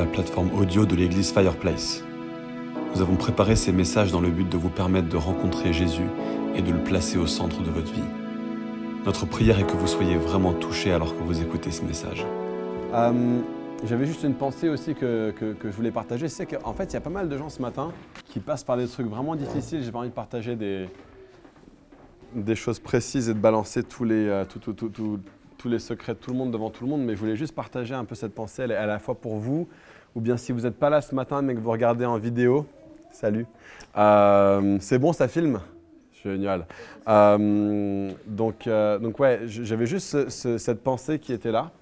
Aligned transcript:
la 0.00 0.06
plateforme 0.06 0.50
audio 0.58 0.86
de 0.86 0.96
l'église 0.96 1.30
Fireplace. 1.30 2.02
Nous 2.94 3.02
avons 3.02 3.16
préparé 3.16 3.54
ces 3.54 3.70
messages 3.70 4.10
dans 4.10 4.22
le 4.22 4.30
but 4.30 4.48
de 4.48 4.56
vous 4.56 4.70
permettre 4.70 5.10
de 5.10 5.16
rencontrer 5.18 5.74
Jésus 5.74 6.06
et 6.54 6.62
de 6.62 6.72
le 6.72 6.78
placer 6.78 7.18
au 7.18 7.26
centre 7.26 7.62
de 7.62 7.68
votre 7.70 7.92
vie. 7.92 8.02
Notre 9.04 9.26
prière 9.26 9.58
est 9.60 9.66
que 9.66 9.76
vous 9.76 9.86
soyez 9.86 10.16
vraiment 10.16 10.54
touchés 10.54 10.90
alors 10.92 11.14
que 11.14 11.22
vous 11.22 11.42
écoutez 11.42 11.70
ce 11.70 11.84
message. 11.84 12.24
Euh, 12.94 13.40
J'avais 13.86 14.06
juste 14.06 14.22
une 14.24 14.32
pensée 14.34 14.70
aussi 14.70 14.94
que, 14.94 15.32
que- 15.38 15.54
je 15.64 15.76
voulais 15.76 15.90
partager. 15.90 16.28
C'est 16.28 16.46
qu'en 16.46 16.72
fait, 16.72 16.84
il 16.84 16.94
y 16.94 16.96
a 16.96 17.00
pas 17.02 17.10
mal 17.10 17.28
de 17.28 17.36
gens 17.36 17.50
ce 17.50 17.60
matin 17.60 17.92
qui 18.26 18.40
passent 18.40 18.64
par 18.64 18.78
des 18.78 18.86
trucs 18.88 19.06
vraiment 19.06 19.36
difficiles. 19.36 19.82
J'ai 19.84 19.92
pas 19.92 19.98
envie 19.98 20.08
de 20.08 20.14
partager 20.14 20.56
des, 20.56 20.88
des 22.34 22.54
choses 22.56 22.78
précises 22.78 23.28
et 23.28 23.34
de 23.34 23.38
balancer 23.38 23.82
tous 23.82 24.04
les, 24.04 24.14
euh, 24.28 24.44
tout- 24.46 24.58
tout- 24.72 24.88
tout- 24.88 25.20
tous 25.60 25.68
les 25.68 25.78
secrets 25.78 26.14
de 26.14 26.18
tout 26.18 26.30
le 26.30 26.38
monde 26.38 26.50
devant 26.52 26.70
tout 26.70 26.84
le 26.84 26.90
monde, 26.90 27.02
mais 27.04 27.14
je 27.14 27.20
voulais 27.20 27.36
juste 27.36 27.54
partager 27.54 27.94
un 27.94 28.06
peu 28.06 28.14
cette 28.14 28.34
pensée. 28.34 28.62
À 28.62 28.86
la 28.86 28.98
fois 28.98 29.14
pour 29.14 29.36
vous, 29.36 29.68
ou 30.14 30.20
bien 30.22 30.38
si 30.38 30.52
vous 30.52 30.62
n'êtes 30.62 30.78
pas 30.78 30.88
là 30.88 31.02
ce 31.02 31.14
matin, 31.14 31.42
mais 31.42 31.54
que 31.54 31.60
vous 31.60 31.70
regardez 31.70 32.06
en 32.06 32.16
vidéo, 32.16 32.64
salut. 33.12 33.46
Euh, 33.98 34.78
C'est 34.80 34.98
bon, 34.98 35.12
ça 35.12 35.28
filme? 35.28 35.60
Génial. 36.24 36.66
Euh, 37.08 38.10
donc, 38.26 38.66
euh, 38.66 38.98
donc 38.98 39.18
ouais, 39.20 39.40
j'avais 39.44 39.84
juste 39.84 40.06
ce- 40.08 40.28
ce- 40.30 40.56
cette 40.58 40.82
pensée 40.82 41.18
qui 41.18 41.32
était 41.34 41.52
là. 41.52 41.72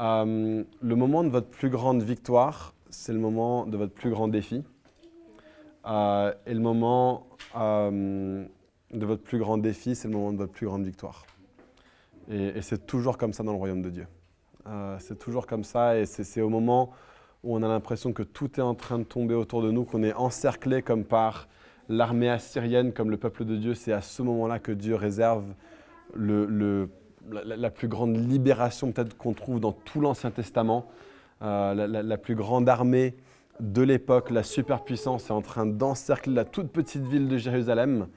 Euh, 0.00 0.64
le 0.80 0.94
moment 0.96 1.22
de 1.22 1.28
votre 1.28 1.48
plus 1.48 1.68
grande 1.68 2.02
victoire, 2.02 2.72
c'est 2.88 3.12
le 3.12 3.18
moment 3.18 3.66
de 3.66 3.76
votre 3.76 3.92
plus 3.92 4.08
grand 4.10 4.28
défi. 4.28 4.64
Et 5.86 6.54
le 6.54 6.60
moment 6.60 7.26
de 7.54 9.06
votre 9.06 9.22
plus 9.22 9.38
grand 9.38 9.58
défi, 9.58 9.94
c'est 9.94 10.08
le 10.08 10.14
moment 10.14 10.32
de 10.32 10.38
votre 10.38 10.52
plus 10.52 10.66
grande 10.66 10.84
victoire. 10.84 11.24
Et, 12.30 12.62
c'est 12.62 12.86
toujours 12.86 13.18
comme 13.18 13.32
ça 13.32 13.42
dans 13.42 13.52
le 13.52 13.58
royaume 13.58 13.82
de 13.82 13.90
Dieu. 13.90 14.06
Euh, 14.66 14.96
c'est 15.00 15.18
toujours 15.18 15.46
comme 15.46 15.64
ça 15.64 15.98
et 15.98 16.06
c'est 16.06 16.40
au 16.40 16.48
moment 16.48 16.90
où 17.42 17.56
on 17.56 17.62
a 17.62 17.68
l'impression 17.68 18.12
que 18.12 18.22
tout 18.22 18.60
est 18.60 18.62
en 18.62 18.74
train 18.74 18.98
de 18.98 19.04
tomber 19.04 19.34
autour 19.34 19.62
de 19.62 19.70
nous, 19.70 19.84
qu'on 19.84 20.02
est 20.02 20.12
encerclé 20.12 20.82
comme 20.82 21.04
par 21.04 21.48
l'armée 21.88 22.28
assyrienne, 22.28 22.92
comme 22.92 23.10
le 23.10 23.16
peuple 23.16 23.44
de 23.44 23.56
Dieu. 23.56 23.74
C'est 23.74 23.92
à 23.92 24.02
ce 24.02 24.22
moment-là 24.22 24.58
que 24.58 24.72
Dieu 24.72 24.94
réserve 24.94 25.44
la, 26.14 27.70
plus 27.70 27.88
grande 27.88 28.16
libération 28.16 28.92
peut-être 28.92 29.16
qu'on 29.16 29.32
trouve 29.32 29.58
dans 29.58 29.72
tout 29.72 30.00
l'Ancien 30.00 30.30
Testament. 30.30 30.86
Euh, 31.42 31.86
la 31.86 32.18
plus 32.18 32.34
grande 32.34 32.68
armée 32.68 33.16
de 33.60 33.82
l'époque, 33.82 34.30
la 34.30 34.42
superpuissance 34.42 35.30
est 35.30 35.32
en 35.32 35.42
train 35.42 35.66
d'encercler 35.66 36.34
la 36.34 36.44
toute 36.44 36.70
petite 36.70 37.02
ville 37.02 37.28
de 37.28 37.38
Jérusalem. 37.38 38.08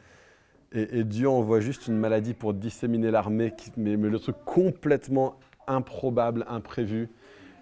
Et, 0.74 1.04
Dieu 1.04 1.30
envoie 1.30 1.60
juste 1.60 1.88
une 1.88 1.98
maladie 1.98 2.34
pour 2.34 2.54
disséminer 2.54 3.12
l'armée, 3.12 3.54
mais, 3.78 3.96
le 3.96 4.20
truc 4.20 4.36
complètement 4.44 5.36
improbable, 5.68 6.46
imprévu. 6.50 7.10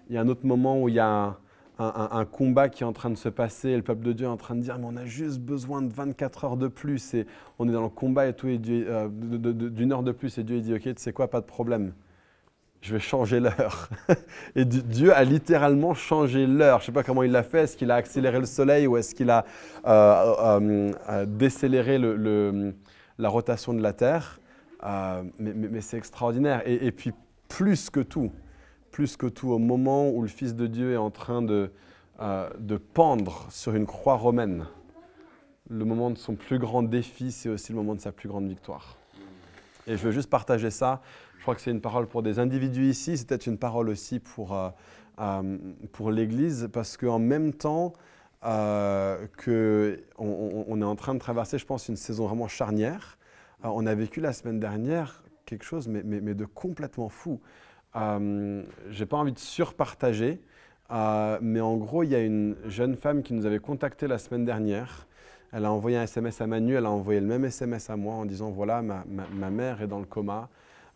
Il 0.08 0.14
y 0.14 0.18
a 0.18 0.22
un 0.22 0.28
autre 0.28 0.46
moment 0.46 0.80
où 0.80 0.88
il 0.88 0.94
y 0.94 0.98
a 0.98 1.36
un, 1.78 2.24
combat 2.24 2.68
qui 2.68 2.84
est 2.84 2.86
en 2.86 2.92
train 2.92 3.10
de 3.10 3.16
se 3.16 3.28
passer 3.28 3.70
et 3.70 3.76
le 3.76 3.82
peuple 3.82 4.04
de 4.04 4.12
Dieu 4.12 4.26
est 4.26 4.30
en 4.30 4.36
train 4.36 4.54
de 4.54 4.60
dire 4.60 4.78
mais 4.78 4.86
on 4.88 4.96
a 4.96 5.04
juste 5.04 5.40
besoin 5.40 5.82
de 5.82 5.92
24 5.92 6.44
heures 6.44 6.56
de 6.56 6.68
plus 6.68 7.14
et 7.14 7.26
on 7.58 7.68
est 7.68 7.72
dans 7.72 7.82
le 7.82 7.88
combat 7.88 8.28
et 8.28 8.34
tout 8.34 8.46
et 8.46 8.60
euh, 8.68 9.08
d'une 9.10 9.92
heure 9.92 10.02
de 10.02 10.12
plus 10.12 10.38
et 10.38 10.44
Dieu 10.44 10.60
dit 10.60 10.74
ok 10.74 10.82
tu 10.82 10.92
sais 10.96 11.12
quoi 11.12 11.28
pas 11.28 11.40
de 11.40 11.46
problème. 11.46 11.92
Je 12.82 12.92
vais 12.92 13.00
changer 13.00 13.38
l'heure. 13.38 13.88
Et 14.56 14.64
Di- 14.64 14.82
Dieu 14.82 15.14
a 15.14 15.22
littéralement 15.22 15.94
changé 15.94 16.48
l'heure. 16.48 16.80
Je 16.80 16.86
sais 16.86 16.92
pas 16.92 17.04
comment 17.04 17.22
il 17.22 17.30
l'a 17.30 17.44
fait. 17.44 17.60
Est-ce 17.60 17.76
qu'il 17.76 17.92
a 17.92 17.94
accéléré 17.94 18.40
le 18.40 18.44
soleil 18.44 18.88
ou 18.88 18.96
est-ce 18.96 19.14
qu'il 19.14 19.30
a 19.30 19.44
euh, 19.86 20.92
euh, 21.08 21.24
décéléré 21.26 21.98
le- 21.98 22.16
le- 22.16 22.74
la 23.18 23.28
rotation 23.28 23.74
de 23.74 23.82
la 23.82 23.92
terre 23.92 24.40
Euh, 24.84 25.22
mais, 25.38 25.80
c'est 25.80 25.96
extraordinaire 25.96 26.62
et, 26.66 26.90
puis 26.90 27.12
plus 27.48 27.88
que 27.88 28.00
tout 28.00 28.32
plus 28.90 29.16
que 29.16 29.26
tout 29.26 29.48
au 29.48 29.58
moment 29.58 30.10
où 30.10 30.20
le 30.22 30.28
Fils 30.28 30.54
de 30.54 30.66
Dieu 30.66 30.92
est 30.92 30.98
en 30.98 31.10
train 31.10 31.40
de, 31.40 31.70
euh, 32.20 32.50
de 32.58 32.76
pendre 32.76 33.46
sur 33.48 33.74
une 33.74 33.86
croix 33.86 34.16
romaine. 34.16 34.66
Le 35.70 35.86
moment 35.86 36.10
de 36.10 36.18
son 36.18 36.34
plus 36.34 36.58
grand 36.58 36.82
défi, 36.82 37.32
c'est 37.32 37.48
aussi 37.48 37.72
le 37.72 37.78
moment 37.78 37.94
de 37.94 38.00
sa 38.00 38.12
plus 38.12 38.28
grande 38.28 38.48
victoire. 38.48 38.98
Et 39.86 39.96
je 39.96 40.02
veux 40.02 40.10
juste 40.10 40.28
partager 40.28 40.70
ça. 40.70 41.00
Je 41.38 41.42
crois 41.42 41.54
que 41.54 41.62
c'est 41.62 41.70
une 41.70 41.80
parole 41.80 42.06
pour 42.06 42.22
des 42.22 42.38
individus 42.38 42.90
ici, 42.90 43.16
c'est 43.16 43.26
peut-être 43.26 43.46
une 43.46 43.56
parole 43.56 43.88
aussi 43.88 44.18
pour, 44.18 44.54
euh, 44.54 45.58
pour 45.92 46.10
l'Église, 46.10 46.68
parce 46.70 46.98
qu'en 46.98 47.18
même 47.18 47.54
temps 47.54 47.94
euh, 48.44 49.26
que 49.36 50.02
on, 50.18 50.80
est 50.80 50.84
en 50.84 50.96
train 50.96 51.14
de 51.14 51.20
traverser, 51.20 51.58
je 51.58 51.66
pense, 51.66 51.88
une 51.88 51.96
saison 51.96 52.26
vraiment 52.26 52.48
charnière, 52.48 53.18
euh, 53.64 53.68
on 53.68 53.86
a 53.86 53.94
vécu 53.94 54.20
la 54.20 54.32
semaine 54.32 54.58
dernière 54.58 55.22
quelque 55.46 55.64
chose, 55.64 55.86
mais, 55.88 56.02
de 56.02 56.44
complètement 56.44 57.08
fou. 57.08 57.40
Euh, 57.94 58.62
j'ai 58.90 59.06
pas 59.06 59.18
envie 59.18 59.32
de 59.32 59.38
surpartager, 59.38 60.40
euh, 60.90 61.38
mais 61.42 61.60
en 61.60 61.76
gros, 61.76 62.02
il 62.02 62.10
y 62.10 62.14
a 62.14 62.20
une 62.20 62.56
jeune 62.66 62.96
femme 62.96 63.22
qui 63.22 63.34
nous 63.34 63.44
avait 63.46 63.58
contacté 63.58 64.06
la 64.06 64.18
semaine 64.18 64.44
dernière. 64.44 65.06
Elle 65.52 65.66
a 65.66 65.72
envoyé 65.72 65.98
un 65.98 66.04
SMS 66.04 66.40
à 66.40 66.46
Manu, 66.46 66.74
elle 66.74 66.86
a 66.86 66.90
envoyé 66.90 67.20
le 67.20 67.26
même 67.26 67.44
SMS 67.44 67.90
à 67.90 67.96
moi 67.96 68.14
en 68.14 68.24
disant 68.24 68.50
voilà, 68.50 68.80
ma, 68.82 69.50
mère 69.50 69.82
est 69.82 69.86
dans 69.86 69.98
le 69.98 70.06
coma, 70.06 70.48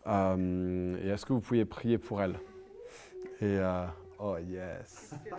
euh, 0.07 1.13
est-ce 1.13 1.25
que 1.25 1.33
vous 1.33 1.41
pouviez 1.41 1.65
prier 1.65 1.99
pour 1.99 2.21
elle? 2.21 2.39
Et 3.41 3.59
oh 4.17 4.37
yes, 4.39 5.13
trop 5.13 5.27
bien. 5.29 5.37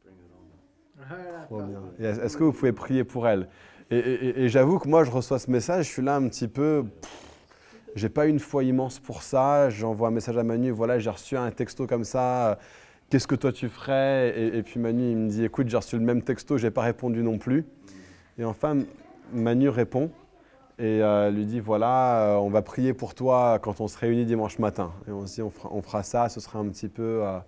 Et 0.00 0.12
est- 0.12 0.89
Est-ce 1.98 2.36
que 2.36 2.44
vous 2.44 2.52
pouvez 2.52 2.72
prier 2.72 3.04
pour 3.04 3.26
elle? 3.28 3.48
Et, 3.90 3.98
et- 3.98 4.24
et- 4.28 4.40
et 4.44 4.48
j'avoue 4.48 4.78
que 4.78 4.88
moi, 4.88 5.02
je 5.04 5.10
reçois 5.10 5.38
ce 5.38 5.50
message, 5.50 5.86
je 5.86 5.90
suis 5.90 6.02
là 6.02 6.16
un 6.16 6.28
petit 6.28 6.48
peu. 6.48 6.84
j'ai 7.96 8.08
pas 8.08 8.26
une 8.26 8.38
foi 8.38 8.62
immense 8.62 9.00
pour 9.00 9.22
ça. 9.22 9.68
J'envoie 9.68 10.08
un 10.08 10.12
message 10.12 10.38
à 10.38 10.44
Manu, 10.44 10.70
voilà, 10.70 10.98
j'ai 11.00 11.10
reçu 11.10 11.36
un 11.36 11.50
texto 11.50 11.86
comme 11.88 12.04
ça. 12.04 12.58
Qu'est-ce 13.08 13.26
que 13.26 13.34
toi 13.34 13.52
tu 13.52 13.68
ferais? 13.68 14.32
Et, 14.38 14.58
et 14.58 14.62
puis 14.62 14.78
Manu, 14.78 15.10
il 15.10 15.16
me 15.16 15.28
dit, 15.28 15.44
écoute, 15.44 15.68
j'ai 15.68 15.76
reçu 15.76 15.96
le 15.98 16.04
même 16.04 16.22
texto, 16.22 16.56
j'ai 16.56 16.70
pas 16.70 16.82
répondu 16.82 17.22
non 17.24 17.38
plus. 17.38 17.66
Et 18.38 18.44
enfin, 18.44 18.78
Manu 19.32 19.68
répond 19.68 20.10
et 20.78 21.02
euh, 21.02 21.30
lui 21.30 21.44
dit, 21.46 21.58
voilà, 21.58 22.20
euh, 22.22 22.36
on 22.36 22.48
va 22.48 22.62
prier 22.62 22.94
pour 22.94 23.14
toi 23.14 23.58
quand 23.60 23.80
on 23.80 23.88
se 23.88 23.98
réunit 23.98 24.24
dimanche 24.24 24.60
matin. 24.60 24.92
Et 25.08 25.10
on 25.10 25.26
se 25.26 25.34
dit, 25.34 25.42
on 25.42 25.50
fera, 25.50 25.68
on 25.72 25.82
fera 25.82 26.04
ça, 26.04 26.28
ce 26.28 26.38
sera 26.40 26.60
un 26.60 26.68
petit 26.68 26.88
peu. 26.88 27.22
euh, 27.24 27.38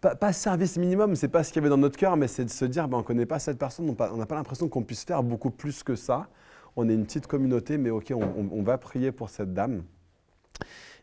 pas, 0.00 0.32
service 0.32 0.76
minimum, 0.76 1.16
c'est 1.16 1.28
pas 1.28 1.42
ce 1.42 1.52
qu'il 1.52 1.56
y 1.56 1.62
avait 1.62 1.70
dans 1.70 1.78
notre 1.78 1.96
cœur, 1.96 2.16
mais 2.16 2.28
c'est 2.28 2.44
de 2.44 2.50
se 2.50 2.64
dire, 2.64 2.88
ben, 2.88 2.98
on 2.98 3.00
ne 3.00 3.06
connaît 3.06 3.26
pas 3.26 3.38
cette 3.38 3.58
personne, 3.58 3.94
on 3.98 4.16
n'a 4.16 4.26
pas 4.26 4.34
l'impression 4.34 4.68
qu'on 4.68 4.82
puisse 4.82 5.04
faire 5.04 5.22
beaucoup 5.22 5.50
plus 5.50 5.82
que 5.82 5.96
ça. 5.96 6.28
On 6.76 6.88
est 6.88 6.94
une 6.94 7.04
petite 7.04 7.26
communauté, 7.26 7.78
mais 7.78 7.90
ok, 7.90 8.12
on, 8.14 8.62
va 8.62 8.78
prier 8.78 9.12
pour 9.12 9.30
cette 9.30 9.54
dame. 9.54 9.84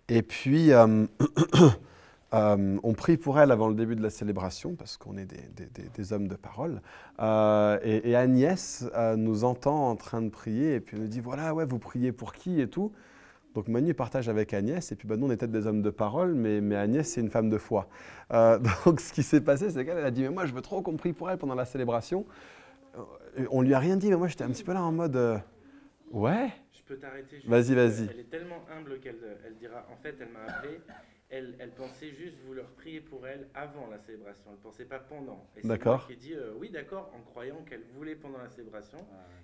Et 0.09 0.21
puis, 0.21 0.73
euh, 0.73 1.05
euh, 2.33 2.77
on 2.83 2.93
prie 2.93 3.15
pour 3.15 3.39
elle 3.39 3.51
avant 3.51 3.69
le 3.69 3.75
début 3.75 3.95
de 3.95 4.03
la 4.03 4.09
célébration, 4.09 4.75
parce 4.75 4.97
qu'on 4.97 5.17
est 5.17 5.25
des, 5.25 6.13
hommes 6.13 6.27
de 6.27 6.35
parole. 6.35 6.81
Euh, 7.19 7.79
et, 7.83 8.09
et 8.09 8.15
Agnès 8.15 8.85
nous 9.15 9.45
entend 9.45 9.89
en 9.89 9.95
train 9.95 10.21
de 10.21 10.29
prier, 10.29 10.75
et 10.75 10.79
puis 10.81 10.97
elle 10.97 11.03
nous 11.03 11.09
dit, 11.09 11.21
voilà, 11.21 11.53
ouais, 11.53 11.65
vous 11.65 11.79
priez 11.79 12.11
pour 12.11 12.33
qui 12.33 12.59
et 12.59 12.67
tout. 12.67 12.91
Donc 13.53 13.67
Manu 13.67 13.93
partage 13.93 14.29
avec 14.29 14.53
Agnès, 14.53 14.91
et 14.91 14.95
puis 14.95 15.07
bah, 15.07 15.17
nous 15.17 15.27
on 15.27 15.31
est 15.31 15.37
peut-être 15.37 15.51
des 15.51 15.67
hommes 15.67 15.81
de 15.81 15.89
parole, 15.89 16.33
mais, 16.33 16.61
mais 16.61 16.75
Agnès 16.75 17.07
c'est 17.07 17.21
une 17.21 17.29
femme 17.29 17.49
de 17.49 17.57
foi. 17.57 17.89
Euh, 18.31 18.59
donc 18.85 19.01
ce 19.01 19.11
qui 19.11 19.23
s'est 19.23 19.41
passé, 19.41 19.69
c'est 19.69 19.83
qu'elle 19.83 19.97
elle 19.97 20.05
a 20.05 20.11
dit, 20.11 20.21
mais 20.21 20.29
moi 20.29 20.45
je 20.45 20.53
veux 20.53 20.61
trop 20.61 20.81
qu'on 20.81 20.95
prie 20.95 21.13
pour 21.13 21.29
elle 21.29 21.37
pendant 21.37 21.55
la 21.55 21.65
célébration. 21.65 22.25
Euh, 22.95 23.45
on 23.51 23.61
lui 23.61 23.73
a 23.73 23.79
rien 23.79 23.97
dit, 23.97 24.09
mais 24.09 24.15
moi 24.15 24.27
j'étais 24.27 24.43
un 24.43 24.49
petit 24.49 24.63
peu 24.63 24.73
là 24.73 24.81
en 24.81 24.91
mode, 24.91 25.15
euh, 25.15 25.37
ouais, 26.11 26.49
Je 26.71 26.81
peux 26.83 26.95
t'arrêter 26.95 27.41
Vas-y, 27.45 27.75
vas-y. 27.75 28.07
Elle 28.09 28.19
est 28.21 28.29
tellement 28.29 28.63
humble 28.73 28.99
qu'elle 28.99 29.19
elle 29.45 29.55
dira. 29.57 29.85
En 29.91 30.01
fait, 30.01 30.15
elle 30.19 30.29
m'a 30.29 30.53
appelé. 30.53 30.79
Elle, 31.33 31.55
elle 31.59 31.71
pensait 31.71 32.11
juste 32.11 32.35
vouloir 32.45 32.67
prier 32.71 32.99
pour 32.99 33.25
elle 33.25 33.47
avant 33.53 33.87
la 33.89 33.97
célébration. 33.99 34.43
Elle 34.47 34.57
ne 34.57 34.61
pensait 34.61 34.83
pas 34.85 34.99
pendant. 34.99 35.47
Et 35.55 35.61
c'est 35.61 35.67
D'accord. 35.69 35.97
moi 35.99 36.03
qui 36.05 36.13
ai 36.13 36.15
dit 36.17 36.33
euh, 36.33 36.51
oui, 36.57 36.69
d'accord, 36.69 37.09
en 37.17 37.21
croyant 37.21 37.63
qu'elle 37.63 37.83
voulait 37.95 38.15
pendant 38.15 38.39
la 38.39 38.49
célébration. 38.49 38.97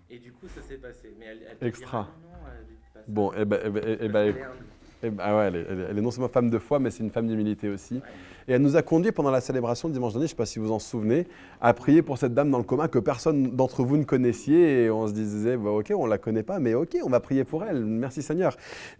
Et 0.09 0.19
du 0.19 0.33
coup, 0.33 0.49
ça 0.49 0.61
s'est 0.61 0.77
passé. 0.77 1.15
Mais 1.17 1.27
elle, 1.27 1.47
elle 1.61 1.67
Extra. 1.67 2.03
dira, 2.03 2.17
non, 2.21 2.29
non, 2.29 2.67
dites 2.67 2.77
pas 2.93 2.99
ça. 2.99 3.05
bon, 3.07 3.31
et 3.33 3.45
ben, 3.45 3.59
eh 3.63 3.69
ben, 4.09 4.35
eh 4.35 4.86
Eh 5.03 5.09
ben, 5.11 5.23
ah 5.23 5.43
elle, 5.47 5.55
est, 5.97 6.01
non 6.01 6.09
seulement 6.09 6.27
femme 6.27 6.49
de 6.49 6.57
foi, 6.57 6.79
mais 6.79 6.89
c'est 6.89 7.03
une 7.03 7.11
femme 7.11 7.27
d'humilité 7.27 7.69
aussi. 7.69 8.01
Et 8.47 8.53
elle 8.53 8.61
nous 8.61 8.75
a 8.77 8.81
conduit 8.81 9.11
pendant 9.11 9.29
la 9.29 9.41
célébration 9.41 9.89
dimanche 9.89 10.13
dernier, 10.13 10.25
je 10.27 10.31
ne 10.31 10.35
sais 10.35 10.37
pas 10.37 10.45
si 10.47 10.57
vous 10.57 10.71
en 10.71 10.79
souvenez, 10.79 11.27
à 11.61 11.73
prier 11.73 12.01
pour 12.01 12.17
cette 12.17 12.33
dame 12.33 12.49
dans 12.49 12.57
le 12.57 12.63
coma 12.63 12.87
que 12.87 12.97
personne 12.97 13.51
d'entre 13.55 13.83
vous 13.83 13.97
ne 13.97 14.03
connaissiez. 14.05 14.85
Et 14.85 14.89
on 14.89 15.07
se 15.07 15.13
disait, 15.13 15.55
bah, 15.57 15.69
ok, 15.69 15.91
on 15.95 16.05
ne 16.05 16.09
la 16.09 16.17
connaît 16.17 16.41
pas, 16.43 16.57
mais 16.59 16.73
ok, 16.73 16.97
on 17.03 17.09
va 17.09 17.19
prier 17.19 17.43
pour 17.43 17.63
elle. 17.63 17.85
Merci 17.85 18.23
Seigneur. 18.23 18.55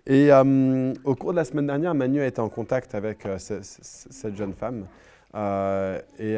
Et 0.06 0.31
euh, 0.31 0.94
au 1.04 1.16
cours 1.16 1.31
de 1.31 1.38
la 1.38 1.45
semaine 1.45 1.66
dernière, 1.66 1.95
Manu 1.95 2.19
a 2.21 2.27
été 2.27 2.42
en 2.42 2.50
contact 2.50 2.94
avec 2.94 3.25
euh, 3.25 3.38
ce- 3.39 3.62
ce- 3.63 4.07
cette 4.12 4.36
jeune 4.36 4.54
femme. 4.54 4.86
Euh, 5.33 6.00
et 6.19 6.38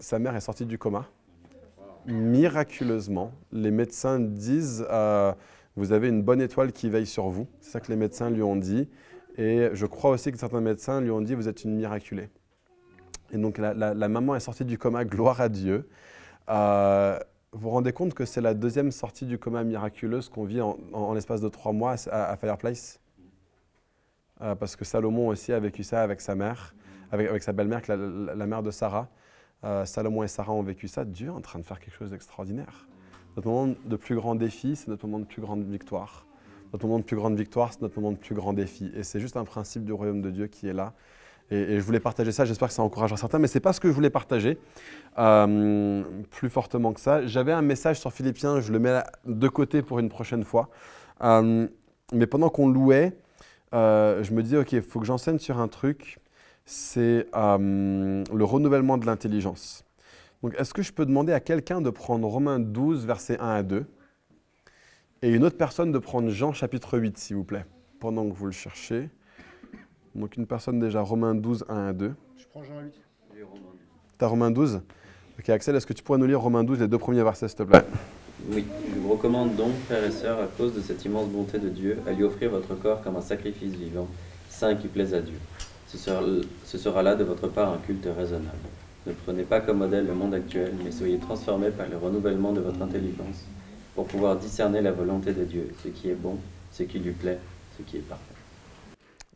sa 0.00 0.18
mère 0.18 0.34
est 0.34 0.40
sortie 0.40 0.66
du 0.66 0.78
coma. 0.78 1.06
Miraculeusement, 2.06 3.32
les 3.52 3.70
médecins 3.70 4.18
disent, 4.20 4.86
vous 5.76 5.92
avez 5.92 6.08
une 6.08 6.22
bonne 6.22 6.40
étoile 6.40 6.72
qui 6.72 6.88
veille 6.88 7.06
sur 7.06 7.28
vous. 7.28 7.46
C'est 7.60 7.70
ça 7.72 7.80
que 7.80 7.88
les 7.90 7.96
médecins 7.96 8.30
lui 8.30 8.42
ont 8.42 8.56
dit. 8.56 8.88
Et 9.36 9.68
je 9.72 9.86
crois 9.86 10.10
aussi 10.10 10.32
que 10.32 10.38
certains 10.38 10.60
médecins 10.60 11.00
lui 11.00 11.10
ont 11.10 11.20
dit, 11.20 11.34
vous 11.34 11.48
êtes 11.48 11.64
une 11.64 11.74
miraculée. 11.74 12.30
Et 13.32 13.38
donc 13.38 13.58
la, 13.58 14.08
maman 14.08 14.34
est 14.34 14.40
sortie 14.40 14.64
du 14.64 14.78
coma, 14.78 15.04
gloire 15.04 15.40
à 15.40 15.48
Dieu. 15.48 15.88
Euh, 16.48 17.18
vous 17.52 17.60
vous 17.60 17.70
rendez 17.70 17.92
compte 17.92 18.14
que 18.14 18.24
c'est 18.24 18.40
la 18.40 18.54
deuxième 18.54 18.90
sortie 18.90 19.26
du 19.26 19.38
coma 19.38 19.64
miraculeuse 19.64 20.28
qu'on 20.28 20.44
vit 20.44 20.60
en, 20.60 21.12
l'espace 21.14 21.40
de 21.40 21.48
trois 21.48 21.72
mois 21.72 21.96
à, 22.10 22.36
Fireplace? 22.36 23.00
Euh, 24.42 24.54
Parce 24.54 24.76
que 24.76 24.84
Salomon 24.84 25.28
aussi 25.28 25.52
a 25.52 25.58
vécu 25.58 25.82
ça 25.82 26.02
avec 26.02 26.20
sa 26.20 26.34
mère, 26.34 26.74
avec, 27.10 27.42
sa 27.42 27.52
belle-mère, 27.52 27.82
la 27.88 28.46
mère 28.46 28.62
de 28.62 28.70
Sarah. 28.70 29.08
Euh, 29.64 29.84
Salomon 29.84 30.22
et 30.22 30.28
Sarah 30.28 30.52
ont 30.52 30.62
vécu 30.62 30.88
ça. 30.88 31.04
Dieu 31.04 31.28
est 31.28 31.30
en 31.30 31.40
train 31.40 31.58
de 31.58 31.64
faire 31.64 31.80
quelque 31.80 31.96
chose 31.96 32.10
d'extraordinaire. 32.10 32.86
Notre 33.36 33.48
moment 33.48 33.74
de 33.84 33.96
plus 33.96 34.14
grand 34.14 34.34
défi, 34.34 34.76
c'est 34.76 34.88
notre 34.88 35.06
moment 35.06 35.18
de 35.18 35.24
plus 35.24 35.42
grande 35.42 35.64
victoire. 35.64 36.25
Notre 36.72 36.86
moment 36.86 36.98
de 36.98 37.04
plus 37.04 37.16
grande 37.16 37.36
victoire, 37.36 37.72
c'est 37.72 37.82
notre 37.82 37.98
moment 37.98 38.12
de 38.12 38.18
plus 38.18 38.34
grand 38.34 38.52
défi. 38.52 38.90
Et 38.94 39.02
c'est 39.02 39.20
juste 39.20 39.36
un 39.36 39.44
principe 39.44 39.84
du 39.84 39.92
royaume 39.92 40.22
de 40.22 40.30
Dieu 40.30 40.46
qui 40.46 40.68
est 40.68 40.72
là. 40.72 40.92
Et, 41.50 41.78
je 41.78 41.84
voulais 41.84 42.00
partager 42.00 42.32
ça, 42.32 42.44
j'espère 42.44 42.68
que 42.68 42.74
ça 42.74 42.82
encouragera 42.82 43.16
certains, 43.16 43.38
mais 43.38 43.46
ce 43.46 43.54
n'est 43.54 43.60
pas 43.60 43.72
ce 43.72 43.80
que 43.80 43.88
je 43.88 43.92
voulais 43.92 44.10
partager 44.10 44.58
euh, 45.18 46.02
plus 46.30 46.48
fortement 46.48 46.92
que 46.92 47.00
ça. 47.00 47.24
J'avais 47.26 47.52
un 47.52 47.62
message 47.62 48.00
sur 48.00 48.12
Philippiens, 48.12 48.60
je 48.60 48.72
le 48.72 48.78
mets 48.78 49.00
de 49.26 49.48
côté 49.48 49.82
pour 49.82 50.00
une 50.00 50.08
prochaine 50.08 50.42
fois. 50.42 50.68
Euh, 51.22 51.68
mais 52.12 52.26
pendant 52.26 52.48
qu'on 52.48 52.68
louait, 52.68 53.16
euh, 53.74 54.22
je 54.24 54.32
me 54.32 54.42
disais, 54.42 54.56
OK, 54.56 54.72
il 54.72 54.82
faut 54.82 54.98
que 54.98 55.06
j'enseigne 55.06 55.38
sur 55.38 55.58
un 55.58 55.68
truc, 55.68 56.18
c'est 56.64 57.26
le 57.32 58.44
renouvellement 58.44 58.98
de 58.98 59.06
l'intelligence. 59.06 59.84
Donc, 60.42 60.54
est-ce 60.58 60.74
que 60.74 60.82
je 60.82 60.92
peux 60.92 61.06
demander 61.06 61.32
à 61.32 61.40
quelqu'un 61.40 61.80
de 61.80 61.90
prendre 61.90 62.26
Romains 62.28 62.58
12, 62.58 63.06
versets 63.06 63.38
1 63.40 63.48
à 63.48 63.62
2, 63.62 63.86
et 65.22 65.30
une 65.30 65.44
autre 65.44 65.56
personne 65.56 65.92
de 65.92 65.98
prendre 65.98 66.28
Jean 66.28 66.52
chapitre 66.52 66.98
8, 66.98 67.18
s'il 67.18 67.36
vous 67.36 67.44
plaît, 67.44 67.64
pendant 68.00 68.28
que 68.28 68.34
vous 68.34 68.46
le 68.46 68.52
cherchez. 68.52 69.08
Donc 70.14 70.36
une 70.36 70.46
personne 70.46 70.78
déjà, 70.78 71.00
Romains 71.00 71.34
12, 71.34 71.64
1 71.68 71.86
à 71.88 71.92
2. 71.92 72.14
Je 72.36 72.44
prends 72.46 72.62
Jean 72.62 72.80
8. 72.80 72.92
Tu 74.18 74.24
as 74.24 74.28
Romains 74.28 74.50
12 74.50 74.80
Ok, 75.38 75.50
Axel, 75.50 75.76
est-ce 75.76 75.86
que 75.86 75.92
tu 75.92 76.02
pourrais 76.02 76.18
nous 76.18 76.26
lire 76.26 76.40
Romains 76.40 76.64
12, 76.64 76.80
les 76.80 76.88
deux 76.88 76.98
premiers 76.98 77.22
versets, 77.22 77.48
s'il 77.48 77.58
te 77.58 77.62
plaît? 77.62 77.84
Oui, 78.50 78.64
je 78.94 78.98
vous 78.98 79.10
recommande 79.12 79.54
donc, 79.56 79.72
frères 79.86 80.04
et 80.04 80.10
sœurs, 80.10 80.38
à 80.40 80.46
cause 80.46 80.74
de 80.74 80.80
cette 80.80 81.04
immense 81.04 81.28
bonté 81.28 81.58
de 81.58 81.68
Dieu, 81.68 81.98
à 82.06 82.12
lui 82.12 82.24
offrir 82.24 82.50
votre 82.50 82.74
corps 82.74 83.02
comme 83.02 83.16
un 83.16 83.20
sacrifice 83.20 83.74
vivant, 83.74 84.08
saint 84.48 84.74
qui 84.76 84.88
plaise 84.88 85.12
à 85.12 85.20
Dieu. 85.20 85.36
Ce 85.88 85.98
sera, 85.98 86.22
ce 86.64 86.78
sera 86.78 87.02
là 87.02 87.14
de 87.14 87.24
votre 87.24 87.48
part 87.48 87.72
un 87.72 87.78
culte 87.78 88.08
raisonnable. 88.16 88.56
Ne 89.06 89.12
prenez 89.12 89.42
pas 89.42 89.60
comme 89.60 89.78
modèle 89.78 90.06
le 90.06 90.14
monde 90.14 90.34
actuel, 90.34 90.72
mais 90.82 90.90
soyez 90.90 91.18
transformés 91.18 91.70
par 91.70 91.88
le 91.88 91.96
renouvellement 91.96 92.52
de 92.52 92.60
votre 92.60 92.80
intelligence, 92.80 93.46
pour 93.96 94.06
pouvoir 94.06 94.36
discerner 94.36 94.82
la 94.82 94.92
volonté 94.92 95.32
de 95.32 95.44
Dieu, 95.44 95.72
ce 95.82 95.88
qui 95.88 96.10
est 96.10 96.14
bon, 96.14 96.36
ce 96.70 96.82
qui 96.82 96.98
lui 96.98 97.12
plaît, 97.12 97.38
ce 97.78 97.82
qui 97.82 97.96
est 97.96 98.00
parfait. 98.00 98.34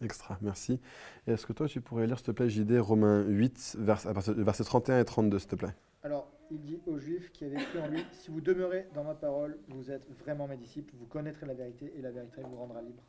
Extra, 0.03 0.39
merci. 0.43 0.79
est-ce 1.27 1.47
que 1.47 1.55
toi, 1.55 1.67
tu 1.67 1.81
pourrais 1.81 2.07
lire, 2.07 2.19
s'il 2.19 2.27
te 2.27 2.31
plaît, 2.33 2.51
JD 2.51 2.79
Romains 2.79 3.23
8, 3.23 3.77
vers, 3.81 4.01
versets 4.13 4.65
31 4.65 5.01
et 5.01 5.05
32, 5.05 5.39
s'il 5.39 5.49
te 5.49 5.57
plaît? 5.57 5.75
Alors, 6.05 6.31
il 6.51 6.61
dit 6.61 6.79
aux 6.87 6.99
Juifs 6.99 7.33
qui 7.33 7.47
avaient 7.47 7.57
cru 7.57 7.81
en 7.81 7.89
lui, 7.89 8.05
si 8.13 8.31
vous 8.31 8.43
demeurez 8.43 8.87
dans 8.95 9.03
ma 9.03 9.15
parole, 9.15 9.59
vous 9.69 9.91
êtes 9.91 10.07
vraiment 10.23 10.47
mes 10.47 10.59
disciples, 10.59 10.93
vous 10.99 11.07
connaîtrez 11.07 11.47
la 11.47 11.55
vérité 11.55 11.95
et 11.99 12.03
la 12.03 12.11
vérité 12.11 12.43
vous 12.43 12.57
rendra 12.57 12.83
libre. 12.83 13.03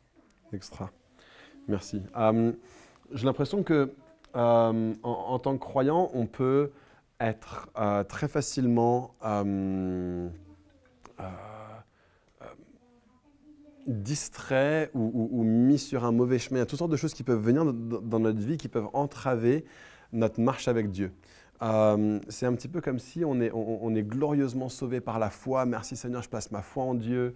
Extra, 0.54 0.90
merci. 1.68 2.02
Euh, 2.16 2.52
j'ai 3.12 3.26
l'impression 3.26 3.62
que 3.62 3.92
euh, 4.36 4.94
en, 5.02 5.38
tant 5.38 5.52
que 5.52 5.62
croyant, 5.62 6.10
on 6.14 6.26
peut 6.26 6.70
être 7.20 7.68
euh, 7.78 8.04
très 8.04 8.28
facilement 8.28 9.14
distrait 13.86 14.90
ou, 14.94 15.42
mis 15.42 15.78
sur 15.78 16.04
un 16.04 16.12
mauvais 16.12 16.38
chemin. 16.38 16.58
Il 16.58 16.60
y 16.60 16.62
a 16.62 16.66
toutes 16.66 16.78
sortes 16.78 16.92
de 16.92 16.96
choses 16.96 17.14
qui 17.14 17.22
peuvent 17.22 17.42
venir 17.42 17.64
dans 17.72 18.20
notre 18.20 18.40
vie, 18.40 18.56
qui 18.56 18.68
peuvent 18.68 18.88
entraver 18.92 19.64
notre 20.12 20.40
marche 20.40 20.68
avec 20.68 20.90
Dieu. 20.90 21.12
Euh, 21.62 22.18
c'est 22.28 22.46
un 22.46 22.54
petit 22.54 22.68
peu 22.68 22.80
comme 22.80 22.98
si 22.98 23.24
on 23.24 23.40
est, 23.40 24.02
glorieusement 24.02 24.68
sauvé 24.68 25.00
par 25.00 25.18
la 25.18 25.30
foi. 25.30 25.64
Merci 25.64 25.96
Seigneur, 25.96 26.22
je 26.22 26.28
place 26.28 26.50
ma 26.50 26.62
foi 26.62 26.84
en 26.84 26.94
Dieu. 26.94 27.34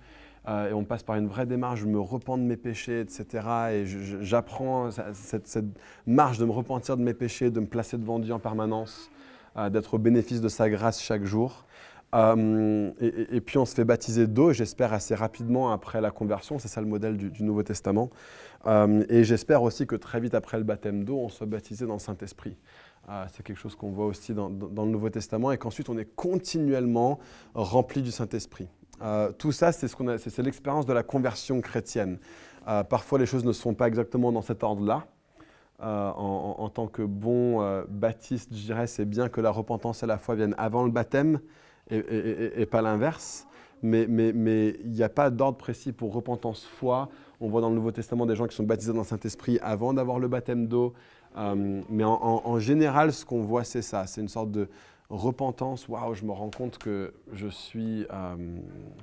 Euh, 0.49 0.70
et 0.70 0.73
on 0.73 0.84
passe 0.84 1.02
par 1.02 1.17
une 1.17 1.26
vraie 1.26 1.46
démarche, 1.46 1.81
je 1.81 1.87
me 1.87 1.99
repens 1.99 2.38
de 2.38 2.44
mes 2.44 2.56
péchés, 2.56 3.00
etc. 3.00 3.26
Et 3.73 3.84
j'apprends 4.20 4.90
cette, 5.12 5.58
marche 6.06 6.38
de 6.38 6.44
me 6.44 6.52
repentir 6.52 6.96
de 6.96 7.02
mes 7.02 7.14
péchés, 7.14 7.50
de 7.50 7.58
me 7.58 7.67
placer 7.67 7.99
devant 7.99 8.20
Dieu 8.20 8.32
en 8.32 8.38
permanence, 8.38 9.11
euh, 9.56 9.70
d'être 9.70 9.94
au 9.94 9.99
bénéfice 9.99 10.40
de 10.40 10.49
sa 10.49 10.70
grâce 10.70 11.02
chaque 11.02 11.25
jour. 11.25 11.66
Euh, 12.14 12.93
et, 13.00 13.41
puis 13.41 13.58
on 13.58 13.64
se 13.64 13.75
fait 13.75 13.85
baptiser 13.85 14.26
d'eau, 14.26 14.53
j'espère 14.53 14.93
assez 14.93 15.14
rapidement 15.14 15.73
après 15.73 16.00
la 16.00 16.11
conversion, 16.11 16.58
c'est 16.58 16.69
ça 16.69 16.81
le 16.81 16.87
modèle 16.87 17.17
du, 17.17 17.43
Nouveau 17.43 17.62
Testament. 17.62 18.11
Euh, 18.67 19.05
et 19.08 19.25
j'espère 19.25 19.62
aussi 19.62 19.87
que 19.87 19.97
très 19.97 20.20
vite 20.20 20.35
après 20.35 20.58
le 20.58 20.64
baptême 20.64 21.05
d'eau, 21.05 21.19
on 21.19 21.29
soit 21.29 21.47
baptisé 21.47 21.87
dans 21.87 21.94
le 21.94 21.99
Saint-Esprit. 21.99 22.56
Euh, 23.08 23.25
c'est 23.32 23.44
quelque 23.44 23.58
chose 23.58 23.76
qu'on 23.76 23.91
voit 23.91 24.06
aussi 24.06 24.35
dans, 24.35 24.49
le 24.49 24.91
Nouveau 24.91 25.11
Testament 25.11 25.53
et 25.53 25.58
qu'ensuite 25.58 25.88
on 25.88 25.99
est 25.99 26.08
continuellement 26.17 27.19
rempli 27.55 28.03
du 28.03 28.11
Saint-Esprit. 28.11 28.69
tout 29.38 29.52
ça, 29.52 29.73
c'est, 29.73 29.88
ce 29.88 29.97
c'est, 30.19 30.43
l'expérience 30.43 30.87
de 30.87 30.93
la 30.93 31.02
conversion 31.02 31.61
chrétienne. 31.61 32.19
parfois 32.64 33.19
les 33.19 33.26
choses 33.26 33.44
ne 33.44 33.52
se 33.52 33.61
font 33.61 33.75
pas 33.75 33.88
exactement 33.88 34.32
dans 34.32 34.43
cet 34.43 34.62
ordre-là. 34.62 35.06
En, 35.79 36.70
tant 36.73 36.87
que 36.87 37.02
bon 37.02 37.85
baptiste, 37.88 38.49
je 38.52 38.62
dirais, 38.62 38.87
c'est 38.87 39.05
bien 39.05 39.29
que 39.29 39.41
la 39.41 39.50
repentance 39.50 40.02
et 40.02 40.06
la 40.06 40.19
foi 40.19 40.35
viennent 40.35 40.55
avant 40.56 40.85
le 40.85 40.91
baptême, 40.91 41.41
et, 41.91 42.67
pas 42.67 42.83
l'inverse. 42.83 43.47
Mais 43.83 44.03
il 44.03 44.33
mais, 44.35 44.77
n'y 44.85 45.03
a 45.03 45.09
pas 45.09 45.31
d'ordre 45.31 45.59
précis 45.59 45.93
pour 45.93 46.12
repentance, 46.12 46.65
foi. 46.65 47.09
On 47.41 47.49
voit 47.49 47.61
dans 47.61 47.69
le 47.69 47.75
Nouveau 47.75 47.93
Testament 47.93 48.27
des 48.27 48.35
gens 48.35 48.47
qui 48.47 48.56
sont 48.56 48.65
baptisés 48.65 48.93
dans 48.93 49.00
le 49.00 49.05
Saint-Esprit 49.05 49.59
avant 49.62 49.93
d'avoir 49.93 50.19
le 50.19 50.29
baptême 50.29 50.67
d'eau. 50.67 50.94
Euh, 51.37 51.83
mais 51.91 52.05
en, 52.05 52.43
en, 52.44 52.59
général, 52.59 53.12
ce 53.12 53.25
qu'on 53.25 53.43
voit, 53.43 53.65
c'est 53.65 53.83
ça. 53.83 54.06
C'est 54.06 54.23
une 54.23 54.29
sorte 54.29 54.50
de 54.50 54.69
repentance. 55.11 55.88
Waouh, 55.88 56.15
je 56.15 56.25
me 56.25 56.33
rends 56.33 56.50
compte 56.50 56.79
que 56.79 57.15
je 57.33 57.49
suis 57.49 58.06
euh, 58.12 58.37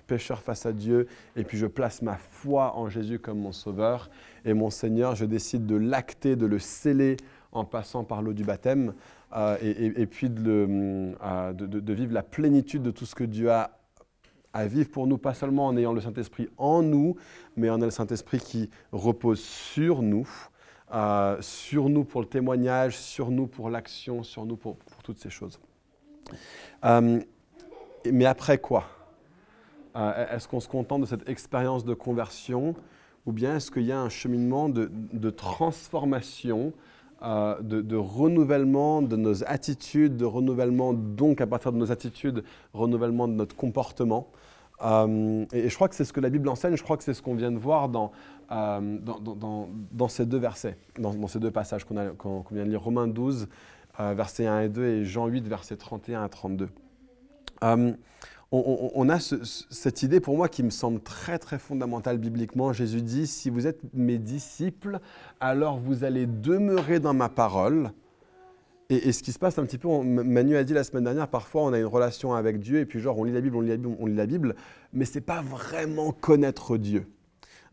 pécheur 0.07 0.41
face 0.41 0.65
à 0.65 0.73
Dieu. 0.73 1.07
Et 1.35 1.43
puis 1.43 1.57
je 1.57 1.67
place 1.67 2.01
ma 2.01 2.17
foi 2.17 2.75
en 2.75 2.89
Jésus 2.89 3.19
comme 3.19 3.39
mon 3.39 3.51
sauveur. 3.51 4.09
Et 4.45 4.53
mon 4.53 4.69
Seigneur, 4.69 5.15
je 5.15 5.25
décide 5.25 5.65
de 5.65 5.75
l'acter, 5.75 6.35
de 6.35 6.45
le 6.45 6.59
sceller 6.59 7.17
en 7.51 7.65
passant 7.65 8.03
par 8.03 8.21
l'eau 8.21 8.33
du 8.33 8.43
baptême. 8.43 8.93
Euh, 9.35 9.57
et, 9.61 10.05
puis 10.05 10.27
euh, 10.27 11.53
de, 11.53 11.93
vivre 11.93 12.13
la 12.13 12.21
plénitude 12.21 12.83
de 12.83 12.91
tout 12.91 13.05
ce 13.05 13.15
que 13.15 13.23
Dieu 13.23 13.51
a 13.51 13.79
à 14.55 14.67
vivre 14.67 14.91
pour 14.91 15.07
nous, 15.07 15.17
pas 15.17 15.33
seulement 15.33 15.65
en 15.65 15.75
ayant 15.75 15.93
le 15.93 16.01
Saint-Esprit 16.01 16.47
en 16.57 16.83
nous, 16.83 17.15
mais 17.55 17.71
en 17.71 17.77
ayant 17.77 17.85
le 17.85 17.91
Saint-Esprit 17.91 18.39
qui 18.39 18.69
repose 18.91 19.41
sur 19.41 20.03
nous, 20.03 20.29
euh, 20.93 21.37
sur 21.41 21.89
nous 21.89 22.03
pour 22.03 22.21
le 22.21 22.27
témoignage, 22.27 22.95
sur 22.95 23.31
nous 23.31 23.47
pour 23.47 23.71
l'action, 23.71 24.21
sur 24.21 24.45
nous 24.45 24.55
pour, 24.55 24.77
toutes 25.03 25.17
ces 25.17 25.31
choses. 25.31 25.59
mais 26.83 28.25
après 28.25 28.59
quoi? 28.59 28.85
Est-ce 29.95 30.47
qu'on 30.47 30.59
se 30.59 30.67
contente 30.67 31.01
de 31.01 31.05
cette 31.07 31.27
expérience 31.27 31.83
de 31.85 31.95
conversion 31.95 32.75
ou 33.25 33.31
bien 33.31 33.55
est-ce 33.55 33.71
qu'il 33.71 33.83
y 33.83 33.91
a 33.91 33.99
un 33.99 34.09
cheminement 34.09 34.69
de, 34.69 34.91
de 34.91 35.29
transformation 35.29 36.73
euh, 37.23 37.55
de, 37.61 37.95
renouvellement 37.95 39.01
de 39.01 39.15
nos 39.15 39.43
attitudes, 39.45 40.17
de 40.17 40.25
renouvellement 40.25 40.93
donc 40.93 41.39
à 41.39 41.47
partir 41.47 41.71
de 41.71 41.77
nos 41.77 41.91
attitudes, 41.91 42.43
renouvellement 42.73 43.27
de 43.27 43.33
notre 43.33 43.55
comportement. 43.55 44.27
Euh, 44.83 45.45
et, 45.53 45.69
je 45.69 45.75
crois 45.75 45.87
que 45.87 45.95
c'est 45.95 46.03
ce 46.03 46.11
que 46.11 46.19
la 46.19 46.29
Bible 46.29 46.49
enseigne, 46.49 46.75
je 46.75 46.83
crois 46.83 46.97
que 46.97 47.03
c'est 47.03 47.13
ce 47.13 47.21
qu'on 47.21 47.35
vient 47.35 47.51
de 47.51 47.57
voir 47.57 47.87
dans, 47.87 48.11
euh, 48.51 48.97
dans, 48.99 50.07
ces 50.09 50.25
deux 50.25 50.37
versets, 50.37 50.77
dans, 50.99 51.27
ces 51.27 51.39
deux 51.39 51.51
passages 51.51 51.85
qu'on 51.85 52.43
vient 52.51 52.65
de 52.65 52.69
lire, 52.69 52.81
Romains 52.81 53.07
12, 53.07 53.47
versets 53.99 54.47
1 54.47 54.61
et 54.61 54.69
2, 54.69 54.85
et 54.85 55.05
Jean 55.05 55.27
8, 55.27 55.47
versets 55.47 55.77
31 55.77 56.23
à 56.23 56.29
32 56.29 56.67
on, 58.53 59.09
a 59.09 59.19
cette 59.19 60.03
idée 60.03 60.19
pour 60.19 60.37
moi 60.37 60.47
qui 60.47 60.61
me 60.61 60.69
semble 60.69 60.99
très 60.99 61.39
très 61.39 61.57
fondamentale 61.57 62.19
bibliquement. 62.19 62.71
Jésus 62.71 63.01
dit, 63.01 63.25
si 63.25 63.49
vous 63.49 63.65
êtes 63.65 63.81
mes 63.93 64.19
disciples, 64.19 64.99
alors 65.39 65.77
vous 65.77 66.03
allez 66.03 66.27
demeurer 66.27 66.99
dans 66.99 67.15
ma 67.15 67.29
parole. 67.29 67.91
Et, 68.89 69.11
ce 69.11 69.23
qui 69.23 69.31
se 69.31 69.39
passe 69.39 69.57
un 69.57 69.65
petit 69.65 69.79
peu, 69.79 69.87
Manu 70.03 70.55
a 70.55 70.63
dit 70.63 70.73
la 70.73 70.83
semaine 70.83 71.05
dernière, 71.05 71.27
parfois 71.27 71.63
on 71.63 71.73
a 71.73 71.79
une 71.79 71.85
relation 71.85 72.33
avec 72.33 72.59
Dieu 72.59 72.79
et 72.79 72.85
puis 72.85 72.99
genre 72.99 73.17
on 73.17 73.23
lit 73.23 73.31
la 73.31 73.41
Bible, 73.41 73.55
on 73.55 73.61
lit 73.61 73.69
la 73.69 73.77
Bible, 73.77 73.95
on 73.99 74.05
lit 74.05 74.15
la 74.15 74.25
Bible, 74.27 74.55
mais 74.91 75.05
c'est 75.05 75.21
pas 75.21 75.41
vraiment 75.41 76.11
connaître 76.11 76.77
Dieu. 76.77 77.07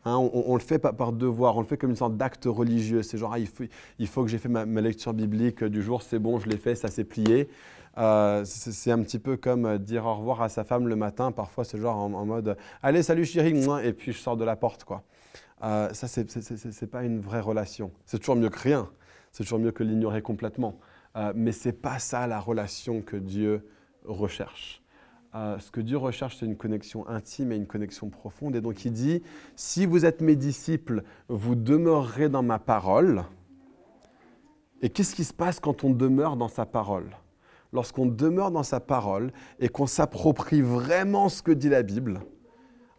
Hein, 0.06 0.16
on, 0.16 0.54
le 0.54 0.62
fait 0.62 0.78
par, 0.78 1.12
devoir, 1.12 1.58
on 1.58 1.60
le 1.60 1.66
fait 1.66 1.76
comme 1.76 1.90
une 1.90 1.96
sorte 1.96 2.16
d'acte 2.16 2.46
religieux. 2.46 3.02
C'est 3.02 3.18
genre, 3.18 3.34
ah, 3.34 3.38
il, 3.38 4.06
faut, 4.06 4.24
que 4.24 4.30
j'ai 4.30 4.38
fait 4.38 4.48
ma, 4.48 4.64
ma, 4.64 4.80
lecture 4.80 5.12
biblique 5.12 5.62
du 5.62 5.82
jour, 5.82 6.00
c'est 6.00 6.18
bon, 6.18 6.38
je 6.38 6.48
l'ai 6.48 6.56
fait, 6.56 6.74
ça 6.74 6.88
s'est 6.88 7.04
plié. 7.04 7.50
Euh, 7.98 8.44
c'est 8.44 8.92
un 8.92 9.02
petit 9.02 9.18
peu 9.18 9.36
comme 9.36 9.66
euh, 9.66 9.78
dire 9.78 10.06
au 10.06 10.14
revoir 10.14 10.42
à 10.42 10.48
sa 10.48 10.64
femme 10.64 10.86
le 10.86 10.96
matin. 10.96 11.32
Parfois, 11.32 11.64
c'est 11.64 11.78
genre 11.78 11.96
en, 11.96 12.24
mode 12.24 12.56
Allez, 12.82 13.02
salut 13.02 13.24
chérie, 13.24 13.54
et 13.82 13.92
puis 13.92 14.12
je 14.12 14.18
sors 14.18 14.36
de 14.36 14.44
la 14.44 14.56
porte. 14.56 14.84
quoi. 14.84 15.02
Euh, 15.62 15.92
ça, 15.92 16.08
c'est 16.08 16.86
pas 16.86 17.02
une 17.02 17.20
vraie 17.20 17.40
relation. 17.40 17.90
C'est 18.06 18.18
toujours 18.18 18.36
mieux 18.36 18.48
que 18.48 18.58
rien. 18.58 18.88
C'est 19.32 19.44
toujours 19.44 19.58
mieux 19.58 19.72
que 19.72 19.82
l'ignorer 19.82 20.22
complètement. 20.22 20.78
Euh, 21.16 21.32
mais 21.34 21.52
c'est 21.52 21.72
pas 21.72 21.98
ça 21.98 22.26
la 22.26 22.40
relation 22.40 23.02
que 23.02 23.16
Dieu 23.16 23.68
recherche. 24.04 24.82
ce 25.34 25.70
que 25.70 25.80
Dieu 25.80 25.96
recherche, 25.96 26.36
c'est 26.38 26.46
une 26.46 26.56
connexion 26.56 27.06
intime 27.08 27.52
et 27.52 27.56
une 27.56 27.66
connexion 27.66 28.08
profonde. 28.08 28.56
Et 28.56 28.60
donc 28.60 28.84
il 28.84 28.92
dit, 28.92 29.22
si 29.56 29.84
vous 29.84 30.04
êtes 30.04 30.22
mes 30.22 30.36
disciples, 30.36 31.02
vous 31.28 31.54
demeurerez 31.54 32.28
dans 32.28 32.42
ma 32.42 32.58
parole. 32.58 33.24
Et 34.82 34.88
qu'est-ce 34.88 35.14
qui 35.14 35.24
se 35.24 35.34
passe 35.34 35.60
quand 35.60 35.84
on 35.84 35.90
demeure 35.90 36.36
dans 36.36 36.48
sa 36.48 36.64
parole? 36.64 37.10
Lorsqu'on 37.72 38.06
demeure 38.06 38.50
dans 38.50 38.62
sa 38.62 38.80
parole 38.80 39.32
et 39.58 39.68
qu'on 39.68 39.86
s'approprie 39.86 40.62
vraiment 40.62 41.28
ce 41.28 41.42
que 41.42 41.52
dit 41.52 41.68
la 41.68 41.82
Bible, 41.82 42.20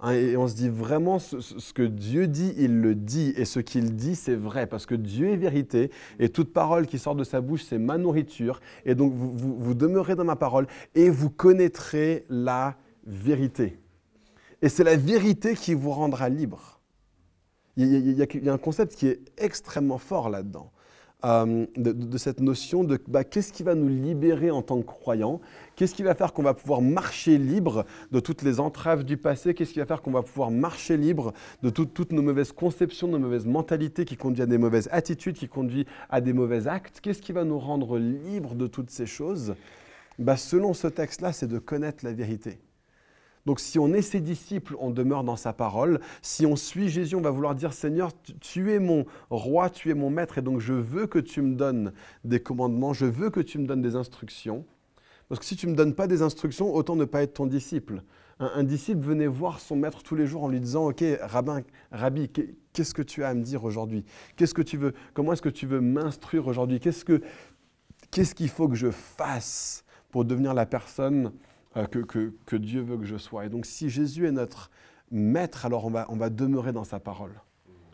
Hein, 0.01 0.13
et 0.13 0.35
on 0.35 0.47
se 0.47 0.55
dit 0.55 0.69
vraiment 0.69 1.19
ce, 1.19 1.73
que 1.73 1.83
Dieu 1.83 2.27
dit, 2.27 2.53
il 2.57 2.81
le 2.81 2.95
dit. 2.95 3.33
Et 3.37 3.45
ce 3.45 3.59
qu'il 3.59 3.95
dit, 3.95 4.15
c'est 4.15 4.35
vrai. 4.35 4.65
Parce 4.67 4.85
que 4.85 4.95
Dieu 4.95 5.29
est 5.29 5.37
vérité. 5.37 5.91
Et 6.19 6.29
toute 6.29 6.51
parole 6.51 6.87
qui 6.87 6.97
sort 6.97 7.15
de 7.15 7.23
sa 7.23 7.39
bouche, 7.39 7.63
c'est 7.63 7.77
ma 7.77 7.97
nourriture. 7.97 8.59
Et 8.85 8.95
donc 8.95 9.13
vous, 9.13 9.35
vous, 9.37 9.73
demeurez 9.73 10.15
dans 10.15 10.23
ma 10.23 10.35
parole 10.35 10.67
et 10.95 11.09
vous 11.09 11.29
connaîtrez 11.29 12.25
la 12.29 12.75
vérité. 13.05 13.77
Et 14.61 14.69
c'est 14.69 14.83
la 14.83 14.97
vérité 14.97 15.55
qui 15.55 15.73
vous 15.73 15.91
rendra 15.91 16.29
libre. 16.29 16.79
Il 17.77 18.11
y 18.11 18.49
a 18.49 18.53
un 18.53 18.57
concept 18.57 18.95
qui 18.95 19.07
est 19.07 19.21
extrêmement 19.37 19.97
fort 19.97 20.29
là-dedans. 20.29 20.71
Euh, 21.23 21.65
de, 21.77 22.17
cette 22.17 22.39
notion 22.39 22.83
de 22.83 22.99
bah, 23.07 23.23
qu'est-ce 23.23 23.53
qui 23.53 23.63
va 23.63 23.75
nous 23.75 23.87
libérer 23.87 24.49
en 24.51 24.61
tant 24.61 24.79
que 24.81 24.85
croyants, 24.87 25.39
qu'est-ce 25.75 25.93
qui 25.93 26.03
va 26.03 26.15
faire 26.15 26.33
qu'on 26.33 26.43
va 26.43 26.53
pouvoir 26.53 26.81
marcher 26.81 27.37
libre 27.37 27.85
de 28.11 28.19
toutes 28.19 28.41
les 28.41 28.59
entraves 28.59 29.03
du 29.03 29.17
passé, 29.17 29.53
qu'est-ce 29.53 29.73
qui 29.73 29.79
va 29.79 29.85
faire 29.85 30.01
qu'on 30.01 30.11
va 30.11 30.23
pouvoir 30.23 30.51
marcher 30.51 30.97
libre 30.97 31.33
de 31.61 31.69
tout- 31.69 31.85
toutes 31.85 32.11
nos 32.11 32.21
mauvaises 32.21 32.51
conceptions, 32.51 33.07
nos 33.07 33.19
mauvaises 33.19 33.45
mentalités 33.45 34.05
qui 34.05 34.17
conduisent 34.17 34.43
à 34.43 34.47
des 34.47 34.57
mauvaises 34.57 34.89
attitudes, 34.91 35.35
qui 35.35 35.47
conduisent 35.47 35.85
à 36.09 36.21
des 36.21 36.33
mauvais 36.33 36.67
actes, 36.67 36.99
qu'est-ce 37.01 37.21
qui 37.21 37.33
va 37.33 37.43
nous 37.43 37.59
rendre 37.59 37.97
libres 37.99 38.55
de 38.55 38.67
toutes 38.67 38.89
ces 38.89 39.05
choses? 39.05 39.55
Bah, 40.19 40.37
Selon 40.37 40.73
ce 40.73 40.87
texte-là, 40.87 41.33
c'est 41.33 41.47
de 41.47 41.59
connaître 41.59 42.03
la 42.05 42.13
vérité. 42.13 42.59
Donc 43.45 43.59
si 43.59 43.79
on 43.79 43.93
est 43.93 44.01
ses 44.01 44.19
disciples, 44.21 44.75
on 44.79 44.91
demeure 44.91 45.23
dans 45.23 45.35
sa 45.35 45.53
parole. 45.53 45.99
Si 46.21 46.45
on 46.45 46.55
suit 46.55 46.89
Jésus, 46.89 47.15
on 47.15 47.21
va 47.21 47.31
vouloir 47.31 47.55
dire 47.55 47.73
Seigneur, 47.73 48.11
tu- 48.39 48.71
es 48.71 48.79
mon 48.79 49.05
roi, 49.29 49.69
tu 49.69 49.89
es 49.89 49.93
mon 49.93 50.09
maître, 50.09 50.37
et 50.37 50.41
donc 50.41 50.59
je 50.59 50.73
veux 50.73 51.07
que 51.07 51.19
tu 51.19 51.41
me 51.41 51.55
donnes 51.55 51.91
des 52.23 52.39
commandements, 52.39 52.93
je 52.93 53.05
veux 53.05 53.29
que 53.29 53.39
tu 53.39 53.57
me 53.57 53.65
donnes 53.65 53.81
des 53.81 53.95
instructions. 53.95 54.65
Parce 55.29 55.39
que 55.39 55.45
si 55.45 55.55
tu 55.55 55.65
ne 55.67 55.71
me 55.71 55.77
donnes 55.77 55.95
pas 55.95 56.07
des 56.07 56.21
instructions, 56.21 56.73
autant 56.73 56.95
ne 56.95 57.05
pas 57.05 57.23
être 57.23 57.35
ton 57.35 57.45
disciple. 57.45 58.03
Un, 58.39 58.63
disciple 58.63 59.01
venait 59.01 59.27
voir 59.27 59.59
son 59.59 59.75
maître 59.75 60.01
tous 60.03 60.15
les 60.15 60.25
jours 60.25 60.43
en 60.43 60.47
lui 60.49 60.59
disant, 60.59 60.87
OK, 60.87 61.03
rabbin, 61.21 61.61
rabbi, 61.91 62.27
qu'est- 62.27 62.55
qu'est-ce 62.73 62.93
que 62.93 63.03
tu 63.03 63.23
as 63.23 63.29
à 63.29 63.33
me 63.35 63.43
dire 63.43 63.63
aujourd'hui? 63.63 64.03
Qu'est-ce 64.35 64.53
que 64.55 64.63
tu 64.63 64.77
veux 64.77 64.93
Comment 65.13 65.33
est-ce 65.33 65.43
que 65.43 65.49
tu 65.49 65.67
veux 65.67 65.79
m'instruire 65.79 66.47
aujourd'hui? 66.47 66.79
Qu'est-ce 66.79 67.05
que 67.05 67.21
qu'est-ce 68.09 68.33
qu'il 68.35 68.49
faut 68.49 68.67
que 68.67 68.75
je 68.75 68.89
fasse 68.91 69.85
pour 70.09 70.25
devenir 70.25 70.53
la 70.53 70.65
personne 70.65 71.31
que, 71.73 71.99
que- 71.99 72.33
que 72.45 72.55
Dieu 72.55 72.81
veut 72.81 72.97
que 72.97 73.05
je 73.05 73.17
sois 73.17 73.45
Et 73.45 73.49
donc 73.49 73.65
si 73.65 73.89
Jésus 73.89 74.27
est 74.27 74.31
notre 74.31 74.69
maître, 75.09 75.65
alors 75.65 75.85
on 75.85 75.89
va, 75.89 76.05
on 76.09 76.15
va 76.17 76.29
demeurer 76.29 76.71
dans 76.73 76.83
sa 76.83 76.99
parole. 76.99 77.33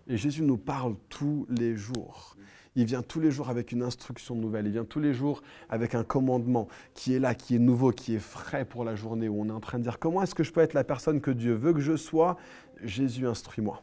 Et 0.07 0.17
Jésus 0.17 0.43
nous 0.43 0.57
parle 0.57 0.95
tous 1.09 1.45
les 1.49 1.75
jours. 1.75 2.35
Il 2.75 2.85
vient 2.85 3.01
tous 3.01 3.19
les 3.19 3.31
jours 3.31 3.49
avec 3.49 3.71
une 3.71 3.81
instruction 3.81 4.35
nouvelle. 4.35 4.67
Il 4.67 4.71
vient 4.71 4.85
tous 4.85 4.99
les 4.99 5.13
jours 5.13 5.41
avec 5.67 5.95
un 5.95 6.03
commandement 6.03 6.67
qui 6.93 7.13
est 7.13 7.19
là, 7.19 7.33
qui 7.33 7.55
est 7.55 7.59
nouveau, 7.59 7.91
qui 7.91 8.13
est 8.15 8.19
frais 8.19 8.65
pour 8.65 8.83
la 8.85 8.95
journée 8.95 9.27
où 9.27 9.41
on 9.41 9.47
est 9.49 9.51
en 9.51 9.59
train 9.59 9.79
de 9.79 9.83
dire 9.83 9.97
comment 9.99 10.21
est-ce 10.21 10.35
que 10.35 10.43
je 10.43 10.51
peux 10.53 10.61
être 10.61 10.75
la 10.75 10.83
personne 10.83 11.19
que 11.19 11.31
Dieu 11.31 11.53
veut 11.53 11.73
que 11.73 11.79
je 11.79 11.97
sois? 11.97 12.37
Jésus, 12.83 13.25
instruis-moi. 13.27 13.81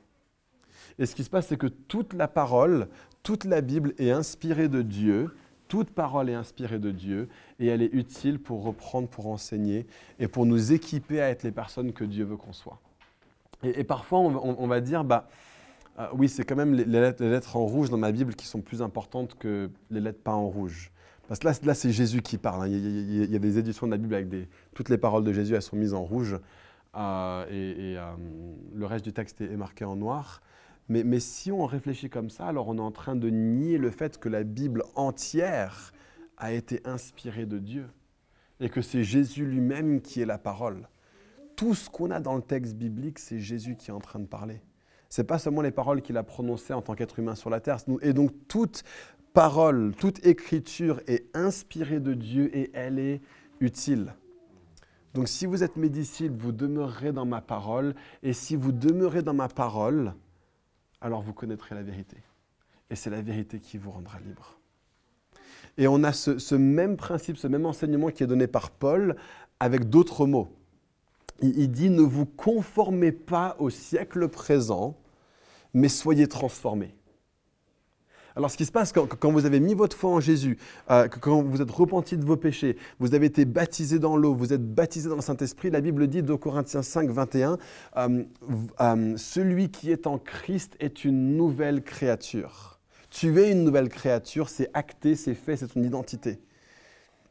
Et 0.98 1.06
ce 1.06 1.14
qui 1.16 1.24
se 1.24 1.30
passe, 1.30 1.48
c'est 1.48 1.56
que 1.56 1.66
toute 1.66 2.12
la 2.14 2.28
parole, 2.28 2.88
toute 3.24 3.44
la 3.44 3.60
Bible 3.60 3.94
est 3.98 4.12
inspirée 4.12 4.68
de 4.68 4.80
Dieu. 4.80 5.30
Toute 5.74 5.90
parole 5.90 6.30
est 6.30 6.34
inspirée 6.34 6.78
de 6.78 6.92
Dieu 6.92 7.28
et 7.58 7.66
elle 7.66 7.82
est 7.82 7.92
utile 7.92 8.38
pour 8.38 8.62
reprendre, 8.62 9.08
pour 9.08 9.26
enseigner 9.26 9.88
et 10.20 10.28
pour 10.28 10.46
nous 10.46 10.72
équiper 10.72 11.20
à 11.20 11.30
être 11.30 11.42
les 11.42 11.50
personnes 11.50 11.92
que 11.92 12.04
Dieu 12.04 12.24
veut 12.24 12.36
qu'on 12.36 12.52
soit. 12.52 12.78
Et, 13.64 13.80
et 13.80 13.82
parfois, 13.82 14.20
on, 14.20 14.66
va 14.68 14.80
dire, 14.80 15.02
bah, 15.02 15.28
euh, 15.98 16.06
oui, 16.12 16.28
c'est 16.28 16.44
quand 16.44 16.54
même 16.54 16.74
les, 16.74 16.84
lettres, 16.84 17.56
en 17.56 17.66
rouge 17.66 17.90
dans 17.90 17.96
ma 17.96 18.12
Bible 18.12 18.36
qui 18.36 18.46
sont 18.46 18.60
plus 18.60 18.82
importantes 18.82 19.34
que 19.36 19.68
les 19.90 20.00
lettres 20.00 20.22
pas 20.22 20.34
en 20.34 20.46
rouge. 20.46 20.92
Parce 21.26 21.40
que 21.40 21.48
là, 21.48 21.54
là 21.64 21.74
c'est 21.74 21.90
Jésus 21.90 22.22
qui 22.22 22.38
parle. 22.38 22.68
Il, 22.68 23.32
y 23.32 23.34
a, 23.34 23.38
des 23.40 23.58
éditions 23.58 23.88
de 23.88 23.90
la 23.90 23.98
Bible 23.98 24.14
avec 24.14 24.28
toutes 24.74 24.90
les 24.90 24.98
paroles 24.98 25.24
de 25.24 25.32
Jésus, 25.32 25.56
elles 25.56 25.62
sont 25.62 25.74
mises 25.74 25.94
en 25.94 26.04
rouge. 26.04 26.38
Euh, 26.94 27.46
et 27.50 27.98
euh, 27.98 28.12
le 28.76 28.86
reste 28.86 29.04
du 29.04 29.12
texte 29.12 29.40
est 29.40 29.56
marqué 29.56 29.84
en 29.84 29.96
noir. 29.96 30.40
Mais, 30.88 31.04
mais 31.04 31.20
si 31.20 31.50
on 31.50 31.64
réfléchit 31.66 32.10
comme 32.10 32.30
ça, 32.30 32.46
alors 32.46 32.68
on 32.68 32.76
est 32.76 32.80
en 32.80 32.92
train 32.92 33.16
de 33.16 33.28
nier 33.30 33.78
le 33.78 33.90
fait 33.90 34.18
que 34.18 34.28
la 34.28 34.42
Bible 34.42 34.84
entière 34.94 35.92
a 36.36 36.52
été 36.52 36.80
inspirée 36.84 37.46
de 37.46 37.58
Dieu. 37.58 37.86
Et 38.60 38.68
que 38.68 38.82
c'est 38.82 39.04
Jésus 39.04 39.44
lui-même 39.44 40.00
qui 40.00 40.20
est 40.20 40.26
la 40.26 40.38
parole. 40.38 40.88
Tout 41.56 41.74
ce 41.74 41.90
qu'on 41.90 42.10
a 42.10 42.20
dans 42.20 42.36
le 42.36 42.42
texte 42.42 42.74
biblique, 42.74 43.18
c'est 43.18 43.40
Jésus 43.40 43.76
qui 43.76 43.90
est 43.90 43.94
en 43.94 44.00
train 44.00 44.18
de 44.18 44.26
parler. 44.26 44.60
Ce 45.08 45.20
n'est 45.20 45.26
pas 45.26 45.38
seulement 45.38 45.62
les 45.62 45.70
paroles 45.70 46.02
qu'il 46.02 46.16
a 46.16 46.22
prononcées 46.22 46.72
en 46.72 46.82
tant 46.82 46.94
qu'être 46.94 47.18
humain 47.18 47.34
sur 47.34 47.50
la 47.50 47.60
terre. 47.60 47.78
Et 48.02 48.12
donc 48.12 48.32
toute 48.48 48.82
parole, 49.32 49.94
toute 49.96 50.24
écriture 50.26 51.00
est 51.06 51.26
inspirée 51.36 52.00
de 52.00 52.14
Dieu 52.14 52.50
et 52.56 52.70
elle 52.74 52.98
est 52.98 53.20
utile. 53.60 54.14
Donc 55.14 55.28
si 55.28 55.46
vous 55.46 55.62
êtes 55.62 55.76
mes 55.76 55.88
disciples, 55.88 56.36
vous 56.36 56.52
demeurerez 56.52 57.12
dans 57.12 57.26
ma 57.26 57.40
parole. 57.40 57.94
Et 58.22 58.32
si 58.32 58.56
vous 58.56 58.72
demeurez 58.72 59.22
dans 59.22 59.34
ma 59.34 59.48
parole, 59.48 60.14
alors 61.00 61.22
vous 61.22 61.32
connaîtrez 61.32 61.74
la 61.74 61.82
vérité. 61.82 62.16
Et 62.90 62.96
c'est 62.96 63.10
la 63.10 63.22
vérité 63.22 63.60
qui 63.60 63.78
vous 63.78 63.90
rendra 63.90 64.18
libre. 64.20 64.58
Et 65.76 65.88
on 65.88 66.04
a 66.04 66.12
ce, 66.12 66.54
même 66.54 66.96
principe, 66.96 67.36
ce 67.36 67.46
même 67.46 67.66
enseignement 67.66 68.10
qui 68.10 68.22
est 68.22 68.26
donné 68.26 68.46
par 68.46 68.70
Paul 68.70 69.16
avec 69.60 69.88
d'autres 69.88 70.26
mots. 70.26 70.56
Il 71.40 71.70
dit, 71.70 71.90
ne 71.90 72.02
vous 72.02 72.26
conformez 72.26 73.10
pas 73.10 73.56
au 73.58 73.70
siècle 73.70 74.28
présent, 74.28 74.96
mais 75.72 75.88
soyez 75.88 76.28
transformés. 76.28 76.94
Alors 78.36 78.50
ce 78.50 78.56
qui 78.56 78.64
se 78.64 78.72
passe 78.72 78.92
quand, 78.92 79.30
vous 79.30 79.46
avez 79.46 79.60
mis 79.60 79.74
votre 79.74 79.96
foi 79.96 80.10
en 80.10 80.20
Jésus, 80.20 80.58
euh, 80.90 81.06
quand 81.08 81.42
vous 81.42 81.62
êtes 81.62 81.70
repenti 81.70 82.16
de 82.16 82.24
vos 82.24 82.36
péchés, 82.36 82.76
vous 82.98 83.14
avez 83.14 83.26
été 83.26 83.44
baptisé 83.44 84.00
dans 84.00 84.16
l'eau, 84.16 84.34
vous 84.34 84.52
êtes 84.52 84.74
baptisé 84.74 85.08
dans 85.08 85.14
le 85.14 85.22
Saint-Esprit, 85.22 85.70
la 85.70 85.80
Bible 85.80 86.08
dit, 86.08 86.22
2 86.22 86.36
Corinthiens 86.36 86.82
5, 86.82 87.10
21, 87.10 87.58
euh, 87.96 88.24
euh, 88.80 89.16
celui 89.16 89.70
qui 89.70 89.92
est 89.92 90.08
en 90.08 90.18
Christ 90.18 90.74
est 90.80 91.04
une 91.04 91.36
nouvelle 91.36 91.82
créature. 91.82 92.80
Tu 93.08 93.40
es 93.40 93.52
une 93.52 93.62
nouvelle 93.62 93.88
créature, 93.88 94.48
c'est 94.48 94.68
acté, 94.74 95.14
c'est 95.14 95.34
fait, 95.34 95.56
c'est 95.56 95.68
ton 95.68 95.84
identité. 95.84 96.40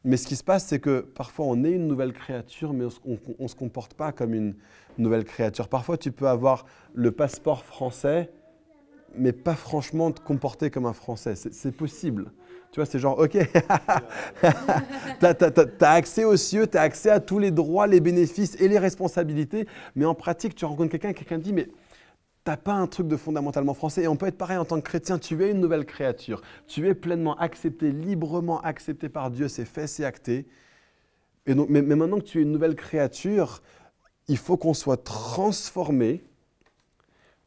Mais 0.05 0.15
ce 0.15 0.27
qui 0.27 0.38
se 0.38 0.43
passe, 0.43 0.67
c'est 0.67 0.79
que 0.79 1.01
parfois 1.01 1.45
on 1.48 1.65
est 1.65 1.72
une 1.72 1.88
nouvelle 1.88 2.13
créature, 2.13 2.74
mais 2.74 2.86
on 3.05 3.17
ne 3.39 3.48
se 3.48 3.55
comporte 3.55 3.93
pas 3.93 4.13
comme 4.13 4.33
une 4.33 4.55
nouvelle 4.98 5.25
créature. 5.25 5.67
Parfois, 5.67 5.98
tu 5.98 6.12
peux 6.12 6.27
avoir 6.27 6.65
le 6.93 7.12
passeport 7.12 7.63
français, 7.63 8.29
mais 9.15 9.32
pas 9.32 9.55
franchement 9.55 10.12
te 10.12 10.22
comporter 10.22 10.70
comme 10.70 10.86
un 10.86 10.93
Français. 10.93 11.36
C'est 11.36 11.75
possible. 11.75 12.32
Tu 12.72 12.79
vois, 12.79 12.86
c'est 12.88 12.98
genre, 12.98 13.20
OK, 13.20 13.32
tu 13.38 15.25
as, 15.25 15.91
accès 15.91 16.24
aux 16.24 16.38
cieux, 16.38 16.65
tu 16.65 16.77
as 16.77 16.82
accès 16.82 17.12
à 17.12 17.20
tous 17.20 17.38
les 17.38 17.51
droits, 17.51 17.86
les 17.86 18.00
bénéfices 18.00 18.60
et 18.60 18.67
les 18.67 18.79
responsabilités, 18.79 19.67
mais 19.96 20.05
en 20.05 20.15
pratique, 20.15 20.55
tu 20.55 20.65
rencontres 20.65 20.89
quelqu'un 20.89 21.13
quelqu'un 21.13 21.38
te 21.38 21.43
dit, 21.43 21.53
mais 21.53 21.67
T'as 22.43 22.58
pas 22.58 22.74
un 22.74 22.88
truc 22.88 23.08
de 23.08 23.15
fondamentalement 23.15 23.74
français. 23.74 24.03
Et 24.03 24.08
on 24.08 24.17
peut 24.17 24.25
être 24.25 24.38
pareil 24.38 24.58
en 24.58 24.65
tant 24.65 24.75
que 24.75 24.86
chrétien. 24.86 25.17
Tu 25.17 25.41
es 25.41 25.51
une 25.51 25.62
nouvelle 25.62 25.86
créature. 25.86 26.41
Tu 26.67 26.89
es 26.89 26.93
pleinement 26.93 27.38
accepté, 27.38 27.91
librement 27.91 28.60
accepté 28.62 29.08
par 29.08 29.32
Dieu. 29.32 29.48
C'est 29.48 29.63
fait, 29.63 29.88
c'est 29.88 30.03
acté. 30.03 30.46
Et 31.46 31.55
donc, 31.55 31.70
mais, 31.70 31.82
mais 31.82 31.96
maintenant 31.96 32.17
que 32.17 32.25
tu 32.25 32.39
es 32.39 32.41
une 32.41 32.51
nouvelle 32.51 32.75
créature, 32.75 33.62
il 34.27 34.38
faut 34.38 34.58
qu'on 34.58 34.74
soit 34.74 35.01
transformé 35.01 36.22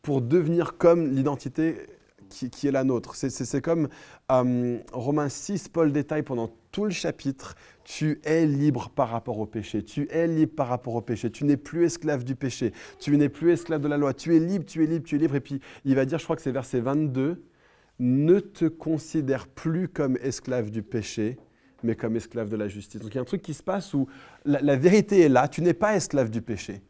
pour 0.06 0.22
devenir 0.22 0.76
comme 0.78 1.10
l'identité 1.10 1.78
qui, 2.28 2.68
est 2.68 2.70
la 2.70 2.84
nôtre. 2.84 3.16
C'est- 3.16 3.60
comme 3.60 3.88
euh, 4.30 4.78
Romains 4.92 5.28
6, 5.28 5.66
Paul 5.66 5.90
détaille 5.90 6.22
pendant 6.22 6.52
tout 6.70 6.84
le 6.84 6.92
chapitre, 6.92 7.56
tu 7.82 8.20
es 8.22 8.46
libre 8.46 8.88
par 8.90 9.08
rapport 9.08 9.40
au 9.40 9.46
péché, 9.46 9.82
tu 9.82 10.06
es 10.12 10.28
libre 10.28 10.54
par 10.54 10.68
rapport 10.68 10.94
au 10.94 11.00
péché, 11.00 11.28
tu 11.32 11.44
n'es 11.44 11.56
plus 11.56 11.86
esclave 11.86 12.22
du 12.22 12.36
péché, 12.36 12.72
tu 13.00 13.16
n'es 13.16 13.28
plus 13.28 13.50
esclave 13.50 13.80
de 13.80 13.88
la 13.88 13.96
loi, 13.96 14.14
tu 14.14 14.36
es 14.36 14.38
libre, 14.38 14.64
tu 14.64 14.84
es 14.84 14.86
libre, 14.86 15.04
tu 15.04 15.16
es 15.16 15.18
libre. 15.18 15.34
Et 15.34 15.40
puis 15.40 15.58
il 15.84 15.96
va 15.96 16.04
dire, 16.04 16.20
je 16.20 16.25
crois 16.25 16.36
que 16.36 16.42
c'est 16.42 16.52
verset 16.52 16.78
22, 16.78 17.42
ne 17.98 18.38
te 18.38 18.66
considère 18.66 19.48
plus 19.48 19.88
comme 19.88 20.16
esclave 20.22 20.70
du 20.70 20.84
péché, 20.84 21.36
mais 21.82 21.96
comme 21.96 22.14
esclave 22.14 22.48
de 22.48 22.56
la 22.56 22.68
justice. 22.68 23.00
Donc 23.00 23.10
il 23.12 23.16
y 23.16 23.18
a 23.18 23.22
un 23.22 23.25
truc 23.25 23.42
qui 23.42 23.54
se 23.54 23.62
passe 23.64 23.92
où 23.92 24.06
la 24.44 24.76
vérité 24.76 25.22
est 25.22 25.28
là, 25.28 25.48
tu 25.48 25.62
n'es 25.62 25.75
pas 25.75 25.96
esclave 25.96 26.30
du 26.30 26.42
péché. 26.42 26.80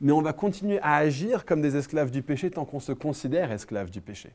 Mais 0.00 0.12
on 0.12 0.22
va 0.22 0.32
continuer 0.32 0.78
à 0.80 0.96
agir 0.96 1.44
comme 1.44 1.60
des 1.60 1.76
esclaves 1.76 2.10
du 2.10 2.22
péché 2.22 2.50
tant 2.50 2.64
qu'on 2.64 2.80
se 2.80 2.92
considère 2.92 3.52
esclave 3.52 3.90
du 3.90 4.00
péché. 4.00 4.34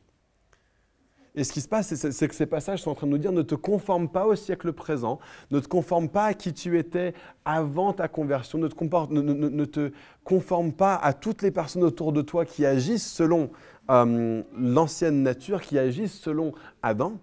Et 1.38 1.44
ce 1.44 1.52
qui 1.52 1.60
se 1.60 1.68
passe, 1.68 1.94
c'est- 1.94 2.28
que 2.28 2.34
ces 2.34 2.46
passages 2.46 2.82
sont 2.82 2.90
en 2.92 2.94
train 2.94 3.06
de 3.06 3.12
nous 3.12 3.18
dire 3.18 3.30
ne 3.32 3.42
te 3.42 3.54
conforme 3.54 4.08
pas 4.08 4.26
au 4.26 4.34
siècle 4.34 4.72
présent, 4.72 5.18
ne 5.50 5.60
te 5.60 5.68
conforme 5.68 6.08
pas 6.08 6.24
à 6.26 6.34
qui 6.34 6.54
tu 6.54 6.78
étais 6.78 7.12
avant 7.44 7.92
ta 7.92 8.08
conversion, 8.08 8.58
ne 8.58 8.68
te 8.68 9.92
conforme 10.24 10.72
pas 10.72 10.94
à 10.94 11.12
toutes 11.12 11.42
les 11.42 11.50
personnes 11.50 11.82
autour 11.84 12.12
de 12.14 12.22
toi 12.22 12.46
qui 12.46 12.64
agissent 12.64 13.10
selon 13.12 13.50
euh, 13.90 14.42
l'ancienne 14.56 15.22
nature, 15.22 15.60
qui 15.60 15.78
agissent 15.78 16.18
selon 16.18 16.52
Adam, 16.82 17.18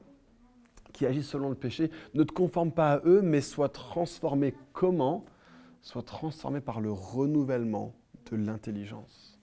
qui 0.94 1.08
agissent 1.08 1.30
selon 1.30 1.50
le 1.50 1.56
péché. 1.56 1.90
Ne 2.14 2.24
te 2.24 2.32
conforme 2.32 2.72
pas 2.72 2.94
à 2.94 3.02
eux, 3.06 3.22
mais 3.24 3.42
sois 3.42 3.68
transformé 3.70 4.54
comment? 4.74 5.26
Sois 5.82 6.04
transformé 6.04 6.62
par 6.62 6.82
le 6.82 6.92
renouvellement 6.92 7.94
de 8.32 8.36
l'intelligence. 8.38 9.40